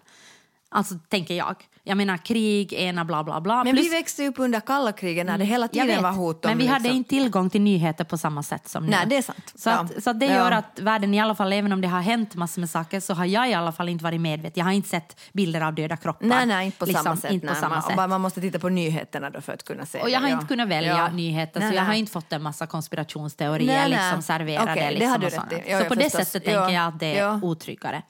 Alltså, 0.69 0.95
tänker 1.09 1.33
jag. 1.33 1.55
Jag 1.87 1.97
menar 1.97 2.17
krig, 2.17 2.73
ena 2.73 3.05
bla 3.05 3.23
bla 3.23 3.41
bla. 3.41 3.63
Men 3.63 3.75
Plus- 3.75 3.85
vi 3.85 3.89
växte 3.89 4.27
upp 4.27 4.39
under 4.39 4.59
kalla 4.59 4.91
kriget 4.91 5.25
när 5.25 5.37
det 5.37 5.45
hela 5.45 5.63
Jag 5.65 5.71
tiden 5.71 5.87
vet, 5.87 6.01
var 6.01 6.11
hot 6.11 6.45
om... 6.45 6.49
men 6.51 6.57
vi 6.57 6.67
hade 6.67 6.83
liksom- 6.83 6.97
inte 6.97 7.09
tillgång 7.09 7.49
till 7.49 7.61
nyheter 7.61 8.03
på 8.03 8.17
samma 8.17 8.43
sätt 8.43 8.67
som 8.67 8.83
nu. 8.85 8.91
Nej, 8.91 9.05
det 9.07 9.17
är 9.17 9.21
sant. 9.21 9.51
Så, 9.55 9.69
Ja. 9.69 9.75
att, 9.75 10.03
så 10.03 10.09
att 10.09 10.19
det 10.19 10.25
Ja. 10.25 10.33
gör 10.35 10.51
att 10.51 10.79
världen 10.79 11.13
i 11.13 11.21
alla 11.21 11.35
fall, 11.35 11.53
även 11.53 11.71
om 11.71 11.81
det 11.81 11.87
har 11.87 12.01
hänt 12.01 12.35
massor 12.35 12.59
med 12.61 12.69
saker, 12.69 12.99
så 12.99 13.13
har 13.13 13.25
jag 13.25 13.49
i 13.49 13.53
alla 13.53 13.71
fall 13.71 13.89
inte 13.89 14.03
varit 14.03 14.21
medveten. 14.21 14.53
Jag 14.55 14.65
har 14.65 14.71
inte 14.71 14.89
sett 14.89 15.19
bilder 15.33 15.61
av 15.61 15.73
döda 15.75 15.97
kroppar. 15.97 16.25
Nej, 16.25 16.45
nej, 16.45 16.65
inte 16.65 16.77
på 16.77 16.85
Liksom, 16.85 17.03
samma 17.03 17.17
sätt. 17.17 17.31
Inte 17.31 17.47
på 17.47 17.53
nej. 17.53 17.61
samma 17.61 17.75
man, 17.75 17.83
sätt. 17.83 18.09
Man 18.09 18.21
måste 18.21 18.41
titta 18.41 18.59
på 18.59 18.69
nyheterna 18.69 19.29
då 19.29 19.41
för 19.41 19.53
att 19.53 19.63
kunna 19.63 19.85
se 19.85 20.01
Och 20.01 20.09
jag 20.09 20.21
det, 20.21 20.25
har 20.25 20.29
ja. 20.29 20.35
inte 20.35 20.47
kunnat 20.47 20.67
välja 20.69 20.97
Ja. 20.97 21.09
nyheter, 21.11 21.59
Nej, 21.59 21.69
så 21.69 21.75
jag 21.75 21.83
har 21.83 21.93
inte 21.93 22.11
fått 22.11 22.33
en 22.33 22.41
massa 22.43 22.67
konspirationsteorier 22.67 23.67
Nej, 23.67 23.89
nej. 23.89 23.89
liksom 23.89 24.21
serverade. 24.21 24.73
Det 24.75 24.91
liksom, 24.91 25.11
har 25.11 25.17
du 25.17 25.25
rätt 25.25 25.67
i. 25.67 25.83
Så 25.83 25.85
på 25.85 25.95
det 25.95 26.09
sättet 26.09 26.43
tänker 26.45 26.69
jag 26.69 26.87
att 26.87 26.99
det 26.99 27.17
är 27.19 27.43
otryggare 27.45 28.01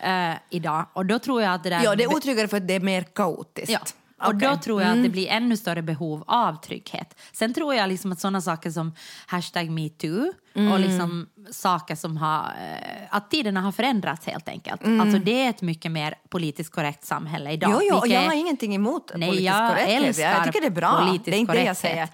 eh, 0.00 0.34
idag. 0.50 0.86
Och 0.92 1.06
då 1.06 1.18
tror 1.18 1.42
jag 1.42 1.54
att 1.54 1.62
det 1.62 1.70
där... 1.70 1.80
Ja, 1.84 1.94
det 1.94 2.04
är 2.04 2.16
otryggare 2.16 2.48
för 2.48 2.56
att 2.56 2.68
det 2.68 2.74
är 2.74 2.80
mer 2.80 3.03
kaotiskt. 3.04 3.70
Ja. 3.70 3.80
Och 4.26 4.34
Okej. 4.34 4.48
då 4.48 4.56
tror 4.56 4.82
jag 4.82 4.90
att 4.90 5.02
det 5.02 5.08
blir 5.08 5.28
ännu 5.28 5.56
större 5.56 5.82
behov 5.82 6.24
av 6.26 6.60
trygghet. 6.62 7.16
Sen 7.32 7.54
tror 7.54 7.74
jag 7.74 7.88
liksom 7.88 8.12
att 8.12 8.20
sådana 8.20 8.40
saker 8.40 8.70
som 8.70 8.94
hashtag 9.26 9.70
metoo 9.70 10.32
och 10.72 10.80
liksom 10.80 11.28
saker 11.50 11.94
som 11.94 12.16
har... 12.16 12.44
Eh, 12.44 13.06
att 13.10 13.30
tiderna 13.30 13.60
har 13.60 13.72
förändrats 13.72 14.26
helt 14.26 14.48
enkelt. 14.48 14.80
Alltså 15.00 15.18
det 15.18 15.44
är 15.44 15.50
ett 15.50 15.62
mycket 15.62 15.90
mer 15.90 16.14
politiskt 16.28 16.72
korrekt 16.72 17.04
samhälle 17.04 17.52
idag. 17.52 17.70
Jo, 17.72 17.80
jo, 17.82 17.96
och 17.96 18.08
jag 18.08 18.20
har 18.20 18.32
ingenting 18.32 18.74
emot 18.74 19.10
Nej, 19.14 19.28
politisk 19.28 19.52
jag 19.52 19.70
korrekthet. 19.70 20.18
Jag 20.18 20.44
tycker 20.44 20.60
det 20.60 20.66
är 20.66 20.70
bra. 20.70 21.18
Det 21.24 21.30
är 21.30 21.38
inte 21.38 21.52
det 21.52 21.64
jag 21.64 21.76
säger. 21.76 22.08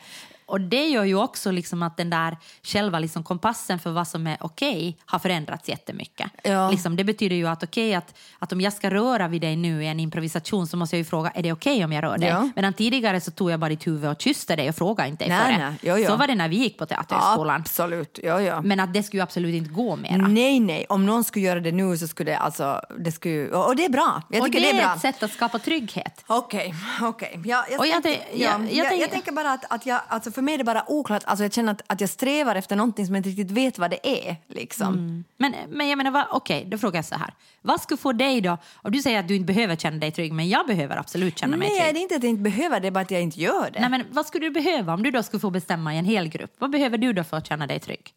Och 0.50 0.60
det 0.60 0.86
gör 0.88 1.04
ju 1.04 1.14
också 1.14 1.50
liksom 1.50 1.82
att 1.82 1.96
den 1.96 2.10
där 2.10 2.36
själva 2.62 2.98
liksom 2.98 3.22
kompassen 3.24 3.78
för 3.78 3.90
vad 3.90 4.08
som 4.08 4.26
är 4.26 4.36
okej 4.40 4.96
har 5.06 5.18
förändrats 5.18 5.68
jättemycket. 5.68 6.30
Ja. 6.44 6.70
Liksom, 6.70 6.96
det 6.96 7.04
betyder 7.04 7.36
ju 7.36 7.46
att 7.48 7.62
okej 7.62 7.94
att, 7.94 8.14
att 8.38 8.52
om 8.52 8.60
jag 8.60 8.72
ska 8.72 8.90
röra 8.90 9.28
vid 9.28 9.40
dig 9.40 9.56
nu 9.56 9.84
i 9.84 9.86
en 9.86 10.00
improvisation 10.00 10.66
så 10.66 10.76
måste 10.76 10.96
jag 10.96 10.98
ju 10.98 11.04
fråga 11.04 11.30
är 11.30 11.42
det 11.42 11.52
okej 11.52 11.84
om 11.84 11.92
jag 11.92 12.04
rör 12.04 12.18
dig? 12.18 12.28
Ja. 12.28 12.48
Medan 12.56 12.72
tidigare 12.72 13.20
så 13.20 13.30
tog 13.30 13.50
jag 13.50 13.60
bara 13.60 13.70
ditt 13.70 13.86
huvud 13.86 14.10
och 14.10 14.20
kysste 14.20 14.56
dig 14.56 14.68
och 14.68 14.74
frågade 14.74 15.08
inte 15.08 15.24
dig 15.24 15.28
Nej, 15.28 15.44
för 15.44 15.52
det. 15.52 15.58
nej. 15.68 15.74
Jo, 15.82 15.96
jo. 15.96 16.06
Så 16.06 16.16
var 16.16 16.26
det 16.26 16.34
när 16.34 16.48
vi 16.48 16.56
gick 16.56 16.78
på 16.78 16.86
Teaterhögskolan. 16.86 17.60
Absolut, 17.60 18.18
ja, 18.22 18.40
ja. 18.40 18.62
Men 18.62 18.80
att 18.80 18.94
det 18.94 19.02
skulle 19.02 19.18
ju 19.18 19.22
absolut 19.22 19.54
inte 19.54 19.70
gå 19.70 19.96
mera. 19.96 20.16
Nej, 20.16 20.60
nej. 20.60 20.86
Om 20.88 21.06
någon 21.06 21.24
skulle 21.24 21.44
göra 21.46 21.60
det 21.60 21.72
nu 21.72 21.98
så 21.98 22.08
skulle 22.08 22.30
det 22.30 22.38
alltså... 22.38 22.80
Det 22.98 23.12
skulle, 23.12 23.48
och 23.50 23.66
och 23.66 23.76
det 23.76 23.84
är 23.84 23.88
bra. 23.90 24.22
Jag 24.30 24.40
och 24.40 24.46
tycker 24.46 24.60
det 24.60 24.72
det 24.72 24.78
är 24.78 24.82
bra. 24.82 24.94
ett 24.94 25.00
sätt 25.00 25.22
att 25.22 25.32
skapa 25.32 25.58
trygghet. 25.58 26.24
Okej, 26.26 26.74
okej. 27.02 27.40
Ja, 27.44 27.64
jag, 27.70 27.80
Och 27.80 27.86
jag 27.86 28.06
jag- 28.32 28.98
jag 29.00 29.10
tänker 29.10 29.32
bara 29.32 29.52
att, 29.52 29.64
att 29.72 29.86
jag, 29.86 30.00
alltså 30.08 30.30
för 30.40 30.44
mig 30.44 30.54
är 30.54 30.58
det 30.58 30.64
bara 30.64 30.84
oklart. 30.86 31.22
Alltså 31.26 31.44
jag 31.44 31.52
känner 31.52 31.72
att, 31.72 31.82
att 31.86 32.00
jag 32.00 32.10
strävar 32.10 32.56
efter 32.56 32.76
någonting 32.76 33.06
som 33.06 33.14
jag 33.14 33.18
inte 33.20 33.28
riktigt 33.28 33.50
vet 33.50 33.78
vad 33.78 33.90
det 33.90 34.28
är. 34.28 34.36
Liksom. 34.48 35.24
Men, 35.36 35.54
men 35.68 35.88
jag 35.88 35.96
menar, 35.96 36.26
okej, 36.30 36.64
då 36.70 36.78
frågar 36.78 36.98
jag 36.98 37.04
så 37.04 37.14
här. 37.14 37.34
Vad 37.62 37.80
skulle 37.80 37.98
få 37.98 38.12
dig 38.12 38.40
då, 38.40 38.58
och 38.74 38.90
du 38.90 39.02
säger 39.02 39.20
att 39.20 39.28
du 39.28 39.36
inte 39.36 39.52
behöver 39.52 39.76
känna 39.76 39.98
dig 39.98 40.10
trygg, 40.10 40.32
men 40.32 40.48
jag 40.48 40.66
behöver 40.66 40.96
absolut 40.96 41.38
känna 41.38 41.56
mig 41.56 41.68
Nej, 41.68 41.80
trygg. 41.80 41.94
det 41.94 42.00
är 42.00 42.02
inte 42.02 42.16
att 42.16 42.22
jag 42.22 42.30
inte 42.30 42.42
behöver 42.42 42.80
det, 42.80 42.86
är 42.86 42.90
bara 42.90 43.00
att 43.00 43.10
jag 43.10 43.22
inte 43.22 43.40
gör 43.40 43.70
det. 43.72 43.80
Nej, 43.80 43.90
men 43.90 44.04
vad 44.10 44.26
skulle 44.26 44.46
du 44.46 44.50
behöva 44.50 44.94
om 44.94 45.02
du 45.02 45.10
då 45.10 45.22
skulle 45.22 45.40
få 45.40 45.50
bestämma 45.50 45.94
i 45.94 45.98
en 45.98 46.04
hel 46.04 46.28
grupp? 46.28 46.52
Vad 46.58 46.70
behöver 46.70 46.98
du 46.98 47.12
då 47.12 47.24
för 47.24 47.36
att 47.36 47.46
känna 47.46 47.66
dig 47.66 47.80
trygg? 47.80 48.12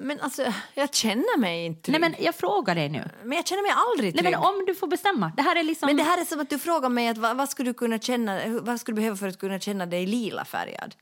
Men 0.00 0.20
alltså, 0.20 0.52
jag 0.74 0.94
känner 0.94 1.38
mig 1.38 1.64
inte 1.66 1.82
trygg. 1.82 2.00
Nej, 2.00 2.10
men 2.10 2.24
jag 2.24 2.34
frågar 2.34 2.74
dig 2.74 2.88
nu. 2.88 3.04
Men 3.24 3.36
jag 3.36 3.46
känner 3.46 3.62
mig 3.62 3.72
aldrig 3.76 4.14
Nej, 4.14 4.22
trygg. 4.24 4.32
men 4.38 4.48
om 4.48 4.64
du 4.66 4.74
får 4.74 4.86
bestämma. 4.86 5.32
Det 5.36 5.42
här 5.42 5.56
är 5.56 5.62
liksom... 5.62 5.86
Men 5.86 5.96
det 5.96 6.02
här 6.02 6.20
är 6.20 6.24
som 6.24 6.40
att 6.40 6.50
du 6.50 6.58
frågar 6.58 6.88
mig 6.88 7.08
att 7.08 7.18
vad, 7.18 7.36
vad 7.36 7.48
skulle 7.48 7.70
du 7.70 7.74
kunna 7.74 7.98
känna, 7.98 8.40
vad 8.46 8.80
skulle 8.80 8.94
du 8.94 9.00
behöva 9.00 9.16
för 9.16 9.28
att 9.28 9.38
kunna 9.38 9.60
känna 9.60 9.86
dig 9.86 10.06
lila 10.06 10.44
färgad? 10.44 10.94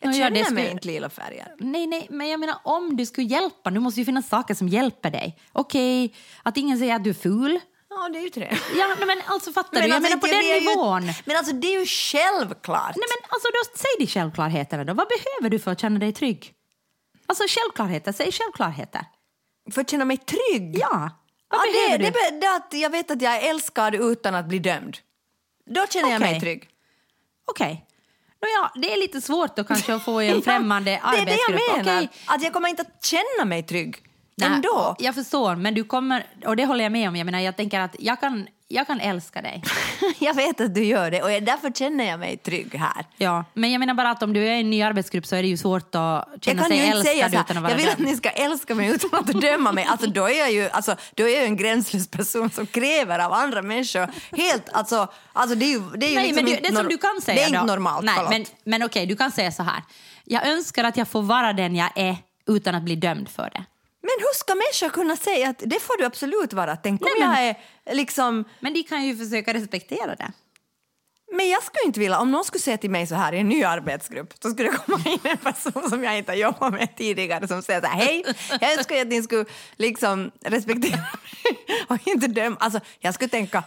Jag 0.00 0.12
Ja, 0.14 0.16
ja, 0.18 0.24
känner 0.24 0.38
det 0.38 0.44
skulle- 0.44 0.60
mig 0.60 0.70
inte 0.70 0.86
lila 0.86 1.10
färgad. 1.10 1.46
Nej, 1.58 1.86
nej, 1.86 2.06
men 2.10 2.28
jag 2.28 2.40
menar 2.40 2.56
om 2.64 2.96
du 2.96 3.06
skulle 3.06 3.26
hjälpa, 3.26 3.70
nu 3.70 3.80
måste 3.80 4.00
ju 4.00 4.04
finnas 4.06 4.28
saker 4.28 4.54
som 4.54 4.68
hjälper 4.68 5.10
dig. 5.10 5.38
Okej, 5.52 6.14
att 6.42 6.56
ingen 6.56 6.78
säger 6.78 6.94
att 6.96 7.04
du 7.04 7.10
är 7.10 7.14
ful. 7.14 7.60
Ja, 7.90 8.08
det 8.08 8.18
är 8.18 8.22
ju 8.22 8.28
det. 8.28 8.58
Ja, 8.76 8.94
nej, 8.98 9.06
men 9.06 9.18
alltså 9.26 9.52
fattar 9.52 9.82
du? 9.82 9.88
Jag 9.88 9.96
alltså, 9.96 10.10
menar 10.10 10.20
på 10.20 10.26
den 10.26 10.36
är 10.36 10.60
ju- 10.60 10.68
nivån. 10.68 11.02
Men 11.24 11.36
alltså 11.36 11.52
det 11.54 11.66
är 11.74 11.80
ju 11.80 11.86
självklart. 11.86 12.96
Nej, 12.96 13.06
men 13.08 13.28
alltså 13.30 13.48
då 13.48 13.76
säg 13.78 13.90
de 13.98 14.06
självklarheterna 14.06 14.84
då. 14.84 14.94
Vad 14.94 15.06
behöver 15.08 15.50
du 15.50 15.58
för 15.58 15.70
att 15.70 15.80
känna 15.80 15.98
dig 15.98 16.12
trygg? 16.12 16.52
Alltså 17.26 17.44
självklarheter, 17.48 18.12
säg 18.12 18.32
självklarheter. 18.32 19.04
För 19.72 19.80
att 19.80 19.90
känna 19.90 20.04
mig 20.04 20.16
trygg? 20.16 20.76
Ja, 20.78 21.10
vad 21.48 21.60
Ja, 21.66 21.72
behöver 21.72 21.98
det, 21.98 22.04
du? 22.04 22.10
det, 22.10 22.40
det, 22.40 22.54
att 22.56 22.68
jag 22.72 22.90
vet 22.90 23.10
att 23.10 23.22
jag 23.22 23.36
är 23.44 23.50
älskad 23.50 23.94
utan 23.94 24.34
att 24.34 24.46
bli 24.46 24.58
dömd. 24.58 24.98
Då 25.66 25.86
känner 25.86 26.10
jag 26.10 26.20
mig 26.20 26.40
trygg. 26.40 26.68
Okej. 27.50 27.86
Nåja, 28.42 28.72
det 28.74 28.92
är 28.92 28.96
lite 28.96 29.20
svårt 29.20 29.56
då 29.56 29.64
kanske 29.64 29.94
att 29.94 30.04
få 30.04 30.20
en 30.20 30.42
främmande 30.44 30.90
det 30.90 30.96
är 30.96 31.00
det 31.00 31.20
arbetsgrupp. 31.20 31.60
jag 31.68 31.76
menar. 31.86 31.98
Okej. 32.02 32.10
Att 32.26 32.42
jag 32.42 32.52
kommer 32.52 32.68
inte 32.68 32.82
att 32.82 33.04
känna 33.04 33.44
mig 33.44 33.62
trygg. 33.62 33.96
Nej, 34.34 34.48
Ändå. 34.48 34.96
Jag 34.98 35.14
förstår, 35.14 35.56
men 35.56 35.74
du 35.74 35.84
kommer, 35.84 36.26
och 36.46 36.56
det 36.56 36.66
håller 36.66 36.84
jag 36.84 36.92
med 36.92 37.08
om. 37.08 37.16
Jag 37.16 37.24
menar, 37.24 37.40
jag 37.40 37.56
tänker 37.56 37.80
att 37.80 37.96
jag 37.98 38.20
kan, 38.20 38.46
jag 38.68 38.86
kan 38.86 39.00
älska 39.00 39.42
dig. 39.42 39.62
jag 40.18 40.34
vet 40.34 40.60
att 40.60 40.74
du 40.74 40.84
gör 40.84 41.10
det 41.10 41.22
och 41.22 41.42
därför 41.42 41.70
känner 41.70 42.04
jag 42.04 42.20
mig 42.20 42.36
trygg 42.36 42.74
här. 42.74 43.06
Ja, 43.16 43.44
men 43.54 43.72
jag 43.72 43.78
menar 43.80 43.94
bara 43.94 44.10
att 44.10 44.22
om 44.22 44.32
du 44.32 44.48
är 44.48 44.54
i 44.54 44.60
en 44.60 44.70
ny 44.70 44.82
arbetsgrupp 44.82 45.26
så 45.26 45.36
är 45.36 45.42
det 45.42 45.48
ju 45.48 45.56
svårt 45.56 45.94
att 45.94 46.28
Jag 46.32 46.42
känna 46.42 46.62
kan 46.62 46.70
sig 46.70 46.78
ju 46.78 46.86
inte 46.86 47.02
säga 47.02 47.24
älskad 47.24 47.30
så 47.30 47.36
utan 47.36 47.40
att 47.40 47.48
här, 47.54 47.60
vara 47.60 47.70
jag 47.70 47.78
vill 47.78 47.88
att 47.88 47.98
ni 47.98 48.16
ska 48.16 48.30
älska 48.30 48.74
mig 48.74 48.90
utan 48.90 49.20
att 49.20 49.40
döma 49.40 49.72
mig. 49.72 49.84
Alltså, 49.84 50.06
då, 50.06 50.24
är 50.24 50.38
jag 50.38 50.52
ju, 50.52 50.70
alltså, 50.70 50.96
då 51.14 51.28
är 51.28 51.36
jag 51.36 51.44
en 51.44 51.56
gränslös 51.56 52.08
person 52.08 52.50
som 52.50 52.66
kräver 52.66 53.18
av 53.18 53.32
andra 53.32 53.62
människor 53.62 54.08
helt... 54.36 54.68
Alltså, 54.72 55.08
alltså 55.32 55.56
det 55.56 55.64
är 55.64 55.70
ju, 55.70 55.80
det 55.96 56.06
är 56.06 56.10
ju 56.10 56.16
Nej, 56.16 56.26
liksom 56.26 56.44
men 56.44 56.54
du, 56.54 56.60
det 56.70 56.76
som 56.76 56.88
du 56.88 56.98
kan 56.98 57.20
säga 57.22 57.34
Det 57.36 57.42
är 57.42 57.46
inte 57.46 57.64
normalt, 57.64 58.04
Nej, 58.04 58.26
men, 58.30 58.44
men 58.64 58.82
okej, 58.82 59.06
du 59.06 59.16
kan 59.16 59.30
säga 59.30 59.52
så 59.52 59.62
här. 59.62 59.82
Jag 60.24 60.46
önskar 60.46 60.84
att 60.84 60.96
jag 60.96 61.08
får 61.08 61.22
vara 61.22 61.52
den 61.52 61.76
jag 61.76 61.90
är 61.94 62.16
utan 62.46 62.74
att 62.74 62.82
bli 62.82 62.96
dömd 62.96 63.28
för 63.28 63.50
det. 63.54 63.64
Men 64.02 64.10
hur 64.18 64.34
ska 64.34 64.54
människor 64.54 64.88
kunna 64.88 65.16
säga 65.16 65.48
att 65.48 65.62
det 65.66 65.80
får 65.80 65.98
du 65.98 66.04
absolut 66.04 66.52
vara? 66.52 66.76
Tänk 66.76 67.02
om 67.02 67.08
Nej, 67.18 67.28
men- 67.28 67.44
jag 67.44 67.56
är 67.86 67.94
liksom... 67.94 68.44
Men 68.60 68.74
de 68.74 68.82
kan 68.82 69.04
ju 69.04 69.16
försöka 69.16 69.54
respektera 69.54 70.14
det. 70.14 70.32
Men 71.34 71.48
jag 71.48 71.62
skulle 71.62 71.86
inte 71.86 72.00
vilja, 72.00 72.18
om 72.18 72.30
någon 72.30 72.44
skulle 72.44 72.60
säga 72.60 72.78
till 72.78 72.90
mig 72.90 73.06
så 73.06 73.14
här 73.14 73.32
i 73.32 73.38
en 73.38 73.48
ny 73.48 73.64
arbetsgrupp, 73.64 74.34
så 74.42 74.50
skulle 74.50 74.70
det 74.70 74.76
komma 74.76 75.00
in 75.06 75.18
en 75.22 75.36
person 75.36 75.90
som 75.90 76.04
jag 76.04 76.18
inte 76.18 76.32
har 76.32 76.36
jobbat 76.36 76.72
med 76.72 76.96
tidigare 76.96 77.48
som 77.48 77.62
säger 77.62 77.80
så 77.80 77.86
här, 77.86 77.96
hej, 77.96 78.24
jag 78.60 78.72
önskar 78.72 79.00
att 79.00 79.06
ni 79.06 79.22
skulle 79.22 79.44
liksom 79.76 80.30
respektera 80.44 80.96
mig 80.96 81.84
och 81.88 81.98
inte 82.08 82.26
döma. 82.26 82.56
Alltså, 82.60 82.80
jag 83.00 83.14
skulle 83.14 83.28
tänka, 83.28 83.58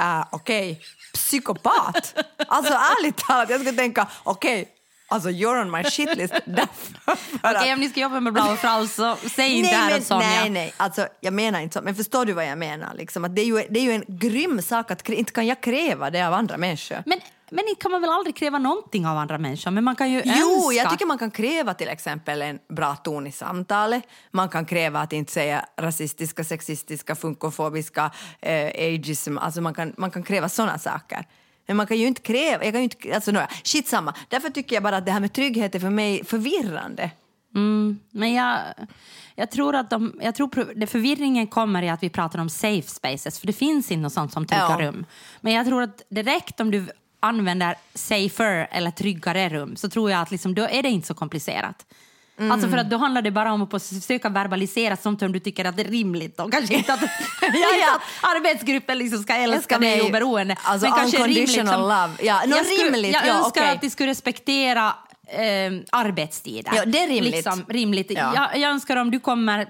uh, 0.00 0.24
okej, 0.32 0.80
psykopat. 1.14 2.24
Alltså 2.48 2.72
ärligt 2.72 3.16
talat, 3.16 3.50
jag 3.50 3.60
skulle 3.60 3.76
tänka, 3.76 4.08
okej, 4.24 4.68
alltså 5.08 5.28
you're 5.30 5.60
on 5.60 5.70
my 5.70 5.84
shitlist. 5.84 6.34
Okej, 6.46 7.16
att- 7.42 7.72
om 7.74 7.80
ni 7.80 7.88
ska 7.88 8.00
jobba 8.00 8.20
med 8.20 8.32
Blau 8.32 8.56
Frals 8.56 8.94
så 8.94 9.16
säg 9.34 9.52
inte 9.52 9.70
det 9.70 9.76
här 9.76 9.90
men, 9.90 9.98
åt 9.98 10.04
Sonja. 10.06 10.26
nej, 10.28 10.50
nej, 10.50 10.74
alltså, 10.76 11.08
jag 11.20 11.32
menar 11.32 11.60
inte 11.60 11.78
så. 11.78 11.84
Men 11.84 11.94
förstår 11.94 12.24
du 12.24 12.32
vad 12.32 12.46
jag 12.46 12.58
menar? 12.58 12.94
Liksom, 12.94 13.24
att 13.24 13.34
det, 13.36 13.40
är 13.42 13.46
ju, 13.46 13.66
det 13.70 13.80
är 13.80 13.84
ju 13.84 13.92
en 13.92 14.04
grym 14.08 14.62
sak 14.62 14.90
att 14.90 15.08
inte 15.08 15.32
kan 15.32 15.46
jag 15.46 15.60
kräva 15.60 16.10
det 16.10 16.22
av 16.26 16.34
andra 16.34 16.56
människor. 16.56 17.02
Men, 17.06 17.20
men 17.50 17.68
inte 17.68 17.82
kan 17.82 17.90
man 17.92 18.00
väl 18.00 18.10
aldrig 18.10 18.36
kräva 18.36 18.58
någonting 18.58 19.06
av 19.06 19.16
andra 19.18 19.38
människor? 19.38 19.70
Men 19.70 19.84
man 19.84 19.96
kan 19.96 20.10
ju 20.10 20.22
Jo, 20.24 20.54
önska. 20.56 20.72
jag 20.82 20.90
tycker 20.90 21.06
man 21.06 21.18
kan 21.18 21.30
kräva 21.30 21.74
till 21.74 21.88
exempel 21.88 22.42
en 22.42 22.58
bra 22.68 22.96
ton 22.96 23.26
i 23.26 23.32
samtalet. 23.32 24.02
Man 24.30 24.48
kan 24.48 24.64
kräva 24.66 25.00
att 25.00 25.12
inte 25.12 25.32
säga 25.32 25.64
rasistiska, 25.80 26.44
sexistiska, 26.44 27.14
funkofobiska, 27.14 28.10
eh, 28.40 28.66
ageism. 28.66 29.38
Alltså 29.38 29.60
man 29.60 29.74
kan, 29.74 29.94
man 29.96 30.10
kan 30.10 30.22
kräva 30.22 30.48
såna 30.48 30.78
saker. 30.78 31.24
Men 31.68 31.76
man 31.76 31.86
kan 31.86 31.96
ju 31.98 32.06
inte 32.06 32.20
kräva... 32.20 32.64
Jag 32.64 32.72
kan 32.74 32.80
ju 32.80 32.84
inte, 32.84 33.14
alltså, 33.14 33.32
nåja, 33.32 33.48
shit 33.62 33.88
samma. 33.88 34.14
Därför 34.28 34.50
tycker 34.50 34.76
jag 34.76 34.82
bara 34.82 34.96
att 34.96 35.06
det 35.06 35.12
här 35.12 35.20
med 35.20 35.32
trygghet 35.32 35.74
är 35.74 35.80
för 35.80 35.90
mig 35.90 36.24
förvirrande. 36.24 37.10
Men 38.10 38.34
jag, 38.34 38.58
jag 39.34 39.50
tror 39.50 39.74
att 39.74 39.90
de, 39.90 40.20
jag 40.22 40.34
tror 40.34 40.72
det 40.76 40.86
förvirringen 40.86 41.46
kommer 41.46 41.82
i 41.82 41.88
att 41.88 42.02
vi 42.02 42.10
pratar 42.10 42.38
om 42.38 42.48
safe 42.50 42.88
spaces, 42.88 43.38
för 43.40 43.46
det 43.46 43.52
finns 43.52 43.90
inte 43.90 44.02
något 44.02 44.12
sånt 44.12 44.32
som 44.32 44.46
trygga 44.46 44.66
Ja. 44.78 44.86
rum. 44.86 45.06
Men 45.40 45.52
jag 45.52 45.66
tror 45.66 45.82
att 45.82 46.02
direkt 46.08 46.60
om 46.60 46.70
du 46.70 46.86
använder 47.20 47.74
safer 47.94 48.68
eller 48.70 48.90
tryggare 48.90 49.48
rum 49.48 49.76
så 49.76 49.88
tror 49.88 50.10
jag 50.10 50.20
att 50.20 50.30
liksom, 50.30 50.54
då 50.54 50.62
är 50.62 50.82
det 50.82 50.88
inte 50.88 51.06
så 51.06 51.14
komplicerat. 51.14 51.86
Mm. 52.38 52.52
Alltså 52.52 52.68
för 52.68 52.76
att 52.76 52.90
då 52.90 52.96
handlar 52.96 53.22
det 53.22 53.30
bara 53.30 53.52
om 53.52 53.62
att 53.62 53.82
försöka 53.82 54.28
verbalisera 54.28 54.96
sånt 54.96 55.20
som 55.20 55.32
du 55.32 55.40
tycker 55.40 55.64
att 55.64 55.76
det 55.76 55.82
är 55.82 55.88
rimligt 55.90 56.40
och 56.40 56.52
kanske 56.52 56.74
inte 56.74 56.92
att, 56.92 57.02
inte 57.42 57.58
att 57.94 58.02
arbetsgruppen 58.36 58.98
liksom 58.98 59.22
ska 59.22 59.34
älska 59.34 59.56
Älska 59.56 59.78
dig 59.78 60.02
oberoende. 60.02 60.56
alltså 60.62 60.86
men 60.88 60.98
kanske 60.98 61.26
rimligt 61.26 61.54
som- 61.68 61.80
love. 61.80 62.10
Ja, 62.22 62.42
jag 62.46 62.66
skulle, 62.66 62.84
rimligt, 62.84 63.12
jag 63.14 63.26
ja, 63.26 63.34
önskar 63.38 63.60
okej. 63.62 63.74
att 63.74 63.80
de 63.80 63.90
skulle 63.90 64.10
respektera 64.10 64.94
eh, 65.26 65.72
arbetstider. 65.92 66.72
Ja, 66.76 66.84
det 66.84 66.98
är 67.02 67.08
rimligt. 67.08 67.34
Liksom, 67.34 67.64
rimligt. 67.68 68.10
Ja. 68.10 68.32
Jag, 68.34 68.60
jag 68.62 68.70
önskar 68.70 68.96
om 68.96 69.10
du 69.10 69.20
kommer 69.20 69.68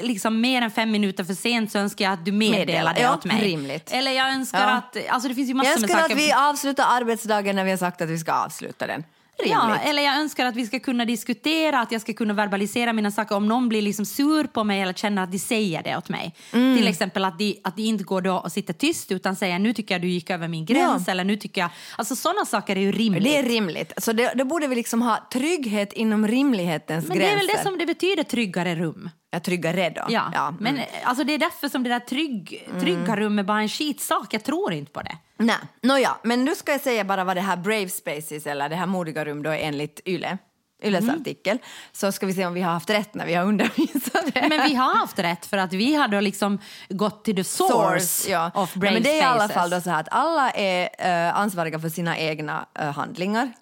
liksom 0.00 0.40
mer 0.40 0.62
än 0.62 0.70
fem 0.70 0.90
minuter 0.90 1.24
för 1.24 1.34
sent 1.34 1.72
så 1.72 1.78
önskar 1.78 2.04
jag 2.04 2.12
att 2.14 2.24
du 2.24 2.32
meddelar 2.32 2.66
Meddela. 2.66 2.92
det 2.92 3.00
Ja, 3.00 3.14
åt 3.14 3.24
mig. 3.24 3.42
rimligt. 3.42 3.90
Eller 3.92 4.10
jag 4.12 4.28
önskar 4.32 4.60
Ja. 4.68 4.74
att... 4.76 4.96
Alltså 5.10 5.28
det 5.28 5.34
finns 5.34 5.50
ju 5.50 5.54
massor 5.54 5.70
Jag 5.70 5.80
med 5.80 5.90
önskar 5.90 6.00
saker. 6.02 6.14
att 6.14 6.20
vi 6.20 6.32
avslutar 6.32 6.84
arbetsdagen 6.88 7.56
när 7.56 7.64
vi 7.64 7.70
har 7.70 7.78
sagt 7.78 8.00
att 8.00 8.08
vi 8.08 8.18
ska 8.18 8.32
avsluta 8.32 8.86
den. 8.86 9.04
Ja, 9.46 9.60
Rimligt. 9.62 9.80
eller 9.90 10.02
jag 10.02 10.16
önskar 10.16 10.46
att 10.46 10.56
vi 10.56 10.66
ska 10.66 10.80
kunna 10.80 11.04
diskutera, 11.04 11.80
att 11.80 11.92
jag 11.92 12.00
ska 12.00 12.12
kunna 12.12 12.34
verbalisera 12.34 12.92
mina 12.92 13.10
saker. 13.10 13.34
Om 13.36 13.48
någon 13.48 13.68
blir 13.68 13.82
liksom 13.82 14.06
sur 14.06 14.44
på 14.44 14.64
mig 14.64 14.80
eller 14.82 14.92
känner 14.92 15.22
att 15.22 15.32
de 15.32 15.38
säger 15.38 15.82
det 15.82 15.96
åt 15.96 16.08
mig. 16.08 16.34
Mm. 16.52 16.76
Till 16.76 16.86
exempel 16.88 17.24
att 17.24 17.38
de, 17.38 17.60
att 17.64 17.76
de 17.76 17.82
inte 17.82 18.04
går 18.04 18.20
då 18.20 18.34
och 18.34 18.52
sitter 18.52 18.72
tyst 18.72 19.12
utan 19.12 19.36
säger 19.36 19.58
nu 19.58 19.72
tycker 19.72 19.94
jag 19.94 20.02
du 20.02 20.08
gick 20.08 20.30
över 20.30 20.48
min 20.48 20.64
gräns. 20.66 21.02
Ja. 21.06 21.10
Eller 21.10 21.24
nu 21.24 21.36
tycker 21.36 21.60
jag... 21.60 21.70
Alltså 21.96 22.16
sådana 22.16 22.44
saker 22.44 22.76
är 22.76 22.80
ju 22.80 22.92
rimligt. 22.92 23.24
Det 23.24 23.36
är 23.38 23.42
rimligt. 23.42 23.92
Så 23.98 24.12
det, 24.12 24.32
då 24.34 24.44
borde 24.44 24.66
vi 24.66 24.74
liksom 24.74 25.02
ha 25.02 25.28
trygghet 25.32 25.92
inom 25.92 26.28
rimlighetens 26.28 27.08
Men 27.08 27.18
det 27.18 27.24
gränser. 27.24 27.36
är 27.36 27.38
väl 27.38 27.56
det 27.56 27.62
som 27.62 27.78
det 27.78 27.86
betyder 27.86 28.22
tryggare 28.22 28.74
rum. 28.74 29.10
Jag 29.30 29.42
tryggare 29.42 29.90
då. 29.90 30.04
Ja, 30.08 30.30
ja. 30.34 30.54
men 30.60 30.74
mm. 30.76 30.88
alltså 31.04 31.24
det 31.24 31.32
är 31.34 31.38
därför 31.38 31.68
som 31.68 31.82
det 31.82 31.90
där 31.90 32.00
trygg, 32.00 32.68
trygga 32.80 33.16
rum 33.16 33.38
är 33.38 33.42
bara 33.42 33.60
en 33.60 33.68
skitsak. 33.68 34.34
Jag 34.34 34.44
tror 34.44 34.72
inte 34.72 34.92
på 34.92 35.02
det. 35.02 35.18
Nej, 35.36 35.56
nåja, 35.82 36.16
men 36.22 36.44
nu 36.44 36.54
ska 36.54 36.72
jag 36.72 36.80
säga 36.80 37.04
bara 37.04 37.24
vad 37.24 37.36
det 37.36 37.40
här 37.40 37.56
Brave 37.56 37.88
Spaces 37.88 38.46
eller 38.46 38.68
det 38.68 38.76
här 38.76 38.86
modiga 38.86 39.24
rum 39.24 39.42
då 39.42 39.50
är 39.50 39.58
enligt 39.58 40.00
Yle. 40.04 40.38
Yles 40.82 41.04
Mm. 41.04 41.20
artikel. 41.20 41.58
Så 41.92 42.12
ska 42.12 42.26
vi 42.26 42.34
se 42.34 42.46
om 42.46 42.54
vi 42.54 42.60
har 42.60 42.72
haft 42.72 42.90
rätt 42.90 43.14
när 43.14 43.26
vi 43.26 43.34
har 43.34 43.44
undervisat 43.44 44.34
det. 44.34 44.46
Men 44.48 44.68
vi 44.68 44.74
har 44.74 44.94
haft 44.94 45.18
rätt 45.18 45.46
för 45.46 45.56
att 45.56 45.72
vi 45.72 45.94
har 45.94 46.08
då 46.08 46.20
liksom 46.20 46.58
gått 46.88 47.24
till 47.24 47.36
the 47.36 47.44
source, 47.44 48.30
ja. 48.30 48.50
of 48.54 48.70
Ja, 48.74 48.80
brave 48.80 48.94
men 48.94 49.02
det 49.02 49.10
är 49.10 49.22
i 49.22 49.24
alla 49.24 49.48
fall 49.48 49.70
då 49.70 49.80
så 49.80 49.90
här 49.90 50.00
att 50.00 50.08
alla 50.10 50.50
är 50.50 50.88
eh, 50.98 51.36
ansvariga 51.36 51.78
för 51.78 51.88
sina 51.88 52.18
egna 52.18 52.66
eh, 52.78 52.92
handlingar. 52.92 53.52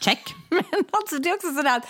Check. 0.00 0.34
Men 0.48 0.64
alltså, 0.90 1.18
det 1.18 1.28
är 1.30 1.34
också 1.34 1.54
sådär 1.54 1.76
att 1.76 1.86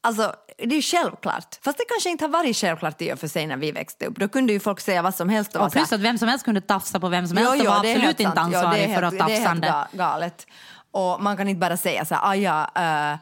Alltså, 0.00 0.34
det 0.58 0.64
är 0.64 0.76
ju 0.76 0.82
självklart. 0.82 1.58
Fast 1.64 1.78
det 1.78 1.84
kanske 1.88 2.10
inte 2.10 2.24
har 2.24 2.28
varit 2.30 2.56
självklart 2.56 3.02
i 3.02 3.12
och 3.12 3.18
för 3.18 3.28
sig 3.28 3.46
när 3.46 3.56
vi 3.56 3.72
växte 3.72 4.06
upp. 4.06 4.16
Då 4.16 4.28
kunde 4.28 4.52
ju 4.52 4.60
folk 4.60 4.80
säga 4.80 5.02
vad 5.02 5.14
som 5.14 5.28
helst. 5.28 5.56
Och, 5.56 5.66
Och 5.66 5.72
plus 5.72 5.92
att 5.92 6.00
vem 6.00 6.18
som 6.18 6.28
helst 6.28 6.44
kunde 6.44 6.60
tafsa 6.60 7.00
på 7.00 7.08
vem 7.08 7.26
som 7.28 7.38
Jo, 7.40 7.44
helst 7.44 7.60
och 7.60 7.64
jo, 7.66 7.70
var 7.72 7.82
det 7.82 7.88
är 7.88 7.92
absolut 7.92 8.06
helt 8.06 8.20
inte 8.20 8.40
ansvarig 8.40 8.80
det 8.80 8.84
är 8.84 8.94
för 8.94 9.02
helt- 9.02 9.20
att 9.20 9.28
Det 9.28 9.34
är 9.34 9.38
helt 9.38 9.44
tafsande. 9.44 9.66
ga- 9.68 9.86
galet. 9.96 10.46
Och 10.90 11.22
man 11.22 11.36
kan 11.36 11.48
inte 11.48 11.58
bara 11.58 11.76
säga 11.76 12.04
så 12.04 12.14
här, 12.14 12.22
ah, 12.30 12.34
ja, 12.34 12.70
eh, 12.74 13.12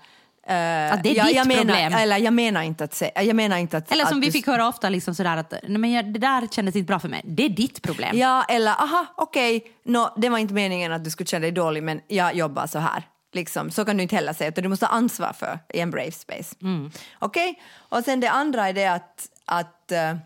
eh, 0.56 0.92
Att 0.94 1.02
det 1.02 1.10
är 1.10 1.14
ja, 1.16 1.24
ditt 1.24 1.36
jag 1.36 1.46
menar, 1.46 1.60
problem. 1.62 1.92
Eller 1.92 2.16
jag 2.18 2.32
menar 2.34 2.62
inte 2.62 2.84
att 2.84 2.94
säga, 2.94 3.22
jag 3.22 3.36
menar 3.36 3.56
inte 3.56 3.76
att... 3.76 3.92
Eller 3.92 4.04
som 4.06 4.18
att 4.18 4.24
vi 4.24 4.32
fick 4.32 4.46
höra 4.46 4.68
ofta, 4.68 4.88
liksom 4.88 5.14
sådär 5.14 5.36
att 5.36 5.50
nej, 5.50 5.78
men 5.78 5.92
jag, 5.92 6.12
det 6.12 6.18
där 6.18 6.46
kändes 6.50 6.76
inte 6.76 6.86
bra 6.86 6.98
för 6.98 7.08
mig. 7.08 7.20
Det 7.24 7.44
är 7.44 7.48
ditt 7.48 7.82
problem. 7.82 8.18
Ja, 8.18 8.44
eller 8.48 8.70
aha, 8.72 9.06
okej, 9.16 9.62
nå, 9.84 10.14
det 10.16 10.28
var 10.28 10.38
inte 10.38 10.54
meningen 10.54 10.92
att 10.92 11.04
du 11.04 11.10
skulle 11.10 11.26
känna 11.26 11.40
dig 11.42 11.52
dålig 11.52 11.82
men 11.82 12.00
jag 12.08 12.34
jobbar 12.34 12.66
så 12.66 12.78
här. 12.78 13.02
Liksom, 13.36 13.70
så 13.70 13.84
kan 13.84 13.96
du 13.96 14.02
inte 14.02 14.16
heller 14.16 14.32
säga, 14.32 14.48
utan 14.48 14.62
du 14.62 14.68
måste 14.68 14.86
ha 14.86 14.92
ansvar 14.92 15.32
för 15.32 15.58
i 15.68 15.80
en 15.80 15.90
brave 15.90 16.12
space. 16.12 16.56
Mm. 16.62 16.90
Okej? 17.18 17.62
Och 17.74 18.04
sen 18.04 18.20
det 18.20 18.30
andra 18.30 18.68
är 18.68 18.72
det 18.72 18.86
att, 18.86 19.28
att 19.44 19.92
eh, 19.92 20.16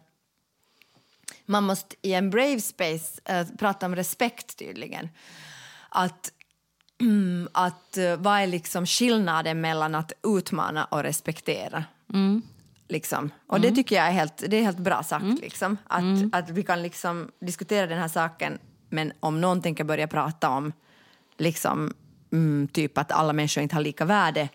man 1.46 1.64
måste 1.64 1.96
i 2.03 2.14
en 2.14 2.31
brave 2.31 2.61
space 2.61 3.20
eh, 3.25 3.46
prata 3.59 3.87
om 3.87 3.96
respekt 3.96 4.59
tydligen. 4.59 5.09
Att, 5.88 6.33
mm, 7.01 7.49
att 7.55 7.96
eh, 7.96 8.16
vad 8.16 8.40
är 8.40 8.46
liksom 8.46 8.87
skillnaden 8.87 9.61
mellan 9.61 9.94
att 9.94 10.12
utmana 10.23 10.85
och 10.85 11.03
respektera? 11.03 11.85
Liksom. 12.88 13.31
Och 13.46 13.61
det 13.61 13.70
tycker 13.70 13.96
jag 13.96 14.07
är 14.07 14.12
helt, 14.12 14.44
det 14.49 14.57
är 14.57 14.62
helt 14.62 14.79
bra 14.79 15.03
sagt. 15.03 15.40
Liksom. 15.40 15.77
Att, 15.87 16.03
att 16.33 16.51
vi 16.51 16.62
kan 16.62 16.83
liksom 16.83 17.31
diskutera 17.40 17.87
den 17.87 17.99
här 17.99 18.09
saken 18.09 18.59
men 18.88 19.12
om 19.20 19.40
någon 19.40 19.62
tänker 19.62 19.85
börja 19.85 20.07
prata 20.07 20.51
om 20.51 20.73
liksom, 21.38 21.94
mm, 22.33 22.69
typ 22.69 22.99
att 22.99 23.12
alla 23.12 23.33
människor 23.33 23.62
inte 23.62 23.75
har 23.75 23.83
lika 23.83 24.05
värde 24.05 24.49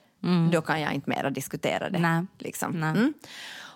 då 0.52 0.62
kan 0.62 0.82
jag 0.82 0.94
inte 0.94 1.10
mera 1.10 1.30
diskutera 1.30 1.90
det. 1.90 2.00
Nej. 2.00 2.26
Liksom. 2.40 2.72
Nej. 2.72 2.90
Mm. 2.90 3.14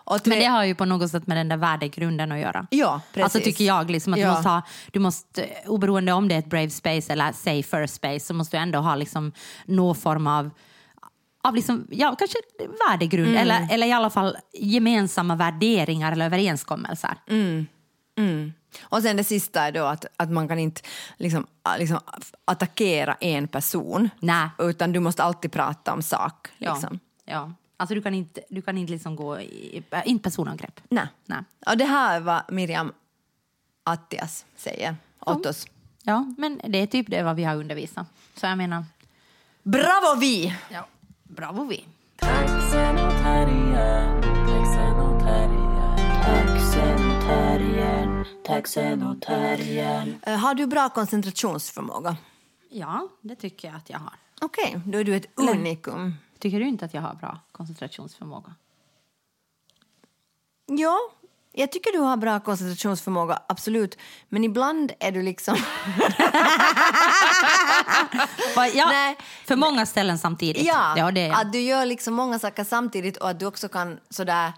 Tre- 0.10 0.20
Men 0.30 0.40
det 0.40 0.46
har 0.46 0.64
ju 0.66 0.76
på 0.76 0.86
något 0.86 1.12
sätt 1.12 1.28
med 1.28 1.38
den 1.38 1.50
där 1.50 1.58
värdegrunden 1.58 2.32
att 2.32 2.40
göra. 2.40 2.68
Ja, 2.72 3.02
precis. 3.14 3.24
Alltså 3.24 3.40
tycker 3.40 3.64
jag 3.66 3.90
liksom 3.92 4.14
att 4.14 4.20
Ja. 4.20 4.26
du 4.28 4.34
måste 4.34 4.50
ha, 4.50 4.62
du 4.92 5.00
måste, 5.00 5.48
oberoende 5.66 6.14
om 6.14 6.28
det 6.28 6.36
är 6.36 6.40
ett 6.40 6.50
brave 6.50 6.70
space 6.70 7.14
eller 7.14 7.32
safer 7.32 7.88
space 7.88 8.20
så 8.26 8.34
måste 8.34 8.58
du 8.58 8.62
ändå 8.62 8.80
ha 8.80 8.96
liksom 8.96 9.32
någon 9.66 9.96
form 9.96 10.28
av 10.28 10.50
av 11.44 11.56
liksom, 11.56 11.88
ja, 11.92 12.16
kanske 12.20 12.38
värdegrund 12.90 13.28
Mm. 13.30 13.42
eller, 13.42 13.68
eller 13.72 13.88
i 13.88 13.92
alla 13.92 14.10
fall 14.10 14.38
gemensamma 14.54 15.36
värderingar 15.36 16.12
eller 16.12 16.26
överenskommelser. 16.26 17.14
Mm. 17.30 17.68
Och 18.82 19.02
sen 19.02 19.18
det 19.18 19.24
sista 19.24 19.62
är 19.62 19.72
då 19.72 19.86
att, 19.86 20.06
att 20.18 20.32
man 20.32 20.48
kan 20.48 20.60
inte 20.60 20.82
liksom, 21.18 21.48
liksom 21.78 22.00
attackera 22.46 23.14
en 23.14 23.48
person. 23.48 24.10
Nej. 24.20 24.50
Utan 24.58 24.92
du 24.92 25.00
måste 25.00 25.24
alltid 25.24 25.52
prata 25.52 25.94
om 25.94 26.02
sak. 26.02 26.48
Ja. 26.58 26.74
Liksom. 26.74 27.00
ja. 27.26 27.54
Alltså 27.78 27.96
du 27.96 28.02
kan 28.02 28.14
inte, 28.14 28.42
du 28.50 28.62
kan 28.62 28.78
inte 28.78 28.92
liksom 28.92 29.16
gå 29.16 29.40
i, 29.40 29.84
äh, 29.92 30.02
inte 30.06 30.24
personangrepp. 30.24 30.82
Nej. 30.90 31.08
Nej. 31.26 31.40
Och 31.66 31.78
det 31.78 31.86
här 31.86 32.16
är 32.16 32.20
vad 32.20 32.42
Miriam 32.52 32.94
Attias 33.84 34.46
säger 34.56 34.96
åt 35.20 35.46
oss. 35.46 35.68
Ja, 36.04 36.34
men 36.38 36.62
det 36.68 36.78
är 36.78 36.88
typ 36.88 37.08
det 37.10 37.24
vad 37.24 37.36
vi 37.36 37.44
har 37.44 37.56
undervisat. 37.56 38.08
Så 38.36 38.46
jag 38.46 38.58
menar, 38.58 38.86
Bravo 39.64 40.20
vi! 40.20 40.56
ja, 40.70 40.88
bravo 41.24 41.64
vi. 41.64 41.86
Taxen 48.44 49.04
och 49.04 49.22
terriern. 49.22 50.20
Eh, 50.26 50.36
Har 50.38 50.54
du 50.56 50.68
bra 50.68 50.90
koncentrationsförmåga? 50.90 52.18
Ja, 52.70 53.08
det 53.22 53.36
tycker 53.36 53.68
jag 53.68 53.78
att 53.78 53.90
jag 53.90 54.00
har. 54.00 54.14
Okej, 54.42 54.82
då 54.86 54.98
är 55.00 55.04
du 55.04 55.16
ett 55.16 55.26
unikum. 55.36 56.16
Tycker 56.40 56.60
du 56.60 56.68
inte 56.68 56.86
att 56.86 56.94
jag 56.94 57.02
har 57.02 57.14
bra 57.14 57.40
koncentrationsförmåga? 57.52 58.54
Ja, 60.66 60.98
jag 61.52 61.72
tycker 61.72 61.92
du 61.92 62.00
har 62.00 62.18
bra 62.18 62.40
koncentrationsförmåga, 62.40 63.40
absolut. 63.48 63.98
Men 64.30 64.44
ibland 64.44 64.92
är 65.00 65.12
du 65.12 65.22
liksom... 65.22 65.56
Ja, 68.74 68.86
Nej. 68.90 69.18
för 69.46 69.56
många 69.56 69.86
ställen 69.86 70.18
samtidigt. 70.20 70.64
Ja, 70.66 71.12
det 71.12 71.22
är 71.22 71.28
jag. 71.30 71.42
att 71.42 71.52
du 71.54 71.60
gör 71.60 71.86
liksom 71.86 72.14
många 72.14 72.40
saker 72.40 72.64
samtidigt 72.64 73.18
och 73.18 73.30
att 73.30 73.40
du 73.40 73.46
också 73.46 73.70
kan 73.70 74.00
sådär... 74.10 74.54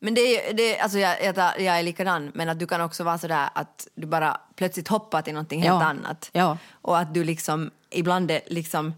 Men 0.00 0.14
det 0.14 0.20
är, 0.20 0.54
det, 0.54 0.78
alltså 0.78 0.98
jag, 0.98 1.24
jag, 1.24 1.36
jag 1.38 1.78
är 1.78 1.82
likadan, 1.82 2.30
men 2.34 2.48
att 2.48 2.58
du 2.58 2.66
kan 2.66 2.80
också 2.80 3.04
vara 3.04 3.18
sådär 3.18 3.48
att 3.52 3.88
du 3.94 4.06
bara 4.06 4.40
plötsligt 4.56 4.88
hoppar 4.88 5.22
till 5.22 5.32
någonting 5.34 5.62
helt 5.62 5.82
Ja. 5.82 5.84
annat. 5.84 6.30
Ja. 6.32 6.58
Och 6.72 6.98
att 6.98 7.14
du 7.14 7.24
liksom 7.24 7.70
ibland 7.90 8.30
är 8.30 8.40
liksom 8.46 8.94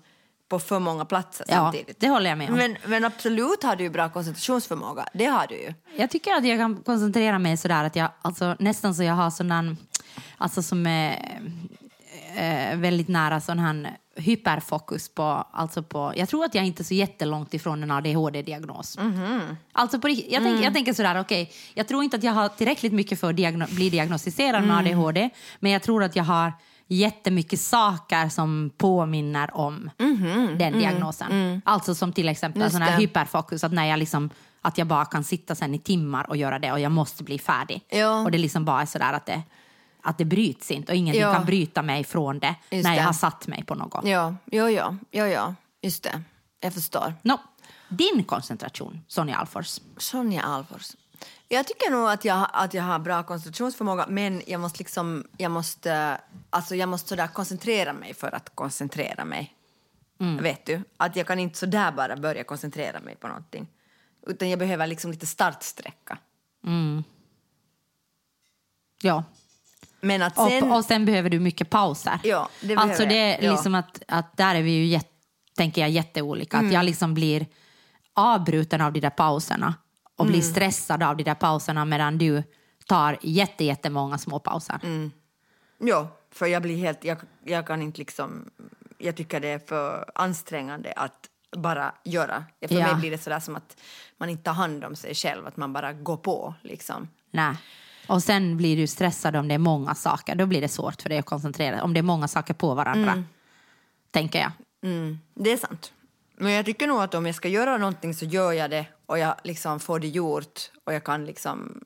på 0.49 0.59
för 0.59 0.79
många 0.79 1.05
platser 1.05 1.47
Ja, 1.49 1.55
samtidigt. 1.55 2.01
det 2.01 2.09
håller 2.09 2.31
jag 2.31 2.39
med 2.39 2.51
om. 2.51 2.57
Men, 2.57 2.77
men 2.87 3.05
absolut 3.05 3.63
har 3.63 3.77
du 3.77 3.85
ju 3.85 3.91
bra 3.91 4.09
koncentrationsförmåga, 4.09 5.07
det 5.15 5.25
har 5.27 5.47
du 5.47 5.55
ju. 5.55 5.75
Jag 5.97 6.11
tycker 6.11 6.33
att 6.33 6.47
jag 6.47 6.59
kan 6.59 6.77
koncentrera 6.77 7.39
mig 7.39 7.57
sådär 7.57 7.85
att 7.85 7.97
jag, 7.97 8.09
alltså 8.23 8.57
nästan 8.59 8.95
så 8.95 9.03
jag 9.03 9.15
har 9.15 9.31
sån 9.31 9.77
alltså 10.39 10.63
som 10.63 10.87
är 10.87 11.41
eh, 12.37 12.77
väldigt 12.77 13.09
nära 13.09 13.41
sån 13.41 13.59
här 13.59 13.97
hyperfokus 14.17 15.09
på, 15.09 15.23
alltså 15.53 15.83
på, 15.83 16.13
jag 16.17 16.29
tror 16.29 16.45
att 16.45 16.55
jag 16.55 16.65
inte 16.67 16.83
är 16.83 16.85
så 16.85 16.95
jättelångt 16.95 17.55
ifrån 17.55 17.83
en 17.83 17.91
ADHD-diagnos. 17.91 18.99
Alltså 19.73 20.01
på, 20.01 20.09
jag, 20.09 20.43
tänk, 20.43 20.65
jag 20.65 20.75
tänker 20.75 20.93
sådär, 20.93 21.21
okej, 21.21 21.53
jag 21.75 21.89
tror 21.89 22.05
inte 22.05 22.17
att 22.17 22.23
jag 22.23 22.33
har 22.33 22.49
tillräckligt 22.49 22.93
mycket 22.93 23.21
för 23.21 23.31
att 23.31 23.37
diagno- 23.37 23.75
bli 23.75 23.91
diagnostiserad 23.91 24.65
med 24.65 24.77
ADHD, 24.79 25.31
men 25.61 25.73
jag 25.73 25.83
tror 25.83 26.03
att 26.03 26.17
jag 26.17 26.25
har 26.25 26.53
jättemycket 26.87 27.61
saker 27.61 28.29
som 28.29 28.71
påminner 28.77 29.57
om 29.57 29.91
den 30.59 30.73
diagnosen. 30.79 31.63
Alltså 31.65 31.95
som 31.95 32.13
till 32.13 32.29
exempel 32.29 32.71
sån 32.71 32.83
här 32.83 32.99
hyperfokus, 33.01 33.65
att 33.65 33.73
när 33.73 33.85
jag 33.87 33.99
liksom 33.99 34.31
att 34.63 34.79
jag 34.79 34.87
bara 34.87 35.05
kan 35.05 35.25
sitta 35.25 35.55
sen 35.55 35.75
i 35.75 35.79
timmar 35.79 36.31
och 36.31 36.37
göra 36.37 36.59
det 36.59 36.73
och 36.73 36.81
jag 36.81 36.93
måste 36.93 37.25
bli 37.25 37.39
färdig. 37.39 37.83
Ja. 37.89 38.21
Och 38.21 38.31
det 38.31 38.39
liksom 38.39 38.65
bara 38.65 38.83
är 38.83 38.87
sådär 38.87 39.13
att 39.13 39.27
det, 39.27 39.43
att 40.03 40.19
det 40.19 40.25
bryts 40.25 40.71
inte 40.71 40.93
och 40.93 40.97
ingenting 40.97 41.23
Ja. 41.23 41.35
kan 41.35 41.45
bryta 41.47 41.83
mig 41.83 42.05
från 42.05 42.39
det 42.39 42.55
Just 42.71 42.85
när 42.85 42.91
jag 42.95 42.99
det. 43.03 43.07
har 43.07 43.13
satt 43.13 43.47
mig 43.47 43.65
på 43.65 43.75
något. 43.75 44.05
Ja, 44.07 44.35
ja, 44.45 44.71
ja, 44.71 44.97
ja, 45.11 45.27
ja. 45.27 45.55
just 45.83 46.03
det. 46.03 46.23
Jag 46.61 46.75
förstår. 46.75 47.15
Nå, 47.23 47.41
din 47.89 48.25
koncentration, 48.25 49.01
Sonja 49.09 49.37
Alfors. 49.37 49.81
Sonja 49.97 50.43
Alfors. 50.43 50.97
Jag 51.49 51.67
tycker 51.67 51.91
nog 51.91 52.09
att 52.09 52.25
jag, 52.25 52.49
att 52.53 52.75
jag 52.75 52.83
har 52.83 52.99
bra 52.99 53.23
koncentrationsförmåga 53.23 54.07
men 54.09 54.43
jag 54.47 54.61
måste, 54.61 54.79
liksom, 54.79 55.25
jag 55.37 55.51
måste, 55.51 56.21
alltså 56.51 56.75
jag 56.77 56.89
måste 56.89 57.09
sådär 57.09 57.27
koncentrera 57.27 57.93
mig 57.93 58.15
för 58.15 58.35
att 58.35 58.55
koncentrera 58.55 59.25
mig. 59.25 59.55
Vet 60.41 60.67
du? 60.67 60.83
Att 60.97 61.17
jag 61.17 61.27
kan 61.27 61.39
inte 61.39 61.59
sådär 61.59 61.93
bara 61.93 62.17
börja 62.17 62.45
koncentrera 62.45 63.01
mig 63.01 63.17
på 63.17 63.29
någonting. 63.29 63.67
Utan 64.27 64.51
jag 64.51 64.59
behöver 64.59 64.87
liksom 64.87 65.11
lite 65.11 65.27
startsträcka. 65.27 66.19
Ja. 69.03 69.25
Men 70.01 70.23
att 70.23 70.37
sen... 70.37 70.71
Och, 70.71 70.77
och 70.77 70.85
sen 70.85 71.05
behöver 71.05 71.31
du 71.31 71.41
mycket 71.41 71.71
pauser. 71.71 72.19
Ja, 72.23 72.49
det 72.61 72.77
alltså 72.77 73.07
det 73.07 73.15
jag. 73.29 73.29
är 73.39 73.45
Ja. 73.45 73.53
liksom 73.53 73.75
att, 73.75 74.03
att 74.09 74.37
där 74.37 74.55
är 74.55 74.63
vi 74.63 74.71
ju, 74.71 74.85
jätte, 74.85 75.09
tänker 75.57 75.81
jag, 75.81 75.91
jätteolika. 75.91 76.59
Att 76.59 76.73
jag 76.73 76.85
liksom 76.85 77.15
blir 77.15 77.47
avbruten 78.15 78.81
av 78.81 78.93
de 78.93 79.01
där 79.01 79.11
pauserna 79.11 79.75
och 80.17 80.27
blir 80.27 80.41
stressad 80.41 81.03
av 81.03 81.17
de 81.17 81.23
där 81.25 81.35
pauserna 81.35 81.85
medan 81.85 82.19
du 82.19 82.43
tar 82.87 83.19
jätte, 83.23 83.65
jättemånga 83.65 84.19
små 84.19 84.39
pauser. 84.39 84.81
Ja, 85.79 86.09
för 86.33 86.47
jag 86.47 86.63
blir 86.63 86.77
helt... 86.77 87.05
Jag, 87.05 87.19
jag 87.45 87.67
kan 87.67 87.83
inte 87.83 87.99
liksom... 87.99 88.51
Jag 88.99 89.17
tycker 89.17 89.41
det 89.41 89.49
är 89.49 89.59
för 89.59 90.11
ansträngande 90.15 90.93
att, 90.97 91.27
bara 91.57 91.95
göra. 92.05 92.45
För 92.69 92.75
Ja. 92.75 92.87
mig 92.87 92.95
blir 92.95 93.11
det 93.11 93.19
sådär 93.19 93.41
som 93.41 93.57
att 93.57 93.81
man 94.19 94.29
inte 94.29 94.43
tar 94.43 94.53
hand 94.53 94.85
om 94.85 94.97
sig 94.97 95.15
själv, 95.15 95.47
att 95.47 95.57
man 95.57 95.73
bara 95.73 95.93
går 95.93 96.17
på 96.17 96.55
liksom. 96.63 97.09
Nej. 97.31 97.55
Och 98.11 98.23
sen 98.23 98.57
blir 98.57 98.77
du 98.77 98.87
stressad 98.87 99.37
om 99.37 99.49
det 99.49 99.55
är 99.55 99.59
många 99.59 99.95
saker. 99.95 100.35
Då 100.35 100.47
blir 100.47 100.61
det 100.61 100.69
svårt 100.69 101.03
för 101.03 101.09
dig 101.09 101.19
att 101.19 101.25
koncentrera 101.27 101.71
dig. 101.71 101.81
Om 101.83 101.95
det 101.95 102.01
är 102.01 102.03
många 102.03 102.29
saker 102.29 102.55
på 102.55 102.75
varandra. 102.75 103.25
Tänker 104.11 104.39
jag. 104.41 104.53
Mm, 104.85 105.19
det 105.35 105.53
är 105.53 105.57
sant. 105.57 105.93
Men 106.37 106.53
jag 106.53 106.65
tycker 106.65 106.87
nog 106.87 107.01
att 107.03 107.15
om 107.15 107.27
jag 107.27 107.35
ska 107.35 107.49
göra 107.49 107.77
någonting 107.79 108.15
så 108.15 108.25
gör 108.25 108.53
jag 108.53 108.71
det 108.71 108.87
och 109.07 109.19
jag 109.19 109.35
liksom 109.45 109.81
får 109.81 109.99
det 110.01 110.09
gjort 110.09 110.61
och 110.87 110.95
jag 110.95 111.05
kan 111.05 111.25
liksom... 111.25 111.81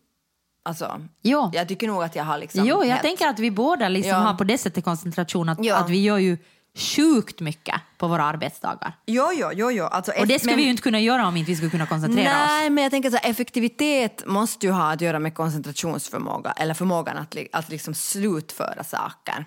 Alltså, 0.66 1.00
Jo. 1.22 1.50
jag 1.54 1.68
tycker 1.68 1.86
nog 1.86 2.02
att 2.02 2.16
jag 2.16 2.24
har 2.24 2.38
liksom... 2.38 2.64
Jo, 2.66 2.78
jag 2.84 2.86
helt- 2.90 3.02
tänker 3.02 3.28
att 3.28 3.38
vi 3.38 3.50
båda 3.50 3.88
liksom 3.88 4.10
Ja. 4.10 4.16
har 4.16 4.34
på 4.34 4.44
det 4.44 4.58
sättet 4.58 4.84
koncentration. 4.84 5.48
Att, 5.48 5.64
Ja. 5.64 5.76
att 5.76 5.90
vi 5.90 6.02
gör 6.02 6.18
ju 6.18 6.38
sjukt 6.78 7.40
mycket 7.40 7.80
på 7.98 8.08
våra 8.08 8.24
arbetsdagar. 8.24 8.92
Jo, 9.06 9.30
jo, 9.34 9.50
jo, 9.54 9.70
jo. 9.70 9.84
Alltså, 9.84 10.12
Och 10.20 10.26
det 10.26 10.38
skulle 10.38 10.52
men- 10.52 10.56
vi 10.56 10.62
ju 10.64 10.70
inte 10.70 10.82
kunna 10.82 11.00
göra 11.00 11.26
om 11.28 11.36
inte 11.36 11.50
vi 11.50 11.56
skulle 11.56 11.70
kunna 11.70 11.86
koncentrera 11.86 12.28
oss. 12.42 12.48
Nej, 12.48 12.70
men 12.70 12.82
jag 12.84 12.90
tänker 12.90 13.10
så 13.10 13.16
här, 13.16 13.30
effektivitet 13.30 14.26
måste 14.26 14.66
ju 14.66 14.72
ha 14.72 14.92
att 14.92 15.00
göra 15.00 15.18
med 15.18 15.34
koncentrationsförmåga 15.34 16.52
eller 16.52 16.74
förmågan 16.74 17.16
att, 17.18 17.36
att 17.52 17.68
liksom 17.68 17.94
slutföra 17.94 18.84
saker. 18.84 19.44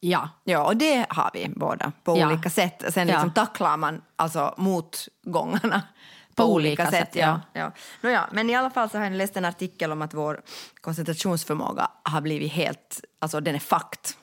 Ja. 0.00 0.28
Ja, 0.44 0.64
och 0.66 0.76
det 0.76 1.06
har 1.08 1.30
vi 1.34 1.48
båda 1.56 1.92
på 2.04 2.18
Ja. 2.18 2.26
olika 2.32 2.50
sätt. 2.50 2.82
Sen 2.94 3.08
Ja. 3.08 3.14
liksom 3.14 3.32
tacklar 3.32 3.76
man 3.76 4.02
alltså 4.16 4.54
motgångarna 4.58 5.82
på, 6.34 6.42
På 6.42 6.52
olika, 6.54 6.82
olika 6.82 6.90
sätt. 6.98 7.08
sätt, 7.12 7.16
ja. 7.16 7.40
Ja. 7.52 7.72
Nåja, 8.00 8.28
men 8.32 8.50
i 8.50 8.54
alla 8.54 8.70
fall 8.70 8.90
så 8.90 8.98
har 8.98 9.04
jag 9.04 9.12
läst 9.12 9.36
en 9.36 9.44
artikel 9.44 9.92
om 9.92 10.02
att 10.02 10.14
vår 10.14 10.40
koncentrationsförmåga 10.80 11.88
har 12.02 12.20
blivit 12.20 12.52
helt, 12.52 13.00
alltså 13.20 13.40
den 13.40 13.54
är 13.54 13.58
fakt. 13.58 14.16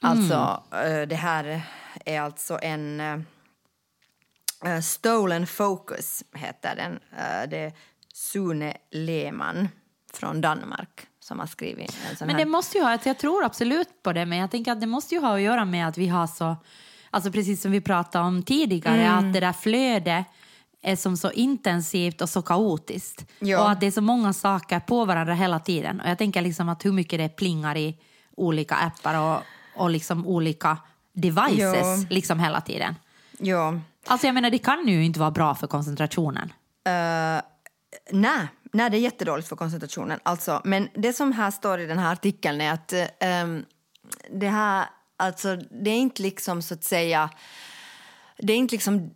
Alltså 0.00 0.62
eh, 0.72 1.08
det 1.08 1.14
här 1.16 1.62
är 2.04 2.20
alltså 2.20 2.58
en 2.62 3.00
eh, 3.00 4.80
Stolen 4.82 5.46
Focus 5.46 6.24
heter 6.34 6.76
den. 6.76 6.92
Eh, 7.18 7.48
det 7.50 7.58
är 7.58 7.72
Sune 8.14 8.76
Lehmann 8.90 9.68
från 10.12 10.40
Danmark 10.40 11.06
som 11.20 11.38
har 11.38 11.46
skrivit 11.46 11.96
en 12.10 12.16
sån 12.16 12.26
Men 12.26 12.36
här. 12.36 12.44
det 12.44 12.50
måste 12.50 12.78
ju 12.78 12.84
ha, 12.84 12.98
jag 13.04 13.18
tror 13.18 13.44
absolut 13.44 14.02
på 14.02 14.12
det, 14.12 14.26
men 14.26 14.38
jag 14.38 14.50
tänker 14.50 14.72
att 14.72 14.80
det 14.80 14.86
måste 14.86 15.14
ju 15.14 15.20
ha 15.20 15.34
att 15.34 15.40
göra 15.40 15.64
med 15.64 15.88
att 15.88 15.98
vi 15.98 16.08
har 16.08 16.26
så, 16.26 16.56
alltså 17.10 17.32
precis 17.32 17.62
som 17.62 17.72
vi 17.72 17.80
pratade 17.80 18.24
om 18.24 18.42
tidigare, 18.42 19.02
Mm. 19.02 19.18
att 19.28 19.34
det 19.34 19.40
där 19.40 19.52
flödet 19.52 20.24
är 20.82 20.96
som 20.96 21.16
så 21.16 21.30
intensivt 21.30 22.20
och 22.22 22.28
så 22.28 22.42
kaotiskt. 22.42 23.26
Ja. 23.38 23.62
Och 23.62 23.70
att 23.70 23.80
det 23.80 23.86
är 23.86 23.90
så 23.90 24.00
många 24.00 24.32
saker 24.32 24.80
på 24.80 25.04
varandra 25.04 25.34
hela 25.34 25.60
tiden. 25.60 26.00
Och 26.00 26.08
jag 26.10 26.18
tänker 26.18 26.42
liksom 26.42 26.68
att 26.68 26.84
hur 26.84 26.92
mycket 26.92 27.18
det 27.18 27.28
plingar 27.28 27.76
i 27.76 27.96
olika 28.36 28.74
appar 28.76 29.14
och, 29.18 29.42
och 29.78 29.90
liksom 29.90 30.26
olika 30.26 30.78
devices 31.12 32.10
liksom 32.10 32.40
hela 32.40 32.60
tiden. 32.60 32.94
Ja. 33.38 33.80
Alltså 34.06 34.26
jag 34.26 34.34
menar, 34.34 34.50
det 34.50 34.58
kan 34.58 34.88
ju 34.88 35.04
inte 35.04 35.20
vara 35.20 35.30
bra 35.30 35.54
för 35.54 35.66
koncentrationen. 35.66 36.52
Uh, 36.88 37.40
nej, 38.12 38.48
nej, 38.72 38.90
det 38.90 38.96
är 38.96 39.00
jättedåligt 39.00 39.48
för 39.48 39.56
koncentrationen. 39.56 40.20
Alltså, 40.22 40.60
men 40.64 40.88
det 40.94 41.12
som 41.12 41.32
här 41.32 41.50
står 41.50 41.80
i 41.80 41.86
den 41.86 41.98
här 41.98 42.12
artikeln 42.12 42.60
är 42.60 42.72
att 42.72 42.94
ehm, 43.20 43.64
det 44.30 44.48
här, 44.48 44.86
alltså 45.16 45.56
det 45.56 45.90
är 45.90 45.98
inte 45.98 46.22
liksom 46.22 46.62
så 46.62 46.74
att 46.74 46.84
säga, 46.84 47.30
det 48.38 48.52
är 48.52 48.56
inte 48.56 48.74
liksom, 48.74 49.10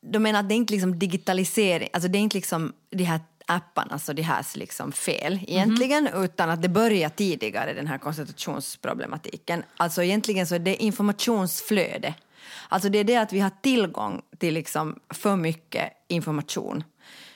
de 0.00 0.18
menar 0.18 0.40
att 0.40 0.48
det 0.48 0.54
är 0.54 0.56
inte 0.56 0.72
liksom 0.72 0.98
digitalisering, 0.98 1.88
alltså 1.92 2.08
det 2.08 2.18
är 2.18 2.20
inte 2.20 2.36
liksom 2.36 2.72
de 2.90 3.04
här 3.04 3.20
apparna, 3.46 3.98
så 3.98 4.12
de 4.12 4.22
här 4.22 4.46
liksom 4.56 4.92
fel 4.92 5.40
egentligen, 5.46 6.08
utan 6.14 6.50
att 6.50 6.62
det 6.62 6.68
börjar 6.68 7.08
tidigare 7.08 7.72
den 7.72 7.86
här 7.86 7.98
koncentrationsproblematiken. 7.98 9.62
Alltså 9.76 10.02
egentligen 10.02 10.46
så 10.46 10.54
är 10.54 10.58
det 10.58 10.82
informationsflöde. 10.82 12.14
Alltså 12.68 12.88
det 12.88 12.98
är 12.98 13.04
det 13.04 13.16
att 13.16 13.32
vi 13.32 13.40
har 13.40 13.50
tillgång 13.62 14.22
till 14.38 14.54
liksom 14.54 14.98
för 15.14 15.36
mycket 15.36 15.92
information 16.08 16.84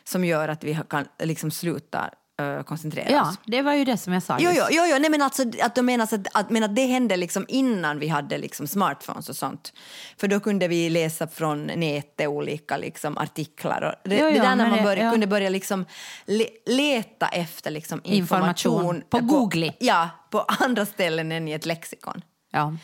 som 0.05 0.25
gör 0.25 0.49
att 0.49 0.65
vi 0.65 0.79
kan 0.89 1.05
liksom 1.19 1.51
sluta 1.51 2.11
eh, 2.41 2.63
koncentrera 2.63 3.11
Ja, 3.11 3.29
oss. 3.29 3.39
det 3.47 3.63
var 3.63 3.75
ju 3.75 3.85
det 3.85 3.97
som 3.97 4.13
jag 4.13 4.23
sa 4.23 4.37
Jo, 4.41 4.51
jo, 4.55 4.65
jo, 4.71 4.83
jo. 4.91 4.97
Nej, 5.01 5.11
men 5.11 5.23
alltså, 5.23 5.43
att 5.63 5.75
de 5.75 5.83
menar 5.87 6.05
att, 6.05 6.27
att, 6.37 6.51
men 6.51 6.63
att 6.63 6.77
det 6.77 6.87
hände 6.87 7.17
liksom 7.17 7.45
innan 7.49 7.99
vi 7.99 8.09
hade 8.09 8.39
liksom 8.39 8.67
smartphones 8.67 9.29
och 9.29 9.37
sånt. 9.37 9.73
För 10.17 10.29
då 10.29 10.41
kunde 10.41 10.69
vi 10.69 10.91
läsa 10.91 11.27
från 11.29 11.67
nätet 11.67 12.29
olika 12.29 12.77
liksom 12.77 13.19
artiklar. 13.19 13.83
Och 14.05 14.09
det, 14.09 14.17
Jo, 14.19 14.25
det 14.27 14.37
jo, 14.37 14.43
där 14.43 14.57
när 14.57 14.69
man 14.69 14.77
det- 14.79 14.83
bör, 14.85 14.97
ja. 14.97 15.11
kunde 15.11 15.27
börja 15.27 15.49
liksom 15.49 15.85
le, 16.25 16.47
leta 16.67 17.29
efter 17.29 17.71
liksom 17.71 18.01
information. 18.05 18.73
Information. 18.73 19.03
På 19.11 19.19
Google. 19.21 19.73
Ja, 19.79 20.09
på 20.31 20.41
andra 20.61 20.87
ställen 20.87 21.33
än 21.33 21.49
i 21.49 21.53
ett 21.53 21.67
lexikon. 21.67 22.23
Ja. 22.53 22.75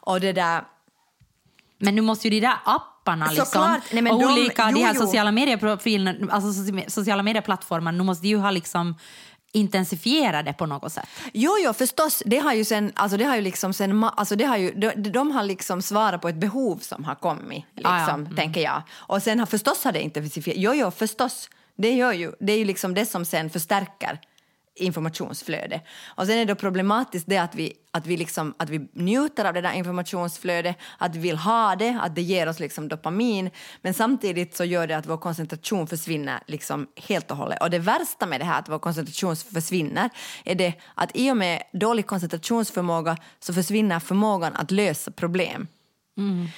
Och 0.00 0.20
det 0.20 0.32
där... 0.32 0.62
Men 1.80 1.94
nu 1.94 2.00
måste 2.02 2.28
ju 2.28 2.30
de 2.30 2.40
där 2.46 2.56
apparna 3.08 3.30
liksom. 3.30 3.76
Nej, 3.92 4.02
men 4.02 4.12
och 4.12 4.20
de- 4.20 4.32
olika 4.32 4.68
jo, 4.70 4.76
de 4.78 4.84
här 4.84 4.94
jo. 4.94 5.00
sociala 5.00 5.32
medieprofilerna, 5.32 6.32
alltså 6.32 6.62
soci- 6.62 6.88
sociala 6.90 7.22
medieplattformarna, 7.22 7.98
nu 7.98 8.04
måste 8.04 8.28
ju 8.28 8.36
ha 8.36 8.50
liksom 8.50 8.94
intensifiera 9.52 10.42
det 10.42 10.52
på 10.52 10.66
något 10.66 10.92
sätt. 10.92 11.08
Jo, 11.32 11.50
jo, 11.64 11.72
förstås. 11.72 12.22
Det 12.26 12.38
har 12.38 12.52
ju 12.52 12.64
sen, 12.64 12.92
alltså 12.94 13.16
det 13.16 13.24
har 13.24 13.36
ju 13.36 13.42
liksom 13.42 13.72
sen, 13.72 14.04
alltså 14.04 14.36
det 14.36 14.44
har 14.44 14.56
ju, 14.56 14.70
de, 14.74 14.90
de 15.10 15.30
har 15.30 15.42
liksom 15.42 15.82
svarat 15.82 16.20
på 16.22 16.28
ett 16.28 16.36
behov 16.36 16.76
som 16.78 17.04
har 17.04 17.14
kommit, 17.14 17.64
liksom, 17.76 17.94
Ah, 17.94 18.08
ja. 18.08 18.14
Mm. 18.14 18.36
tänker 18.36 18.60
jag. 18.60 18.82
Och 18.96 19.22
sen 19.22 19.38
har 19.38 19.46
förstås 19.46 19.84
har 19.84 19.92
det 19.92 20.00
intensifierat. 20.02 20.58
Jo, 20.60 20.72
jo, 20.74 20.90
förstås. 20.90 21.48
Det 21.76 21.92
gör 21.92 22.12
ju, 22.12 22.32
det 22.40 22.52
är 22.52 22.58
ju 22.58 22.64
liksom 22.64 22.94
det 22.94 23.06
som 23.06 23.24
sen 23.24 23.50
förstärker 23.50 24.20
informationsflöde. 24.78 25.80
Och 26.06 26.26
sen 26.26 26.38
är 26.38 26.46
det 26.46 26.54
problematiskt 26.54 27.26
det 27.28 27.38
att 27.38 27.54
vi, 27.54 27.72
att 27.90 28.06
vi, 28.06 28.16
liksom, 28.16 28.54
att 28.58 28.70
vi 28.70 28.88
njuter 28.92 29.44
av 29.44 29.54
det 29.54 29.60
där 29.60 29.72
informationsflödet, 29.72 30.76
att 30.98 31.16
vi 31.16 31.18
vill 31.18 31.36
ha 31.36 31.76
det, 31.76 31.98
att 32.02 32.14
det 32.14 32.22
ger 32.22 32.48
oss 32.48 32.60
liksom 32.60 32.88
dopamin, 32.88 33.50
men 33.82 33.94
samtidigt 33.94 34.56
så 34.56 34.64
gör 34.64 34.86
det 34.86 34.96
att 34.96 35.06
vår 35.06 35.16
koncentration 35.16 35.86
försvinner 35.86 36.40
liksom 36.46 36.86
helt 36.96 37.30
och 37.30 37.36
hållet. 37.36 37.62
Och 37.62 37.70
det 37.70 37.78
värsta 37.78 38.26
med 38.26 38.40
det 38.40 38.44
här 38.44 38.58
att 38.58 38.68
vår 38.68 38.78
koncentration 38.78 39.36
försvinner 39.36 40.10
är 40.44 40.54
det 40.54 40.72
att 40.94 41.10
i 41.14 41.30
och 41.30 41.36
med 41.36 41.62
dålig 41.72 42.06
koncentrationsförmåga 42.06 43.16
så 43.40 43.54
försvinner 43.54 44.00
förmågan 44.00 44.56
att 44.56 44.70
lösa 44.70 45.10
problem. 45.10 45.66
Mm. 46.18 46.48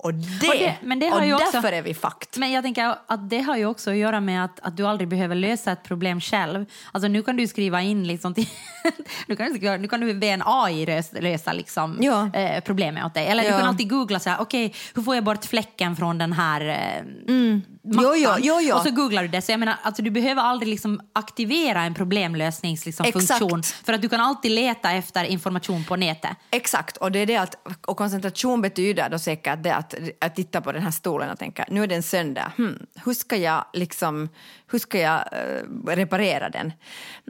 Och, 0.00 0.14
det, 0.14 0.48
Och 0.48 0.54
det- 0.58 0.74
men 0.82 0.98
det 0.98 1.06
har 1.08 1.24
ju 1.24 1.34
också- 1.34 1.46
därför 1.52 1.72
är 1.72 1.82
vi 1.82 1.94
fakt. 1.94 2.36
Men 2.36 2.52
jag 2.52 2.64
tänker 2.64 2.94
att 3.06 3.30
det 3.30 3.40
har 3.40 3.56
ju 3.56 3.66
också 3.66 3.90
att 3.90 3.96
göra 3.96 4.20
med 4.20 4.44
att, 4.44 4.60
att 4.62 4.76
du 4.76 4.86
aldrig 4.86 5.08
behöver 5.08 5.34
lösa 5.34 5.72
ett 5.72 5.82
problem 5.82 6.20
själv. 6.20 6.64
Alltså 6.92 7.08
nu 7.08 7.22
kan 7.22 7.36
du 7.36 7.46
skriva 7.46 7.82
in 7.82 8.06
liksom 8.06 8.34
till, 8.34 8.48
nu, 9.26 9.36
kan 9.36 9.46
du, 9.48 9.54
skriva- 9.54 9.76
nu 9.76 9.88
kan 9.88 10.00
du 10.00 10.14
be 10.14 10.26
en 10.26 10.42
AI 10.44 10.86
lösa, 10.86 11.16
lösa 11.20 11.52
liksom, 11.52 11.98
Ja. 12.00 12.30
eh, 12.34 12.60
problemet 12.64 13.04
åt 13.04 13.14
dig. 13.14 13.26
Eller 13.26 13.42
Ja. 13.44 13.50
du 13.50 13.58
kan 13.58 13.68
alltid 13.68 13.90
googla 13.90 14.18
så 14.20 14.30
här, 14.30 14.40
okej, 14.40 14.74
hur 14.94 15.02
får 15.02 15.14
jag 15.14 15.24
bort 15.24 15.44
fläcken 15.44 15.96
från 15.96 16.18
den 16.18 16.32
här 16.32 16.60
eh, 16.60 17.04
mattan? 17.26 17.62
Jo, 17.90 18.14
jo, 18.16 18.30
jo, 18.38 18.60
jo. 18.60 18.76
Och 18.76 18.82
så 18.82 18.90
googlar 18.90 19.22
du 19.22 19.28
det. 19.28 19.42
Så 19.42 19.52
jag 19.52 19.60
menar, 19.60 19.76
alltså, 19.82 20.02
du 20.02 20.10
behöver 20.10 20.42
aldrig 20.42 20.70
liksom 20.70 21.00
aktivera 21.12 21.82
en 21.82 21.94
problemlösningsfunktion 21.94 23.20
liksom, 23.20 23.62
för 23.62 23.92
att 23.92 24.02
du 24.02 24.08
kan 24.08 24.20
alltid 24.20 24.50
leta 24.50 24.90
efter 24.90 25.24
information 25.24 25.84
på 25.84 25.96
nätet. 25.96 26.36
Exakt, 26.50 26.96
och 26.96 27.12
det 27.12 27.18
är 27.18 27.26
det 27.26 27.36
att 27.36 27.54
och 27.86 27.96
koncentration 27.96 28.62
betyder 28.62 29.10
då 29.10 29.18
säkert 29.18 29.62
det 29.62 29.74
att, 29.74 29.94
att 30.20 30.36
titta 30.36 30.60
på 30.60 30.72
den 30.72 30.82
här 30.82 30.90
stolen 30.90 31.30
och 31.30 31.38
tänka 31.38 31.64
nu 31.70 31.82
är 31.82 31.86
det 31.86 31.94
en 31.94 32.02
söndag, 32.02 32.52
hmm, 32.56 32.86
hur 33.04 33.14
ska 33.14 33.36
jag 33.36 33.64
liksom, 33.72 34.28
hur 34.70 34.78
ska 34.78 34.98
jag 34.98 35.24
eh, 35.32 35.96
reparera 35.96 36.48
den? 36.48 36.72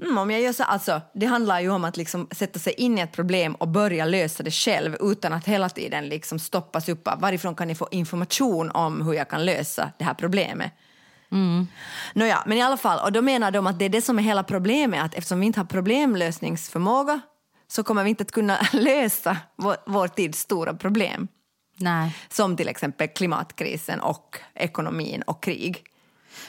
Hmm, 0.00 0.18
om 0.18 0.30
jag 0.30 0.40
gör 0.40 0.52
så, 0.52 0.62
alltså, 0.62 1.00
det 1.14 1.26
handlar 1.26 1.60
ju 1.60 1.70
om 1.70 1.84
att 1.84 1.96
liksom 1.96 2.28
sätta 2.30 2.58
sig 2.58 2.72
in 2.72 2.98
i 2.98 3.00
ett 3.00 3.12
problem 3.12 3.54
och 3.54 3.68
börja 3.68 4.04
lösa 4.04 4.42
det 4.42 4.50
själv 4.50 4.96
utan 5.00 5.32
att 5.32 5.44
hela 5.44 5.68
tiden 5.68 6.08
liksom 6.08 6.38
stoppas 6.38 6.88
upp 6.88 7.08
av 7.08 7.20
varifrån 7.20 7.54
kan 7.54 7.68
jag 7.68 7.78
få 7.78 7.88
information 7.90 8.70
om 8.70 9.02
hur 9.02 9.12
jag 9.12 9.28
kan 9.28 9.44
lösa 9.44 9.92
det 9.98 10.04
här 10.04 10.14
problemet. 10.14 10.72
Nåja, 12.14 12.42
men 12.46 12.58
i 12.58 12.62
alla 12.62 12.76
fall, 12.76 13.04
och 13.04 13.12
då 13.12 13.22
menar 13.22 13.50
de 13.50 13.66
att 13.66 13.78
det 13.78 13.84
är 13.84 13.88
det 13.88 14.02
som 14.02 14.18
är 14.18 14.22
hela 14.22 14.42
problemet, 14.42 15.04
att 15.04 15.14
eftersom 15.14 15.40
vi 15.40 15.46
inte 15.46 15.60
har 15.60 15.64
problemlösningsförmåga 15.64 17.20
så 17.68 17.82
kommer 17.82 18.04
vi 18.04 18.10
inte 18.10 18.22
att 18.22 18.32
kunna 18.32 18.58
lösa 18.72 19.36
vår, 19.56 19.76
vår 19.86 20.08
tids 20.08 20.40
stora 20.40 20.74
problem. 20.74 21.28
Nej. 21.76 22.16
Som 22.28 22.56
till 22.56 22.68
exempel 22.68 23.08
klimatkrisen 23.08 24.00
och 24.00 24.38
ekonomin 24.54 25.22
och 25.22 25.42
krig. 25.42 25.84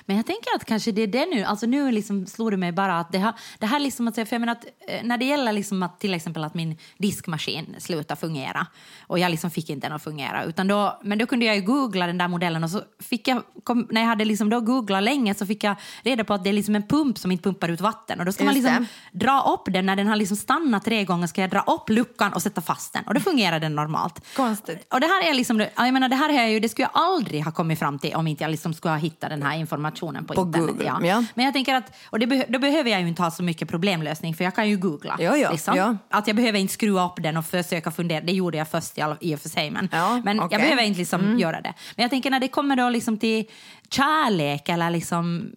Men 0.05 0.17
jag 0.17 0.25
tänker 0.25 0.55
att 0.55 0.65
kanske 0.65 0.91
det 0.91 1.01
är 1.01 1.07
det 1.07 1.25
nu, 1.25 1.43
alltså 1.43 1.65
nu 1.65 1.91
liksom 1.91 2.25
slår 2.25 2.51
det 2.51 2.57
mig 2.57 2.71
bara 2.71 2.99
att 2.99 3.11
det, 3.11 3.17
har, 3.19 3.33
det 3.59 3.65
här 3.65 3.79
liksom 3.79 4.07
att, 4.07 4.15
för 4.15 4.27
jag 4.31 4.39
menar 4.39 4.53
att 4.53 4.65
eh, 4.65 5.03
när 5.03 5.17
det 5.17 5.25
gäller 5.25 5.53
liksom 5.53 5.83
att 5.83 5.99
till 5.99 6.13
exempel 6.13 6.43
att 6.43 6.53
min 6.53 6.77
diskmaskin 6.97 7.75
slutar 7.77 8.15
fungera 8.15 8.67
och 9.07 9.19
jag 9.19 9.31
liksom 9.31 9.51
fick 9.51 9.69
inte 9.69 9.87
den 9.87 9.95
att 9.95 10.03
fungera 10.03 10.43
utan 10.43 10.67
då, 10.67 10.99
men 11.03 11.17
då 11.17 11.25
kunde 11.25 11.45
jag 11.45 11.55
ju 11.55 11.61
googla 11.61 12.07
den 12.07 12.17
där 12.17 12.27
modellen 12.27 12.63
och 12.63 12.69
så 12.69 12.81
fick 12.99 13.27
jag, 13.27 13.43
kom, 13.63 13.87
när 13.89 14.01
jag 14.01 14.07
hade 14.07 14.25
liksom 14.25 14.49
då 14.49 14.61
googlat 14.61 15.03
länge 15.03 15.33
så 15.33 15.45
fick 15.45 15.63
jag 15.63 15.75
reda 16.03 16.23
på 16.23 16.33
att 16.33 16.43
det 16.43 16.49
är 16.49 16.53
liksom 16.53 16.75
en 16.75 16.87
pump 16.87 17.17
som 17.17 17.31
inte 17.31 17.43
pumpar 17.43 17.69
ut 17.69 17.81
vatten 17.81 18.19
och 18.19 18.25
då 18.25 18.31
ska 18.31 18.43
man 18.43 18.53
liksom 18.53 18.85
dra 19.11 19.41
upp 19.41 19.73
den, 19.73 19.85
när 19.85 19.95
den 19.95 20.07
har 20.07 20.15
liksom 20.15 20.37
stannat 20.37 20.85
tre 20.85 21.03
gånger 21.03 21.27
ska 21.27 21.41
jag 21.41 21.49
dra 21.49 21.61
upp 21.61 21.89
luckan 21.89 22.33
och 22.33 22.41
sätta 22.41 22.61
fast 22.61 22.93
den 22.93 23.03
och 23.03 23.13
då 23.13 23.19
fungerar 23.19 23.59
den 23.59 23.75
normalt. 23.75 24.25
Konstigt. 24.35 24.93
Och 24.93 24.99
det 24.99 25.07
här 25.07 25.29
är 25.29 25.33
liksom, 25.33 25.59
jag 25.75 25.93
menar 25.93 26.09
det 26.09 26.15
här 26.15 26.29
är 26.29 26.47
ju, 26.47 26.59
det 26.59 26.69
skulle 26.69 26.89
jag 26.93 27.01
aldrig 27.03 27.43
ha 27.43 27.51
kommit 27.51 27.79
fram 27.79 27.99
till 27.99 28.15
om 28.15 28.27
inte 28.27 28.43
jag 28.43 28.51
liksom 28.51 28.73
skulle 28.73 28.91
ha 28.91 28.97
hittat 28.97 29.29
den 29.29 29.43
här 29.43 29.57
informationen 29.57 29.78
på, 29.83 30.33
På 30.33 30.41
internet. 30.41 30.53
Google, 30.53 30.85
ja. 30.85 30.99
ja. 31.03 31.23
Men 31.33 31.45
jag 31.45 31.53
tänker 31.53 31.75
att, 31.75 31.95
och 32.09 32.19
det 32.19 32.25
beh- 32.25 32.45
då 32.49 32.59
behöver 32.59 32.91
jag 32.91 33.01
ju 33.01 33.07
inte 33.07 33.21
ha 33.21 33.31
så 33.31 33.43
mycket 33.43 33.69
problemlösning 33.69 34.35
för 34.35 34.43
jag 34.43 34.55
kan 34.55 34.69
ju 34.69 34.77
googla. 34.77 35.17
Ja, 35.19 35.37
ja, 35.37 35.51
liksom. 35.51 35.75
ja. 35.75 35.97
Att 36.09 36.27
jag 36.27 36.35
behöver 36.35 36.59
inte 36.59 36.73
skruva 36.73 37.05
upp 37.05 37.23
den 37.23 37.37
och 37.37 37.45
försöka 37.45 37.91
fundera, 37.91 38.21
det 38.21 38.31
gjorde 38.31 38.57
jag 38.57 38.67
först 38.67 38.97
i, 38.97 39.01
all, 39.01 39.15
i 39.21 39.35
och 39.35 39.39
för 39.39 39.49
sig. 39.49 39.71
Men, 39.71 39.89
men. 39.91 40.27
Mm. 40.27 40.37
jag 40.51 40.61
behöver 40.61 40.83
inte 40.83 40.99
liksom 40.99 41.39
göra 41.39 41.61
det. 41.61 41.73
Men 41.95 42.03
jag 42.03 42.09
tänker 42.09 42.31
när 42.31 42.39
det 42.39 42.47
kommer 42.47 42.75
då 42.75 42.89
liksom 42.89 43.17
till 43.17 43.45
kärlek 43.89 44.69
eller 44.69 44.89
liksom, 44.89 45.51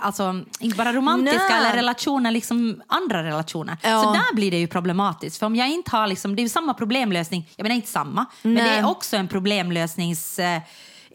alltså 0.00 0.40
inte 0.60 0.76
bara 0.76 0.92
romantiska 0.92 1.48
Nej. 1.50 1.58
eller 1.58 1.72
relationer, 1.76 2.30
liksom 2.30 2.82
andra 2.86 3.22
relationer. 3.22 3.76
Ja. 3.82 4.02
Så 4.02 4.12
där 4.12 4.34
blir 4.34 4.50
det 4.50 4.58
ju 4.58 4.66
problematiskt. 4.66 5.38
För 5.38 5.46
om 5.46 5.56
jag 5.56 5.68
inte 5.68 5.90
har, 5.90 6.06
liksom, 6.06 6.36
det 6.36 6.40
är 6.40 6.44
ju 6.44 6.48
samma 6.48 6.74
problemlösning, 6.74 7.48
jag 7.56 7.64
menar 7.64 7.76
inte 7.76 7.88
samma, 7.88 8.26
men 8.42 8.54
Nej. 8.54 8.64
det 8.64 8.70
är 8.70 8.86
också 8.86 9.16
en 9.16 9.28
problemlösnings... 9.28 10.38
Eh, 10.38 10.60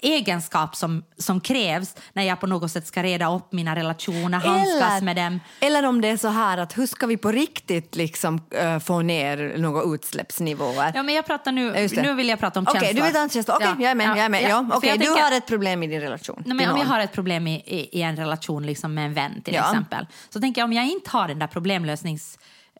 egenskap 0.01 0.75
som, 0.75 1.03
som 1.17 1.41
krävs 1.41 1.95
när 2.13 2.23
jag 2.23 2.39
på 2.39 2.47
något 2.47 2.71
sätt 2.71 2.87
ska 2.87 3.03
reda 3.03 3.35
upp 3.35 3.51
mina 3.53 3.75
relationer, 3.75 4.39
handskas 4.39 5.01
med 5.01 5.15
dem. 5.15 5.39
eller 5.59 5.85
om 5.85 6.01
det 6.01 6.07
är 6.07 6.17
så 6.17 6.27
här 6.27 6.57
att 6.57 6.77
hur 6.77 6.85
ska 6.87 7.07
vi 7.07 7.17
på 7.17 7.31
riktigt 7.31 7.95
liksom 7.95 8.41
äh, 8.51 8.79
få 8.79 9.01
ner 9.01 9.53
några 9.57 9.95
utsläppsnivåer? 9.95 10.91
Ja, 10.95 11.03
men 11.03 11.15
jag 11.15 11.25
pratar 11.25 11.51
nu, 11.51 11.87
Ja, 11.93 12.01
nu 12.01 12.13
vill 12.13 12.29
jag 12.29 12.39
prata 12.39 12.59
om 12.59 12.65
Okej, 12.69 12.81
känslor. 12.81 12.99
du 13.01 13.05
vill 13.11 13.13
ta 13.21 13.29
känsla. 13.33 13.55
Okej, 13.55 13.67
Ja, 13.67 13.75
jag 13.83 13.91
är 13.91 13.95
med. 13.95 14.07
ja, 14.09 14.15
jag 14.15 14.25
är 14.25 14.29
med. 14.29 14.43
Ja, 14.43 14.65
för 14.69 14.77
okej, 14.77 14.89
jag 14.89 14.99
du 14.99 15.05
tänker- 15.05 15.23
har 15.23 15.31
ett 15.31 15.47
problem 15.47 15.83
i 15.83 15.87
din 15.87 16.01
relation. 16.01 16.43
Nej, 16.45 16.55
men 16.57 16.69
om 16.71 16.77
jag 16.79 16.85
har 16.85 16.99
ett 16.99 17.11
problem 17.13 17.47
i, 17.47 17.55
i, 17.65 17.99
i 17.99 18.01
en 18.01 18.15
relation 18.15 18.65
liksom 18.65 18.93
med 18.93 19.05
en 19.05 19.13
vän 19.13 19.41
till 19.41 19.53
Ja. 19.53 19.61
exempel, 19.69 20.05
så 20.29 20.39
tänker 20.41 20.61
jag 20.61 20.65
om 20.65 20.73
jag 20.73 20.85
inte 20.87 21.09
har 21.09 21.27
den 21.27 21.39
där 21.39 21.47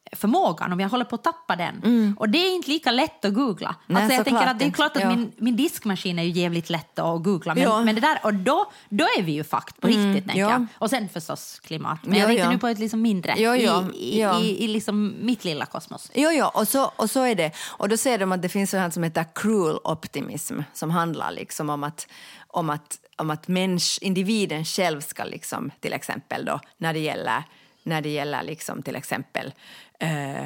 problemlösningsförmågan, 0.10 0.74
om 0.74 0.80
jag 0.80 0.90
håller 0.90 1.06
på 1.06 1.16
att 1.16 1.24
tappa 1.24 1.56
den. 1.56 2.16
Och 2.20 2.30
det 2.30 2.38
är 2.38 2.56
inte 2.56 2.70
lika 2.70 2.92
lätt 2.92 3.26
att 3.26 3.34
googla. 3.34 3.68
Mm. 3.70 3.78
Nej, 3.88 4.04
alltså 4.04 4.16
jag 4.18 4.26
tänker 4.26 4.48
att 4.48 4.60
det 4.60 4.66
är 4.66 4.72
klart 4.72 4.96
att 4.98 5.04
Ja. 5.04 5.10
min, 5.10 5.32
min 5.38 5.56
diskmaskin 5.56 6.20
är 6.20 6.24
ju 6.24 6.30
jävligt 6.42 6.70
lätt 6.70 7.00
att 7.00 7.24
googla, 7.24 7.56
men, 7.56 7.64
Ja. 7.64 7.82
men 7.84 7.96
det 7.96 8.02
där, 8.02 8.20
och 8.24 8.34
då, 8.34 8.72
då 8.90 9.06
är 9.18 9.22
vi 9.22 9.32
ju 9.32 9.44
fakt 9.44 9.82
på 9.82 9.88
riktigt. 9.88 10.26
tänker 10.26 10.40
ja. 10.42 10.50
jag. 10.52 10.66
Och 10.78 10.90
sen 10.90 11.10
förstås 11.10 11.60
klimat. 11.60 12.00
Men 12.04 12.14
Ja, 12.14 12.20
jag 12.20 12.28
tänkte 12.28 12.50
nu 12.50 12.58
på 12.58 12.68
ett 12.68 12.80
liksom 12.80 13.02
mindre, 13.02 13.34
i, 13.38 13.44
i, 13.94 14.22
i, 14.42 14.64
i 14.64 14.68
liksom 14.68 15.16
mitt 15.22 15.44
lilla 15.44 15.66
kosmos. 15.66 16.12
Jo, 16.14 16.30
jo, 16.32 16.46
och 16.46 16.68
så, 16.68 16.92
och 16.96 17.10
så 17.10 17.24
är 17.24 17.36
det. 17.36 17.52
Och 17.78 17.90
då 17.90 17.98
säger 17.98 18.18
de 18.18 18.32
att 18.32 18.42
det 18.42 18.50
finns 18.50 18.72
sånt 18.72 18.94
som 18.94 19.04
heter 19.04 19.26
cruel 19.36 19.78
optimism 19.84 20.60
som 20.74 20.92
handlar 20.92 21.32
liksom 21.32 21.70
om 21.70 21.84
att, 21.84 22.08
om 22.48 22.70
att, 22.70 23.00
om 23.18 23.30
att 23.30 23.48
människ, 23.48 24.02
individen 24.02 24.66
själv 24.66 25.02
ska 25.02 25.24
liksom, 25.24 25.72
till 25.80 25.94
exempel 25.94 26.46
då, 26.46 26.60
när 26.78 26.94
det 26.94 27.00
gäller, 27.00 27.44
när 27.84 28.02
det 28.02 28.10
gäller 28.10 28.44
liksom 28.44 28.82
till 28.82 28.96
exempel 28.96 29.54
eh, 30.00 30.46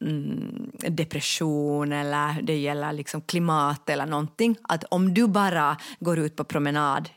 mm, 0.00 0.70
depression 0.88 1.92
eller 1.92 2.42
det 2.42 2.56
gäller 2.56 2.92
liksom 2.92 3.20
klimat 3.20 3.90
eller 3.90 4.06
någonting. 4.06 4.56
Att 4.62 4.84
om 4.84 5.14
du 5.14 5.26
bara 5.28 5.76
går 6.00 6.18
ut 6.18 6.36
på 6.36 6.44
promenad 6.44 7.08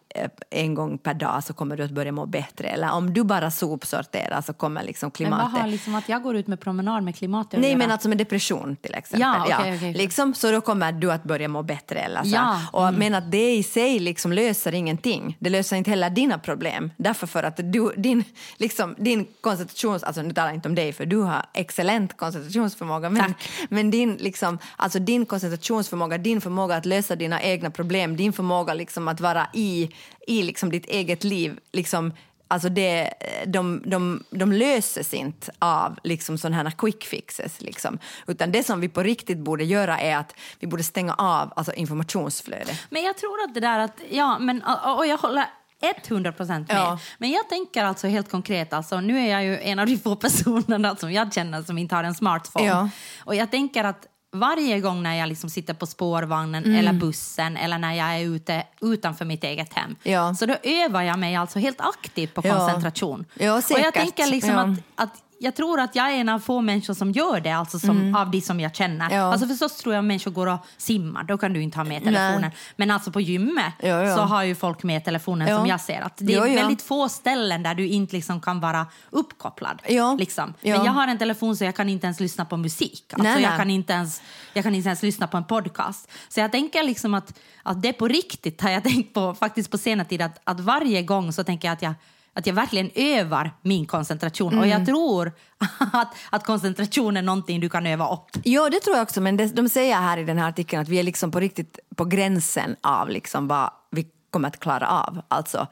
en 0.50 0.76
gång 0.76 0.98
per 0.98 1.14
dag 1.14 1.44
så 1.44 1.54
kommer 1.54 1.78
du 1.78 1.84
att 1.84 1.92
börja 1.92 2.12
må 2.12 2.26
bättre. 2.26 2.68
Eller 2.68 2.92
om 2.92 3.14
du 3.14 3.24
bara 3.24 3.52
sopsorterar 3.52 4.42
så 4.42 4.54
kommer 4.54 4.84
liksom 4.84 5.08
Men 5.08 5.12
klimatet... 5.12 5.54
vad 5.54 5.62
har 5.62 5.68
liksom 5.68 5.96
att 5.96 6.10
jag 6.10 6.24
går 6.24 6.36
ut 6.36 6.48
med 6.48 6.60
promenad 6.60 7.04
med 7.04 7.16
klimatet 7.16 7.60
Nej, 7.60 7.76
men 7.76 7.92
alltså 7.92 8.10
med 8.10 8.18
depression 8.18 8.76
till 8.76 8.96
exempel. 8.96 9.22
Ja, 9.50 9.60
okej, 9.60 9.76
okej. 9.76 9.94
Liksom, 9.94 10.34
så 10.34 10.52
då 10.52 10.62
kommer 10.62 10.92
du 10.92 11.12
att 11.12 11.24
börja 11.24 11.48
må 11.48 11.64
bättre. 11.64 12.00
Eller 12.00 12.24
så. 12.24 12.30
Ja, 12.30 12.62
Och, 12.74 12.94
Men 12.94 13.16
att 13.16 13.32
det 13.32 13.56
i 13.56 13.64
sig 13.64 14.00
liksom 14.00 14.34
löser 14.34 14.74
ingenting. 14.74 15.38
Det 15.40 15.50
löser 15.50 15.76
inte 15.76 15.90
heller 15.90 16.10
dina 16.10 16.40
problem. 16.40 16.92
Därför 16.98 17.28
för 17.28 17.44
att 17.44 17.60
du, 17.64 17.94
din, 17.98 18.24
liksom, 18.58 18.96
din 18.98 19.28
koncentrations... 19.42 20.04
Alltså 20.04 20.22
nu 20.22 20.34
talar 20.34 20.48
jag 20.48 20.56
inte 20.56 20.70
om 20.70 20.76
dig 20.76 20.94
för 20.94 21.06
du 21.06 21.18
har 21.18 21.46
excellent 21.54 22.18
koncentrationsförmåga. 22.18 23.10
Men, 23.10 23.22
Tack. 23.22 23.50
men 23.70 23.92
din, 23.92 24.16
liksom, 24.16 24.60
alltså 24.76 25.00
din 25.00 25.26
koncentrationsförmåga, 25.26 26.18
din 26.18 26.42
förmåga 26.42 26.76
att 26.76 26.86
lösa 26.86 27.16
dina 27.16 27.42
egna 27.42 27.72
problem, 27.72 28.18
din 28.18 28.34
förmåga 28.34 28.74
liksom 28.74 29.08
att 29.08 29.22
vara 29.22 29.48
i, 29.54 29.90
i 30.28 30.44
liksom 30.44 30.72
ditt 30.72 30.86
eget 30.86 31.24
liv, 31.24 31.60
liksom, 31.72 32.14
Alltså 32.52 32.70
det, 32.70 33.14
de, 33.46 33.82
de, 33.86 34.24
de 34.30 34.54
löses 34.54 35.14
inte 35.14 35.52
av 35.60 36.00
liksom 36.04 36.38
sådana 36.38 36.58
här 36.58 36.72
quick 36.72 37.04
fixes. 37.04 37.62
Liksom. 37.62 38.00
Utan 38.28 38.52
det 38.52 38.64
som 38.64 38.82
vi 38.82 38.90
på 38.90 39.04
riktigt 39.04 39.38
borde 39.38 39.64
göra 39.64 40.00
är 40.00 40.18
att 40.18 40.36
vi 40.60 40.68
borde 40.68 40.84
stänga 40.84 41.14
av 41.14 41.54
alltså 41.56 41.74
informationsflödet. 41.74 42.88
Men 42.90 43.04
jag 43.04 43.18
tror 43.18 43.44
att 43.44 43.54
det 43.54 43.60
där 43.60 43.80
att, 43.80 44.02
ja, 44.10 44.40
men, 44.40 44.64
och 44.98 45.08
jag 45.08 45.18
håller 45.18 45.46
100 45.82 46.32
procent 46.32 46.68
med. 46.68 46.78
Ja. 46.78 47.00
Men 47.18 47.32
jag 47.32 47.50
tänker 47.50 47.84
alltså 47.84 48.08
helt 48.08 48.30
konkret, 48.32 48.74
alltså, 48.74 49.02
nu 49.02 49.20
är 49.20 49.32
jag 49.32 49.44
ju 49.44 49.60
en 49.60 49.80
av 49.80 49.86
de 49.86 49.98
få 49.98 50.16
personerna 50.16 50.96
som 50.96 51.12
jag 51.12 51.34
känner 51.34 51.62
som 51.62 51.78
inte 51.78 51.96
har 51.96 52.04
en 52.04 52.16
smartphone. 52.16 52.66
Ja. 52.66 52.90
Och 53.26 53.36
jag 53.36 53.52
tänker 53.52 53.84
att 53.84 54.06
varje 54.32 54.80
gång 54.80 55.04
när 55.04 55.16
jag 55.16 55.30
liksom 55.30 55.50
sitter 55.50 55.74
på 55.74 55.86
spårvagnen 55.86 56.64
Mm. 56.64 56.78
eller 56.80 56.94
bussen 56.94 57.58
eller 57.58 57.78
när 57.78 57.94
jag 57.94 58.08
är 58.16 58.20
ute 58.36 58.64
utanför 58.82 59.26
mitt 59.26 59.44
eget 59.44 59.74
hem, 59.74 59.96
Ja. 60.04 60.36
så 60.36 60.46
då 60.46 60.56
övar 60.64 61.02
jag 61.02 61.20
mig 61.20 61.36
alltså 61.36 61.60
helt 61.60 61.82
aktivt 61.82 62.34
på 62.34 62.42
Ja. 62.48 62.56
koncentration. 62.58 63.26
Ja, 63.34 63.54
och 63.58 63.64
säkert. 63.64 63.84
jag 63.84 63.94
tänker 63.94 64.28
liksom 64.28 64.50
Ja. 64.50 64.76
att, 65.04 65.12
att 65.14 65.18
jag 65.42 65.56
tror 65.56 65.80
att 65.80 65.96
jag 65.96 66.12
är 66.12 66.16
en 66.16 66.30
av 66.30 66.40
få 66.40 66.62
människor 66.62 66.94
som 66.94 67.12
gör 67.12 67.40
det, 67.40 67.52
alltså 67.52 67.80
som, 67.80 68.16
av 68.16 68.32
de 68.32 68.42
som 68.42 68.60
jag 68.60 68.76
känner. 68.76 69.06
Mm. 69.06 69.18
Ja. 69.18 69.32
Alltså 69.32 69.48
förstås 69.48 69.78
tror 69.78 69.96
jag 69.96 70.04
människor 70.04 70.32
går 70.32 70.48
och 70.48 70.60
simmar, 70.78 71.24
då 71.24 71.38
kan 71.38 71.54
du 71.54 71.62
inte 71.62 71.78
ha 71.78 71.84
med 71.84 72.04
telefonen. 72.04 72.42
Nej. 72.42 72.52
Men 72.76 72.92
alltså 72.92 73.12
på 73.12 73.22
gymmet 73.22 73.74
Ja, 73.80 73.88
ja. 73.88 74.16
så 74.16 74.22
har 74.22 74.44
ju 74.44 74.56
folk 74.56 74.84
med 74.84 75.06
telefonen 75.06 75.58
som 75.58 75.68
jag 75.68 75.82
ser. 75.82 76.02
Att 76.02 76.18
det 76.18 76.34
är 76.34 76.56
väldigt 76.56 76.82
få 76.82 77.10
ställen 77.10 77.64
där 77.64 77.76
du 77.76 77.88
inte 77.88 78.16
liksom 78.16 78.42
kan 78.42 78.60
vara 78.60 78.88
uppkopplad. 79.10 79.82
Ja. 79.88 80.16
Liksom. 80.20 80.54
Men 80.62 80.86
jag 80.86 80.92
har 80.92 81.08
en 81.08 81.18
telefon 81.18 81.58
så 81.58 81.64
jag 81.64 81.76
kan 81.76 81.90
inte 81.90 82.08
ens 82.08 82.20
lyssna 82.20 82.46
på 82.46 82.58
musik. 82.58 83.04
Alltså 83.14 83.24
Nej, 83.24 83.42
jag, 83.42 83.50
nej. 83.50 83.58
Kan 83.58 83.70
inte 83.70 83.94
ens, 83.94 84.22
jag 84.54 84.64
kan 84.64 84.76
inte 84.76 84.90
ens 84.90 85.04
lyssna 85.04 85.28
på 85.28 85.38
en 85.38 85.46
podcast. 85.46 86.12
Så 86.30 86.40
jag 86.40 86.52
tänker 86.52 86.84
liksom 86.84 87.14
att, 87.14 87.40
att 87.64 87.82
det 87.82 87.94
på 87.94 88.08
riktigt 88.08 88.62
har 88.62 88.70
jag 88.70 88.84
tänkt 88.84 89.14
på 89.14 89.34
faktiskt 89.34 89.72
på 89.72 89.78
senare 89.78 90.08
tid 90.08 90.22
att, 90.22 90.40
att 90.44 90.60
varje 90.60 91.02
gång 91.02 91.34
så 91.34 91.44
tänker 91.44 91.68
jag 91.68 91.74
att 91.74 91.82
jag 91.82 91.94
att 92.34 92.48
jag 92.48 92.54
verkligen 92.54 92.90
övar 92.96 93.52
min 93.62 93.86
koncentration. 93.86 94.48
Och 94.58 94.66
Mm. 94.66 94.70
jag 94.70 94.86
tror 94.86 95.32
att, 95.94 96.16
att 96.30 96.44
koncentration 96.46 97.18
är 97.18 97.22
någonting 97.22 97.60
du 97.60 97.70
kan 97.70 97.86
öva 97.88 98.14
upp. 98.14 98.26
Ja, 98.44 98.70
det 98.70 98.80
tror 98.80 98.96
jag 98.96 99.04
också. 99.04 99.22
Men 99.22 99.38
det, 99.38 99.56
de 99.56 99.70
säger 99.70 99.96
här 99.96 100.18
i 100.18 100.24
den 100.24 100.38
här 100.38 100.50
artikeln 100.50 100.82
att 100.82 100.90
vi 100.90 101.00
är 101.00 101.04
liksom 101.04 101.32
på 101.32 101.40
riktigt 101.40 101.80
på 101.96 102.06
gränsen 102.06 102.76
av 102.82 103.10
liksom 103.10 103.48
vad 103.48 103.70
vi 103.92 104.08
kommer 104.32 104.48
att 104.48 104.60
klara 104.60 104.88
av. 104.90 105.22
Alltså, 105.28 105.68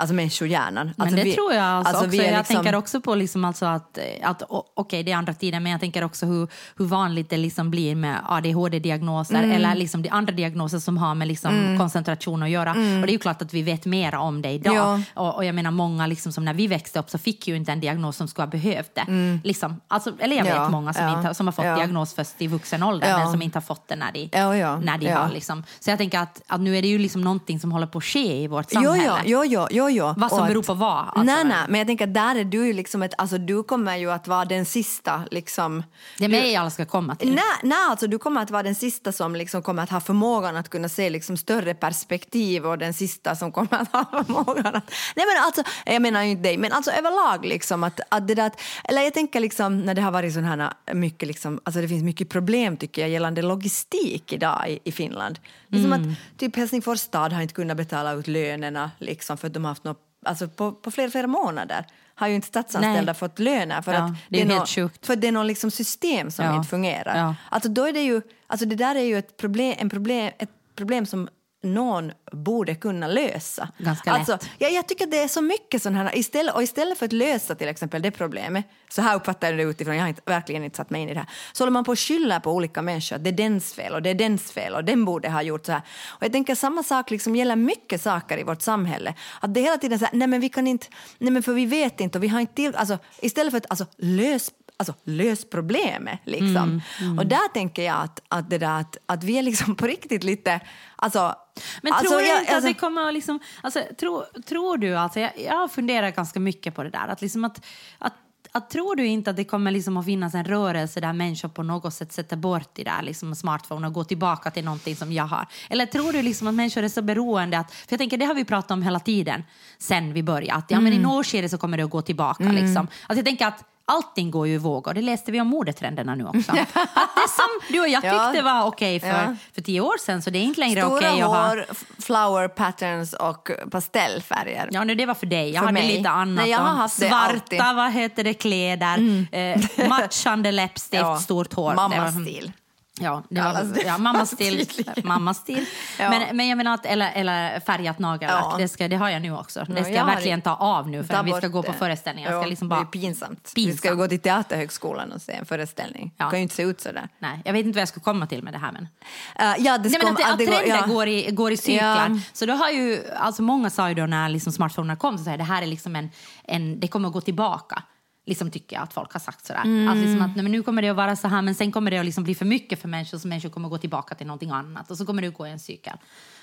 alltså 0.00 0.14
människohjärnan. 0.14 0.86
Men 0.86 0.94
Alltså 0.98 1.16
det 1.16 1.24
vi- 1.24 1.32
tror 1.32 1.52
jag 1.52 1.64
alltså 1.64 1.88
alltså 1.92 2.06
också. 2.06 2.16
Jag 2.22 2.38
liksom- 2.38 2.56
tänker 2.56 2.74
också 2.74 3.00
på 3.00 3.14
liksom 3.14 3.44
alltså 3.44 3.66
att, 3.66 3.98
att 4.22 4.42
okej 4.74 5.02
det 5.02 5.12
är 5.12 5.16
andra 5.16 5.34
tider, 5.34 5.60
men 5.60 5.72
jag 5.72 5.80
tänker 5.80 6.04
också 6.04 6.26
hur, 6.26 6.48
hur 6.76 6.84
vanligt 6.84 7.30
det 7.30 7.36
liksom 7.36 7.70
blir 7.70 7.94
med 7.94 8.16
ADHD-diagnoser 8.28 9.34
Mm. 9.38 9.50
eller 9.50 9.74
liksom 9.74 10.02
de 10.02 10.08
andra 10.08 10.32
diagnoser 10.32 10.78
som 10.78 10.98
har 10.98 11.14
med 11.14 11.28
liksom 11.28 11.76
koncentration 11.78 12.42
att 12.42 12.50
göra. 12.50 12.70
Och 12.70 12.76
det 13.06 13.10
är 13.10 13.12
ju 13.12 13.18
klart 13.18 13.42
att 13.42 13.54
vi 13.54 13.62
vet 13.62 13.84
mer 13.86 14.14
om 14.14 14.42
det 14.42 14.50
idag. 14.50 14.74
Mm. 14.94 15.02
Ja. 15.14 15.22
Och, 15.22 15.34
och 15.36 15.44
jag 15.44 15.54
menar 15.54 15.70
många 15.70 16.06
liksom 16.06 16.32
som 16.32 16.44
när 16.44 16.54
vi 16.54 16.66
växte 16.66 16.98
upp 16.98 17.10
så 17.10 17.18
fick 17.18 17.48
ju 17.48 17.56
inte 17.56 17.72
en 17.72 17.80
diagnos 17.80 18.16
som 18.16 18.28
skulle 18.28 18.42
ha 18.46 18.50
behövt 18.50 18.94
det. 18.94 19.38
Liksom, 19.44 19.80
alltså, 19.88 20.12
eller 20.18 20.36
jag 20.36 20.44
vet 20.44 20.50
Mm. 20.50 20.62
Ja, 20.62 20.68
många 20.68 20.92
som, 20.92 21.04
ja, 21.04 21.18
inte, 21.18 21.34
som 21.34 21.46
har 21.46 21.52
fått 21.52 21.64
ja. 21.64 21.76
diagnos 21.76 22.14
först 22.14 22.34
i 22.42 22.46
vuxen 22.46 22.82
ålder 22.82 23.08
Ja. 23.08 23.18
men 23.18 23.30
som 23.32 23.42
inte 23.42 23.56
har 23.56 23.62
fått 23.62 23.88
det 23.88 23.96
när 23.96 24.12
de, 24.12 24.28
Ja, 24.32 24.56
ja, 24.56 24.80
när 24.80 24.98
de 24.98 25.06
ja. 25.06 25.18
har 25.18 25.28
liksom. 25.30 25.64
Så 25.80 25.90
jag 25.90 25.98
tänker 25.98 26.18
att, 26.18 26.42
att 26.46 26.60
nu 26.60 26.76
är 26.78 26.82
det 26.82 26.88
ju 26.88 26.98
liksom 26.98 27.20
någonting 27.22 27.60
som 27.60 27.72
håller 27.72 27.86
på 27.86 27.98
att 27.98 28.04
ske 28.04 28.42
i 28.42 28.46
vårt 28.46 28.70
samhälle. 28.70 29.12
jo, 29.24 29.44
jo, 29.44 29.66
jo, 29.70 29.89
jo. 29.90 30.14
Vad 30.16 30.30
som 30.30 30.46
beror 30.48 30.62
på 30.62 30.74
vad. 30.74 30.98
Alltså, 30.98 31.22
nej, 31.22 31.44
nej, 31.44 31.56
men 31.68 31.78
jag 31.78 31.86
tänker 31.86 32.06
att 32.06 32.14
där 32.14 32.36
är 32.36 32.44
du 32.44 32.66
ju 32.66 32.72
liksom 32.72 33.02
ett, 33.02 33.14
alltså 33.18 33.38
du 33.38 33.62
kommer 33.62 33.96
ju 33.96 34.10
att 34.12 34.28
vara 34.28 34.44
den 34.44 34.64
sista 34.64 35.22
liksom. 35.30 35.82
Det 36.18 36.24
är 36.24 36.28
mig 36.28 36.56
alla 36.56 36.70
ska 36.70 36.84
komma 36.86 37.16
till. 37.16 37.34
Nej, 37.34 37.44
nej, 37.62 37.78
alltså 37.90 38.06
du 38.06 38.18
kommer 38.18 38.42
att 38.42 38.50
vara 38.50 38.62
den 38.62 38.74
sista 38.74 39.12
som 39.12 39.36
liksom 39.36 39.62
kommer 39.62 39.82
att 39.82 39.90
ha 39.90 40.00
förmågan 40.00 40.56
att 40.56 40.68
kunna 40.68 40.88
se 40.88 41.10
liksom 41.10 41.36
större 41.36 41.74
perspektiv 41.74 42.66
och 42.66 42.78
den 42.78 42.94
sista 42.94 43.36
som 43.36 43.52
kommer 43.52 43.74
att 43.82 43.92
ha 43.92 44.04
förmågan 44.24 44.66
att... 44.74 44.90
Nej 45.16 45.26
men 45.34 45.44
alltså, 45.44 45.62
jag 45.86 46.02
menar 46.02 46.22
ju 46.22 46.30
inte 46.30 46.42
dig, 46.42 46.58
men 46.58 46.72
alltså 46.72 46.90
överlag 46.90 47.44
liksom 47.46 47.84
att, 47.84 48.00
att 48.08 48.28
det 48.28 48.34
där... 48.34 48.46
att- 48.46 48.60
Eller 48.84 49.02
jag 49.02 49.14
tänker 49.14 49.40
liksom 49.40 49.80
när 49.80 49.94
det 49.94 50.02
har 50.02 50.10
varit 50.10 50.34
sån 50.34 50.44
här 50.44 50.72
mycket 50.92 51.26
liksom, 51.28 51.60
alltså 51.64 51.80
det 51.80 51.88
finns 51.88 52.02
mycket 52.04 52.28
problem 52.28 52.76
tycker 52.76 53.02
jag 53.02 53.10
gällande 53.10 53.42
logistik 53.42 54.32
idag 54.32 54.64
i, 54.68 54.78
i 54.84 54.92
Finland. 54.92 55.38
Det 55.70 55.78
är 55.78 55.82
som 55.82 55.92
att 55.92 56.00
typ 56.38 56.56
Helsingfors 56.56 56.98
stad 57.00 57.32
har 57.32 57.42
inte 57.42 57.54
kunnat 57.54 57.76
betala 57.76 58.12
ut 58.12 58.28
lönerna 58.28 58.90
liksom 58.98 59.36
för 59.38 59.46
att 59.46 59.54
de 59.54 59.64
har 59.64 59.70
haft 59.70 59.84
något, 59.84 59.98
alltså 60.24 60.48
på, 60.48 60.72
på 60.72 60.90
flera, 60.90 61.10
flera 61.10 61.26
månader 61.26 61.86
har 62.14 62.28
ju 62.28 62.34
inte 62.34 62.46
statsanställda 62.48 63.12
Nej. 63.12 63.14
fått 63.14 63.38
löner 63.38 63.82
för 63.82 63.92
Ja, 63.94 64.04
att 64.04 64.12
det 64.28 64.40
är 64.40 64.46
nå- 64.46 64.54
helt 64.54 64.68
sjukt. 64.68 65.06
för 65.06 65.16
det 65.16 65.28
är 65.28 65.32
något 65.32 65.46
liksom 65.46 65.70
system 65.70 66.30
som 66.30 66.44
Ja. 66.44 66.56
inte 66.56 66.68
fungerar. 66.68 67.18
Ja. 67.18 67.34
Alltså 67.50 67.68
då 67.68 67.84
är 67.88 67.92
det 67.92 68.00
ju, 68.02 68.22
alltså 68.46 68.66
det 68.66 68.76
där 68.76 68.94
är 68.94 69.00
ju 69.04 69.18
ett 69.18 69.36
problem, 69.36 69.74
en 69.78 69.90
problem, 69.90 70.32
ett 70.38 70.50
problem 70.76 71.06
som 71.06 71.28
någon 71.62 72.12
borde 72.32 72.74
kunna 72.74 73.06
lösa. 73.06 73.68
Ganska 73.78 74.12
lätt. 74.12 74.30
alltså, 74.30 74.48
ja, 74.58 74.68
Jag 74.68 74.88
tycker 74.88 75.06
det 75.06 75.18
är 75.18 75.28
så 75.28 75.42
mycket 75.42 75.82
sån 75.82 75.94
här, 75.94 76.18
istället, 76.18 76.54
och 76.54 76.62
istället 76.62 76.98
för 76.98 77.06
att 77.06 77.12
lösa 77.12 77.54
till 77.54 77.68
exempel 77.68 78.02
det 78.02 78.10
problemet, 78.10 78.64
så 78.88 79.02
här 79.02 79.16
uppfattar 79.16 79.48
jag 79.48 79.58
det 79.58 79.62
utifrån, 79.62 79.96
jag 79.96 80.02
har 80.02 80.08
inte, 80.08 80.22
verkligen 80.26 80.64
inte 80.64 80.76
satt 80.76 80.90
mig 80.90 81.02
in 81.02 81.08
i 81.08 81.14
det 81.14 81.20
här, 81.20 81.28
så 81.52 81.62
håller 81.62 81.72
man 81.72 81.84
på 81.84 81.92
att 81.92 81.98
skylla 81.98 82.40
på 82.40 82.52
olika 82.52 82.82
människor, 82.82 83.16
att 83.16 83.24
det 83.24 83.30
är 83.30 83.32
dens 83.32 83.72
fel 83.72 83.94
och 83.94 84.02
det 84.02 84.10
är 84.10 84.14
dens 84.14 84.52
fel 84.52 84.74
och 84.74 84.84
den 84.84 85.04
borde 85.04 85.30
ha 85.30 85.42
gjort 85.42 85.66
så 85.66 85.72
här. 85.72 85.82
Och 86.08 86.22
jag 86.22 86.32
tänker 86.32 86.54
samma 86.54 86.82
sak 86.82 87.10
liksom 87.10 87.36
gäller 87.36 87.56
mycket 87.56 88.02
saker 88.02 88.38
i 88.38 88.42
vårt 88.42 88.62
samhälle. 88.62 89.14
Att 89.40 89.54
det 89.54 89.60
hela 89.60 89.76
tiden 89.78 89.98
så 89.98 90.04
här, 90.04 90.14
nej 90.14 90.28
men 90.28 90.40
vi 90.40 90.48
kan 90.48 90.66
inte, 90.66 90.86
nej 91.18 91.32
men 91.32 91.42
för 91.42 91.52
vi 91.52 91.66
vet 91.66 92.00
inte 92.00 92.18
och 92.18 92.24
vi 92.24 92.28
har 92.28 92.40
inte 92.40 92.54
till, 92.54 92.76
alltså 92.76 92.98
istället 93.20 93.50
för 93.50 93.58
att 93.58 93.66
alltså, 93.70 93.86
lös 93.96 94.50
Alltså 94.80 94.94
lös 95.04 95.50
problemet 95.50 96.18
liksom. 96.24 96.82
Och 97.18 97.26
där 97.26 97.48
tänker 97.52 97.82
jag 97.82 97.96
att, 97.96 98.20
att, 98.28 98.50
det 98.50 98.58
där, 98.58 98.80
att, 98.80 98.96
att 99.06 99.24
vi 99.24 99.38
är 99.38 99.42
liksom 99.42 99.74
på 99.76 99.86
riktigt 99.86 100.24
lite, 100.24 100.60
Alltså, 100.96 101.34
Men 101.82 101.92
alltså, 101.92 102.08
tror 102.08 102.20
du 102.20 102.26
jag- 102.26 102.40
inte 102.40 102.54
alltså- 102.54 102.68
att 102.68 102.74
det 102.74 102.80
kommer 102.80 103.08
att 103.08 103.14
liksom... 103.14 103.40
Alltså, 103.62 103.82
tro, 104.00 104.24
tror 104.48 104.76
du, 104.76 104.94
alltså, 104.96 105.20
jag, 105.20 105.30
jag 105.46 105.54
har 105.56 105.68
funderat 105.68 106.16
ganska 106.16 106.40
mycket 106.40 106.74
på 106.74 106.82
det 106.82 106.90
där. 106.90 107.08
Att 107.08 107.22
liksom 107.22 107.44
att, 107.44 107.66
att, 107.98 108.12
att, 108.52 108.70
tror 108.70 108.96
du 108.96 109.06
inte 109.06 109.30
att 109.30 109.36
det 109.36 109.44
kommer 109.44 109.70
liksom 109.70 109.96
att 109.96 110.04
finnas 110.04 110.34
en 110.34 110.44
rörelse 110.44 111.00
där 111.00 111.12
människor 111.12 111.48
på 111.48 111.62
något 111.62 111.94
sätt 111.94 112.12
sätter 112.12 112.36
bort 112.36 112.70
det 112.74 112.84
där 112.84 113.02
liksom 113.02 113.34
smartphone 113.34 113.86
och 113.86 113.92
går 113.92 114.04
tillbaka 114.04 114.50
till 114.50 114.64
någonting 114.64 114.96
som 114.96 115.12
jag 115.12 115.24
har? 115.24 115.46
Eller 115.70 115.86
tror 115.86 116.12
du 116.12 116.22
liksom 116.22 116.46
att 116.48 116.54
människor 116.54 116.82
är 116.82 116.88
så 116.88 117.02
beroende 117.02 117.58
att... 117.58 117.72
För 117.72 117.86
jag 117.90 117.98
tänker, 117.98 118.16
det 118.18 118.24
har 118.24 118.34
vi 118.34 118.44
pratat 118.44 118.70
om 118.70 118.82
hela 118.82 119.00
tiden 119.00 119.42
sen 119.78 120.12
vi 120.12 120.22
började. 120.22 120.58
Att, 120.58 120.70
ja, 120.70 120.80
men 120.80 120.92
I 120.92 120.96
Mm. 120.96 121.08
något 121.10 121.26
skede 121.26 121.48
så 121.48 121.58
kommer 121.58 121.76
det 121.76 121.82
att 121.84 121.90
gå 121.90 122.02
tillbaka. 122.02 122.44
Liksom. 122.44 122.88
Att 123.08 123.16
jag 123.16 123.24
tänker 123.26 123.46
att 123.46 123.64
allting 123.90 124.30
går 124.30 124.46
ju 124.46 124.54
i 124.54 124.58
vågor. 124.58 124.94
Det 124.94 125.02
läste 125.02 125.32
vi 125.32 125.40
om 125.40 125.46
modetrenderna 125.46 126.14
nu 126.14 126.26
också. 126.26 126.52
att 126.74 126.74
det 127.14 127.28
som 127.36 127.48
du 127.74 127.80
och 127.80 127.88
jag 127.88 128.04
Ja. 128.04 128.24
tyckte 128.26 128.42
var 128.44 128.64
okej 128.66 129.00
för, 129.00 129.06
Ja. 129.08 129.36
för 129.54 129.62
tio 129.62 129.80
år 129.80 129.98
sedan 129.98 130.22
så 130.22 130.30
det 130.30 130.38
är 130.38 130.42
inte 130.42 130.60
längre 130.60 130.80
Stora 130.82 130.96
okej 130.96 131.20
att 131.22 131.28
ha... 131.28 131.48
hår, 131.48 131.66
f- 131.70 131.84
flower 131.98 132.48
patterns 132.48 133.12
och 133.12 133.50
pastellfärger. 133.70 134.68
Ja, 134.72 134.84
nu 134.84 134.94
det 134.94 135.06
var 135.06 135.14
för 135.14 135.26
dig. 135.26 135.50
Jag 135.50 135.54
För 135.60 135.66
hade 135.66 135.72
mig. 135.72 135.96
lite 135.96 136.10
annat. 136.10 136.34
Nej, 136.44 136.50
jag 136.50 136.58
har 136.58 136.74
haft 136.76 136.96
Svarta. 136.96 137.56
Mm. 137.56 137.76
vad 137.76 137.92
heter 137.92 138.24
det, 138.24 138.34
kläder, 138.34 139.26
eh, 139.32 139.88
matchande 139.88 140.52
läppstift, 140.52 141.00
Ja, 141.02 141.18
stort 141.18 141.52
hår. 141.54 141.70
Det 141.70 141.76
var- 141.76 141.88
Mammastil. 141.88 142.52
Ja, 143.00 143.22
det 143.28 143.40
var, 143.40 143.48
Alltså, 143.48 143.82
ja 143.86 143.98
mammastil. 143.98 144.66
tydligen. 144.66 144.94
mammastil. 145.08 145.66
Ja. 145.98 146.10
Men, 146.10 146.36
men 146.36 146.48
jag 146.48 146.56
menar 146.56 146.74
att, 146.74 146.86
eller, 146.86 147.12
eller 147.14 147.60
färgat 147.60 147.98
nagellack, 147.98 148.44
Ja. 148.50 148.56
det, 148.58 148.68
ska, 148.68 148.88
det 148.88 148.96
har 148.96 149.08
jag 149.10 149.22
nu 149.22 149.36
också. 149.36 149.64
Det 149.68 149.84
ska 149.84 149.92
jag 149.92 150.00
jag 150.00 150.06
verkligen 150.06 150.42
ta 150.42 150.54
av 150.54 150.88
nu 150.88 151.04
för 151.04 151.22
vi 151.22 151.32
ska 151.32 151.48
gå 151.48 151.62
på 151.62 151.72
föreställningar. 151.72 152.30
Jag 152.32 152.42
ska 152.42 152.48
liksom 152.50 152.68
bara, 152.68 152.80
Det 152.80 152.86
är 152.86 152.86
pinsamt. 152.86 153.54
Pinsamt. 153.54 153.72
Vi 153.72 153.76
ska 153.76 153.94
gå 153.94 154.08
till 154.08 154.20
Teaterhögskolan 154.20 155.12
och 155.12 155.22
se 155.22 155.32
en 155.32 155.46
föreställning. 155.46 156.14
Ja. 156.16 156.24
Det 156.24 156.30
kan 156.30 156.38
ju 156.38 156.42
inte 156.42 156.54
se 156.54 156.62
ut 156.62 156.80
sådär. 156.80 157.08
nej, 157.18 157.42
jag 157.44 157.52
vet 157.52 157.66
inte 157.66 157.76
vad 157.76 157.80
jag 157.80 157.88
ska 157.88 158.00
komma 158.00 158.26
till 158.26 158.42
med 158.42 158.52
det 158.52 158.58
här. 158.58 158.72
Men. 158.72 158.82
Uh, 158.82 159.64
ja, 159.66 159.78
det 159.78 159.88
Nej, 159.88 159.90
ska 159.90 160.06
men 160.06 160.16
att, 160.16 160.32
att 160.32 160.38
trender 160.38 160.66
ja. 160.66 160.86
går, 160.86 161.08
i, 161.08 161.30
går 161.30 161.52
i 161.52 161.56
cyklar. 161.56 162.20
Så 162.32 162.46
då 162.46 162.52
har 162.52 162.70
ju, 162.70 163.10
alltså 163.16 163.42
många 163.42 163.70
sa 163.70 163.88
ju 163.88 163.94
då 163.94 164.06
när 164.06 164.28
liksom 164.28 164.52
smartphonerna 164.52 164.96
kom, 164.96 165.18
så 165.18 165.30
här, 165.30 165.38
det 165.38 165.44
här 165.44 165.62
är 165.62 165.66
liksom 165.66 165.96
en, 165.96 166.10
en, 166.44 166.80
det 166.80 166.88
kommer 166.88 167.08
att 167.08 167.14
gå 167.14 167.20
tillbaka. 167.20 167.82
Liksom 168.30 168.50
tycker 168.50 168.76
jag 168.76 168.82
att 168.82 168.92
folk 168.92 169.12
har 169.12 169.20
sagt 169.20 169.46
sådär. 169.46 169.62
Mm. 169.64 169.88
Att 169.88 169.96
liksom 169.96 170.22
att, 170.22 170.36
nej, 170.36 170.42
men 170.42 170.52
nu 170.52 170.62
kommer 170.62 170.82
det 170.82 170.88
att 170.88 170.96
vara 170.96 171.16
så 171.16 171.28
här, 171.28 171.42
men 171.42 171.54
sen 171.54 171.72
kommer 171.72 171.90
det 171.90 171.98
att 171.98 172.04
liksom 172.04 172.24
bli 172.24 172.34
för 172.34 172.44
mycket 172.44 172.80
för 172.80 172.88
människor, 172.88 173.18
så 173.18 173.28
människor 173.28 173.50
kommer 173.50 173.68
att 173.68 173.70
gå 173.70 173.78
tillbaka 173.78 174.14
till 174.14 174.26
någonting 174.26 174.50
annat. 174.50 174.90
Och 174.90 174.96
så 174.96 175.06
kommer 175.06 175.22
det 175.22 175.28
att 175.28 175.34
gå 175.34 175.46
i 175.46 175.50
en 175.50 175.58
cykel. 175.58 175.96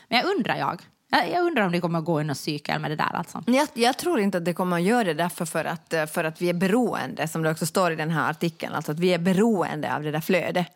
Men 0.07 0.17
jag 0.19 0.37
undrar 0.37 0.55
jag, 0.55 0.81
jag, 1.09 1.45
undrar 1.45 1.65
om 1.65 1.71
det 1.71 1.81
kommer 1.81 1.99
att 1.99 2.05
gå 2.05 2.21
i 2.21 2.23
en 2.23 2.35
cykel 2.35 2.79
med 2.79 2.91
det 2.91 2.95
där 2.95 3.15
alltså. 3.15 3.43
Jag, 3.47 3.67
jag 3.73 3.97
tror 3.97 4.19
inte 4.19 4.37
att 4.37 4.45
det 4.45 4.53
kommer 4.53 4.75
att 4.75 4.83
göra 4.83 5.03
det 5.03 5.13
därför 5.13 5.45
för 5.45 5.65
att, 5.65 5.93
eh, 5.93 6.05
för 6.05 6.23
att 6.23 6.41
vi 6.41 6.49
är 6.49 6.53
beroende, 6.53 7.27
som 7.27 7.43
det 7.43 7.51
också 7.51 7.65
står 7.65 7.91
i 7.91 7.95
den 7.95 8.09
här 8.09 8.29
artikeln, 8.29 8.73
alltså 8.73 8.91
att 8.91 8.99
vi 8.99 9.13
är 9.13 9.19
beroende 9.19 9.95
av 9.95 10.03
det 10.03 10.11
där 10.11 10.21
flödet. 10.21 10.67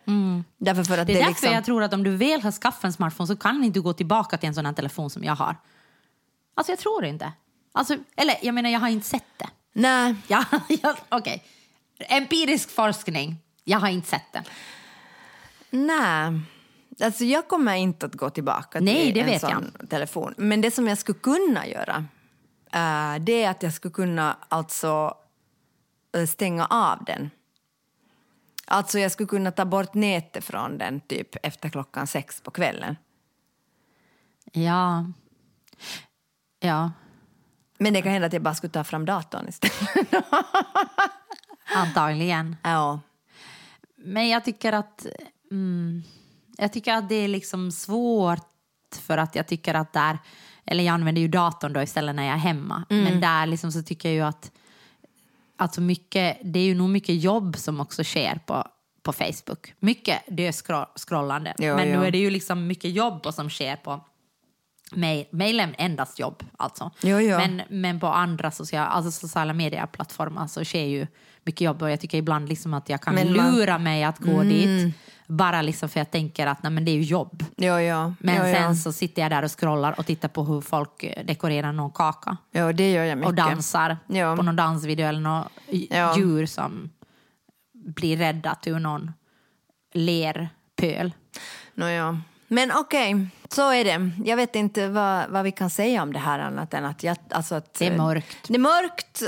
Därför 0.58 0.84
för 0.84 0.98
att 0.98 1.00
Mm. 1.00 1.08
Det 1.08 1.14
det, 1.14 1.14
är 1.14 1.18
därför 1.18 1.30
liksom... 1.30 1.54
jag 1.54 1.66
tror 1.66 1.84
att 1.84 1.94
om 1.94 2.04
du 2.04 2.16
väl 2.16 2.42
har 2.42 2.52
skaffat 2.52 2.84
en 2.84 2.94
smartphone 2.94 3.28
så 3.28 3.36
kan 3.36 3.64
inte 3.64 3.80
du 3.80 3.84
gå 3.84 3.94
tillbaka 3.94 4.38
till 4.38 4.48
en 4.48 4.56
sån 4.56 4.66
här 4.66 4.74
telefon 4.74 5.10
som 5.10 5.24
jag 5.24 5.36
har. 5.36 5.56
Alltså 6.56 6.72
jag 6.72 6.80
tror 6.80 7.06
inte. 7.06 7.32
Alltså, 7.74 7.98
eller 8.16 8.36
jag 8.42 8.56
menar, 8.56 8.70
jag 8.70 8.80
har 8.80 8.90
inte 8.90 9.08
sett 9.08 9.26
det. 9.38 9.50
Nej, 9.74 10.16
Ja, 10.28 10.46
ja 10.84 10.96
okej. 11.10 11.44
Empirisk 12.00 12.70
forskning. 12.72 13.38
Jag 13.64 13.80
har 13.80 13.90
inte 13.90 14.08
sett 14.08 14.34
det. 14.34 14.44
nej. 15.70 16.42
Alltså 17.04 17.24
jag 17.24 17.48
kommer 17.48 17.76
inte 17.76 18.06
att 18.06 18.16
gå 18.16 18.30
tillbaka 18.30 18.80
Nej, 18.80 19.14
till 19.14 19.26
det 19.26 19.34
en 19.34 19.40
sån 19.40 19.88
telefon. 19.90 20.34
Men 20.38 20.62
det 20.62 20.72
som 20.72 20.88
jag 20.88 20.98
skulle 20.98 21.20
kunna 21.20 21.68
göra, 21.68 22.06
eh, 22.74 23.22
det 23.24 23.44
är 23.44 23.50
att 23.50 23.64
jag 23.64 23.74
skulle 23.74 23.92
kunna 23.92 24.38
alltså 24.50 25.18
eh, 26.18 26.26
stänga 26.26 26.66
av 26.66 27.04
den. 27.06 27.30
Alltså 28.66 29.00
jag 29.00 29.12
skulle 29.12 29.28
kunna 29.28 29.52
ta 29.52 29.66
bort 29.66 29.94
nätet 29.94 30.46
från 30.46 30.78
den 30.78 31.00
typ 31.00 31.36
efter 31.44 31.70
klockan 31.70 32.08
sex 32.08 32.42
på 32.42 32.52
kvällen. 32.52 32.96
Ja. 34.52 35.06
Ja, 36.60 36.92
Men 37.82 37.94
det 37.94 38.02
kan 38.02 38.12
hända 38.12 38.28
att 38.28 38.34
jag 38.34 38.42
bara 38.42 38.56
skulle 38.56 38.72
ta 38.72 38.84
fram 38.84 39.06
datorn 39.06 39.48
istället. 39.48 39.76
antagligen. 41.76 42.56
ja. 42.64 43.00
Men 43.96 44.30
jag 44.30 44.46
tycker 44.46 44.74
att... 44.74 45.06
Mm, 45.52 46.04
jag 46.58 46.74
tycker 46.74 46.94
att 46.94 47.10
det 47.10 47.16
är 47.16 47.28
liksom 47.28 47.72
svårt 47.72 48.48
för 49.02 49.18
att 49.18 49.36
jag 49.36 49.48
tycker 49.48 49.74
att 49.74 49.94
där... 49.94 50.18
Eller 50.66 50.84
jag 50.84 50.94
använder 50.94 51.22
ju 51.22 51.28
datorn 51.28 51.74
då 51.74 51.82
istället 51.82 52.16
när 52.16 52.24
jag 52.24 52.34
är 52.34 52.40
hemma. 52.40 52.84
Men 52.90 53.22
där 53.22 53.46
liksom 53.46 53.72
så 53.72 53.84
tycker 53.84 54.10
jag 54.10 54.16
ju 54.16 54.22
att... 54.22 54.52
Alltså 55.56 55.82
mycket, 55.82 56.38
det 56.44 56.60
är 56.60 56.64
ju 56.64 56.76
nog 56.76 56.90
mycket 56.90 57.24
jobb 57.24 57.58
som 57.58 57.80
också 57.80 58.04
sker 58.04 58.40
på, 58.46 58.68
på 59.04 59.14
Facebook. 59.14 59.74
Mycket 59.80 60.22
döskrollande. 60.28 61.56
Jo, 61.58 61.76
Men 61.76 61.90
jo. 61.90 62.00
nu 62.00 62.06
är 62.06 62.12
det 62.12 62.18
ju 62.18 62.30
liksom 62.30 62.68
mycket 62.68 62.92
jobb 62.92 63.28
som 63.34 63.50
sker 63.50 63.76
på 63.76 64.06
Mail, 64.96 65.26
mailen 65.32 65.76
endast 65.78 66.20
jobb 66.20 66.44
alltså. 66.58 66.92
Jo, 67.02 67.20
jo. 67.20 67.38
Men, 67.38 67.62
men 67.70 68.00
på 68.00 68.08
andra 68.08 68.52
sociala, 68.52 68.88
alltså 68.88 69.12
sociala 69.12 69.54
medieplattformar 69.54 70.48
så 70.48 70.64
sker 70.66 70.84
ju 70.86 71.08
mycket 71.44 71.62
jobb 71.62 71.82
och 71.82 71.92
jag 71.92 72.00
tycker 72.00 72.18
ibland 72.18 72.50
liksom 72.50 72.74
att 72.74 72.90
jag 72.90 73.02
kan 73.02 73.16
Men 73.16 73.28
man- 73.28 73.40
Mm. 73.46 73.56
lura 73.56 73.78
mig 73.78 74.04
att 74.04 74.20
gå 74.20 74.44
dit 74.44 74.96
bara 75.28 75.62
liksom 75.62 75.90
för 75.90 76.00
jag 76.00 76.12
tänker 76.12 76.48
att 76.48 76.64
nej, 76.64 76.72
men 76.72 76.86
det 76.86 76.92
är 76.92 76.96
ju 76.96 77.02
jobb. 77.02 77.44
Jo, 77.58 77.80
jo. 77.80 78.14
Men 78.20 78.36
jo, 78.36 78.54
sen 78.56 78.76
så 78.76 78.92
sitter 78.94 79.22
jag 79.22 79.32
där 79.32 79.44
och 79.44 79.60
scrollar 79.60 80.00
och 80.00 80.06
tittar 80.06 80.28
på 80.30 80.44
hur 80.44 80.62
folk 80.62 81.04
eh, 81.04 81.26
dekorerar 81.26 81.72
någon 81.72 81.92
kaka 81.92 82.38
Jo, 82.52 82.72
det 82.72 82.92
gör 82.92 83.04
jag 83.04 83.18
mycket. 83.18 83.28
och 83.30 83.36
dansar 83.36 83.98
Ja. 84.08 84.36
på 84.36 84.44
någon 84.44 84.56
dansvideo 84.56 85.08
eller 85.08 85.20
något 85.20 85.48
Ja. 85.90 86.18
djur 86.18 86.46
som 86.46 86.90
blir 87.74 88.18
räddat 88.18 88.68
ur 88.68 88.80
någon 88.80 89.12
lerpöl. 89.94 91.12
Nåja. 91.74 92.22
Men 92.54 92.72
okej, 92.72 93.28
så 93.50 93.72
är 93.72 93.84
det. 93.84 94.12
Jag 94.26 94.38
vet 94.38 94.56
inte 94.56 94.88
vad, 94.88 95.30
vad 95.30 95.44
vi 95.44 95.52
kan 95.52 95.70
säga 95.70 96.04
om 96.04 96.14
det 96.14 96.20
här 96.20 96.40
annat 96.40 96.74
än 96.74 96.86
att... 96.86 97.04
Jag, 97.04 97.18
alltså 97.30 97.56
att 97.56 97.74
Det 97.74 97.88
är 97.88 97.98
mörkt. 97.98 98.38
Det 98.48 98.54
är 98.54 98.60
mörkt. 98.60 99.24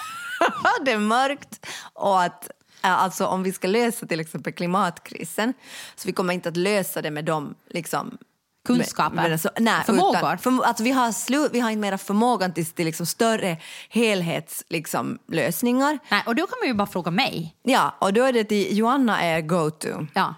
det 0.84 0.92
är 0.92 0.98
mörkt. 0.98 1.66
Och 1.92 2.22
att 2.22 2.50
eh, 2.84 3.02
alltså, 3.02 3.26
om 3.26 3.42
vi 3.42 3.52
ska 3.52 3.68
lösa 3.68 4.06
till 4.06 4.20
exempel 4.20 4.52
klimatkrisen 4.52 5.54
så 5.96 6.06
vi 6.08 6.12
kommer 6.12 6.34
inte 6.34 6.48
att 6.48 6.56
lösa 6.56 7.02
det 7.02 7.10
med 7.10 7.24
de 7.24 7.54
liksom, 7.70 8.18
Kunskaper. 8.66 9.16
med- 9.16 9.30
med- 9.30 9.40
så, 9.40 9.50
nej, 9.58 9.84
Förmågor. 9.86 10.18
Utan, 10.18 10.38
för, 10.38 10.62
alltså, 10.64 10.82
vi, 10.84 10.90
har 10.90 11.12
slu, 11.12 11.48
vi 11.52 11.60
har 11.60 11.70
inte 11.70 11.80
mera 11.80 11.98
förmågan 11.98 12.52
till, 12.54 12.66
till 12.66 12.84
liksom, 12.86 13.06
större 13.06 13.56
helhetslösningar. 13.88 14.66
Liksom, 14.78 15.18
lösningar. 15.28 15.98
Nej, 16.08 16.22
och 16.26 16.34
då 16.34 16.46
kan 16.46 16.58
man 16.60 16.68
ju 16.68 16.74
bara 16.74 16.86
fråga 16.86 17.10
mig. 17.10 17.56
ja, 17.62 17.94
och 18.00 18.12
då 18.12 18.22
är 18.24 18.32
det 18.32 18.44
till 18.44 18.78
Joanna 18.78 19.22
är 19.22 19.40
go-to. 19.40 20.06
Ja. 20.14 20.34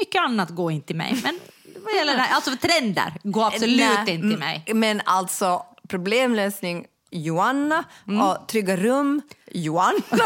Mycket 0.00 0.20
annat 0.20 0.50
går 0.50 0.72
inte 0.72 0.86
till 0.86 0.96
mig. 0.96 1.20
Men 1.22 1.38
vad 1.84 1.94
gäller 1.94 2.14
det 2.14 2.20
här, 2.20 2.34
alltså 2.34 2.56
trender 2.56 3.12
går 3.22 3.46
absolut 3.46 3.76
Nej, 3.76 3.90
inte 4.00 4.04
till 4.06 4.32
m- 4.32 4.38
mig. 4.38 4.64
Men 4.74 5.02
alltså 5.04 5.62
problemlösning 5.88 6.86
Joanna 7.10 7.84
Mm. 8.08 8.20
och 8.20 8.48
trygga 8.48 8.76
rum 8.76 9.22
Joanna. 9.52 9.98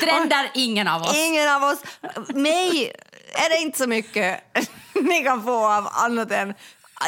Trender 0.00 0.50
ingen 0.54 0.88
av 0.88 1.02
oss. 1.02 1.16
Ingen 1.16 1.48
av 1.52 1.62
oss. 1.62 1.78
Mig 2.34 2.92
är 3.34 3.50
det 3.50 3.62
inte 3.62 3.78
så 3.78 3.86
mycket 3.86 4.40
ni 4.94 5.22
kan 5.24 5.42
få 5.42 5.66
av 5.72 5.88
annat 5.92 6.30
än 6.32 6.54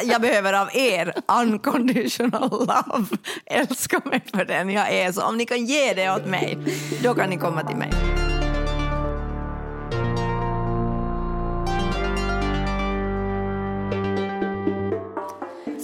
jag 0.03 0.21
behöver 0.21 0.53
av 0.53 0.69
er 0.75 1.13
unconditional 1.27 2.49
love. 2.49 3.05
Älska 3.45 4.01
mig 4.05 4.21
för 4.35 4.45
den 4.45 4.69
jag 4.69 4.89
är. 4.93 5.11
Så 5.11 5.21
om 5.21 5.37
ni 5.37 5.45
kan 5.45 5.65
ge 5.65 5.93
det 5.93 6.09
åt 6.11 6.25
mig, 6.25 6.57
då 7.03 7.13
kan 7.13 7.29
ni 7.29 7.37
komma 7.37 7.63
till 7.63 7.77
mig. 7.77 7.91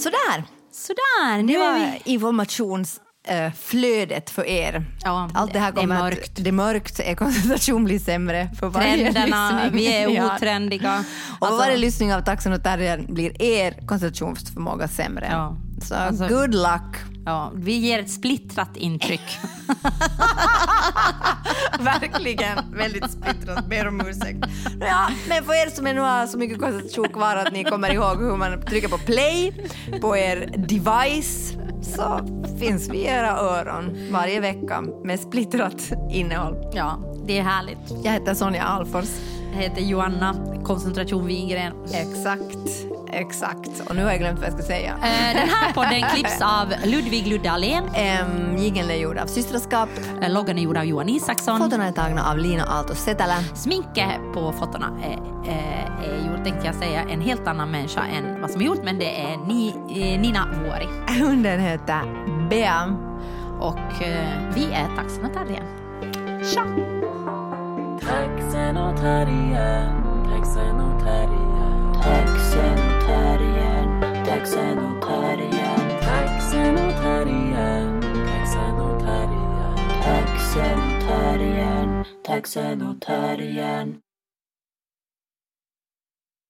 Sådär. 0.02 0.44
Sådär, 0.72 1.36
Det 1.36 1.42
nu 1.42 1.54
är 1.54 1.58
var 1.58 1.74
vi... 1.78 2.02
informationsflödet 2.12 4.30
för 4.30 4.46
er. 4.46 4.84
Ja, 5.04 5.30
Allt 5.34 5.52
det 5.52 5.58
här 5.58 5.72
det 5.72 5.78
är 5.78 5.82
kommer 5.82 5.98
mörkt. 5.98 6.38
Att, 6.38 6.44
det 6.44 6.50
är 6.50 6.52
mörkt, 6.52 7.00
er 7.00 7.14
koncentration 7.14 7.84
blir 7.84 7.98
sämre 7.98 8.50
för 8.60 8.68
varje 8.68 9.12
Trenderna, 9.12 9.62
lyssning 9.64 9.78
vi 9.80 9.92
är 9.92 10.24
otrendiga. 10.36 11.04
Och 11.40 11.46
Alltså- 11.46 11.58
varje 11.64 11.76
lyssning 11.76 12.14
av 12.14 12.20
Taxen 12.20 12.52
och 12.52 12.62
Terriern 12.62 13.14
blir 13.14 13.42
er 13.42 13.86
koncentrationsförmåga 13.86 14.88
sämre. 14.88 15.28
Ja. 15.30 15.56
Så 15.82 15.94
Alltså- 15.94 16.28
good 16.28 16.54
luck. 16.54 16.96
Ja, 17.24 17.52
vi 17.54 17.72
ger 17.72 17.98
ett 17.98 18.10
splittrat 18.10 18.76
intryck. 18.76 19.38
Verkligen 21.80 22.58
väldigt 22.72 23.10
splittrat. 23.10 23.66
Ber 23.68 23.88
om 23.88 24.00
ursäkt. 24.00 24.38
Ja, 24.80 25.08
men 25.28 25.44
för 25.44 25.66
er 25.66 25.70
som 25.70 25.84
nu 25.84 26.00
har 26.00 26.26
så 26.26 26.38
mycket 26.38 26.58
koncentration 26.60 27.08
kvar 27.08 27.36
att 27.36 27.52
ni 27.52 27.64
kommer 27.64 27.94
ihåg 27.94 28.18
hur 28.18 28.36
man 28.36 28.62
trycker 28.62 28.88
på 28.88 28.98
play 28.98 29.52
på 30.00 30.16
er 30.16 30.50
device 30.56 31.52
så 31.82 32.20
finns 32.60 32.88
vi 32.88 32.98
i 32.98 33.06
era 33.06 33.30
öron 33.38 33.96
varje 34.10 34.40
vecka 34.40 34.80
med 35.04 35.20
splittrat 35.20 35.90
innehåll. 36.12 36.56
Ja, 36.74 36.98
det 37.26 37.38
är 37.38 37.42
härligt. 37.42 38.04
Jag 38.04 38.12
heter 38.12 38.34
Sonja 38.34 38.62
Alfors. 38.62 39.08
Jag 39.54 39.62
heter 39.62 39.80
Joanna 39.82 40.34
Koncentration 40.64 41.26
Wingren. 41.26 41.72
Exakt. 41.94 42.91
Exakt. 43.12 43.80
Och 43.88 43.96
nu 43.96 44.04
har 44.04 44.10
jag 44.10 44.20
glömt 44.20 44.38
vad 44.38 44.46
jag 44.48 44.54
ska 44.54 44.62
säga. 44.62 44.90
Eh, 44.90 45.36
Den 45.36 45.48
här 45.48 45.72
podden 45.72 46.02
klipps 46.14 46.40
av 46.40 46.72
Ludvig 46.84 47.26
Ludde 47.26 47.52
Ahlén. 47.52 47.84
Um, 47.84 48.56
Jigeln 48.56 48.90
är 48.90 48.94
gjord 48.94 49.18
av 49.18 49.26
Systraskap. 49.26 49.88
Eh, 50.22 50.30
Loggan 50.30 50.58
är 50.58 50.62
gjord 50.62 50.76
av 50.76 50.84
Johan 50.84 51.08
Isaksson. 51.08 51.58
Fotona 51.58 51.86
är 51.88 51.92
tagna 51.92 52.30
av 52.30 52.38
Lina 52.38 52.64
Aalto 52.64 52.94
Setälä. 52.94 53.44
Sminket 53.54 54.20
på 54.34 54.52
fotona 54.52 54.90
är, 55.04 55.18
är, 55.50 55.90
är 56.04 56.26
gjort, 56.30 56.44
tänkte 56.44 56.66
jag 56.66 56.74
säga, 56.74 57.00
en 57.00 57.20
helt 57.20 57.46
annan 57.46 57.70
människa 57.70 58.00
än 58.06 58.40
vad 58.40 58.50
som 58.50 58.60
är 58.60 58.64
gjort, 58.64 58.84
men 58.84 58.98
det 58.98 59.20
är 59.20 59.36
Ni, 59.46 59.68
eh, 59.88 60.20
Nina 60.20 60.46
Vuori. 60.64 60.88
Hunden 61.20 61.60
heter 61.60 62.00
Bea. 62.50 62.96
Och 63.60 64.02
eh, 64.02 64.28
vi 64.54 64.64
är 64.64 64.96
Taxen 64.96 65.24
och 65.24 65.32
Terriern. 65.32 65.66
Tja! 66.44 66.64
Taxen 68.00 68.76
och 68.76 68.96
terriern, 68.96 70.02
taxen 70.30 70.80
och 70.80 71.00
terriern. 71.04 71.71
Taxen 72.02 72.78
och 80.78 81.02
terriern, 81.02 82.04
taxen 82.24 82.82
och 82.82 83.00
terriern, 83.00 84.00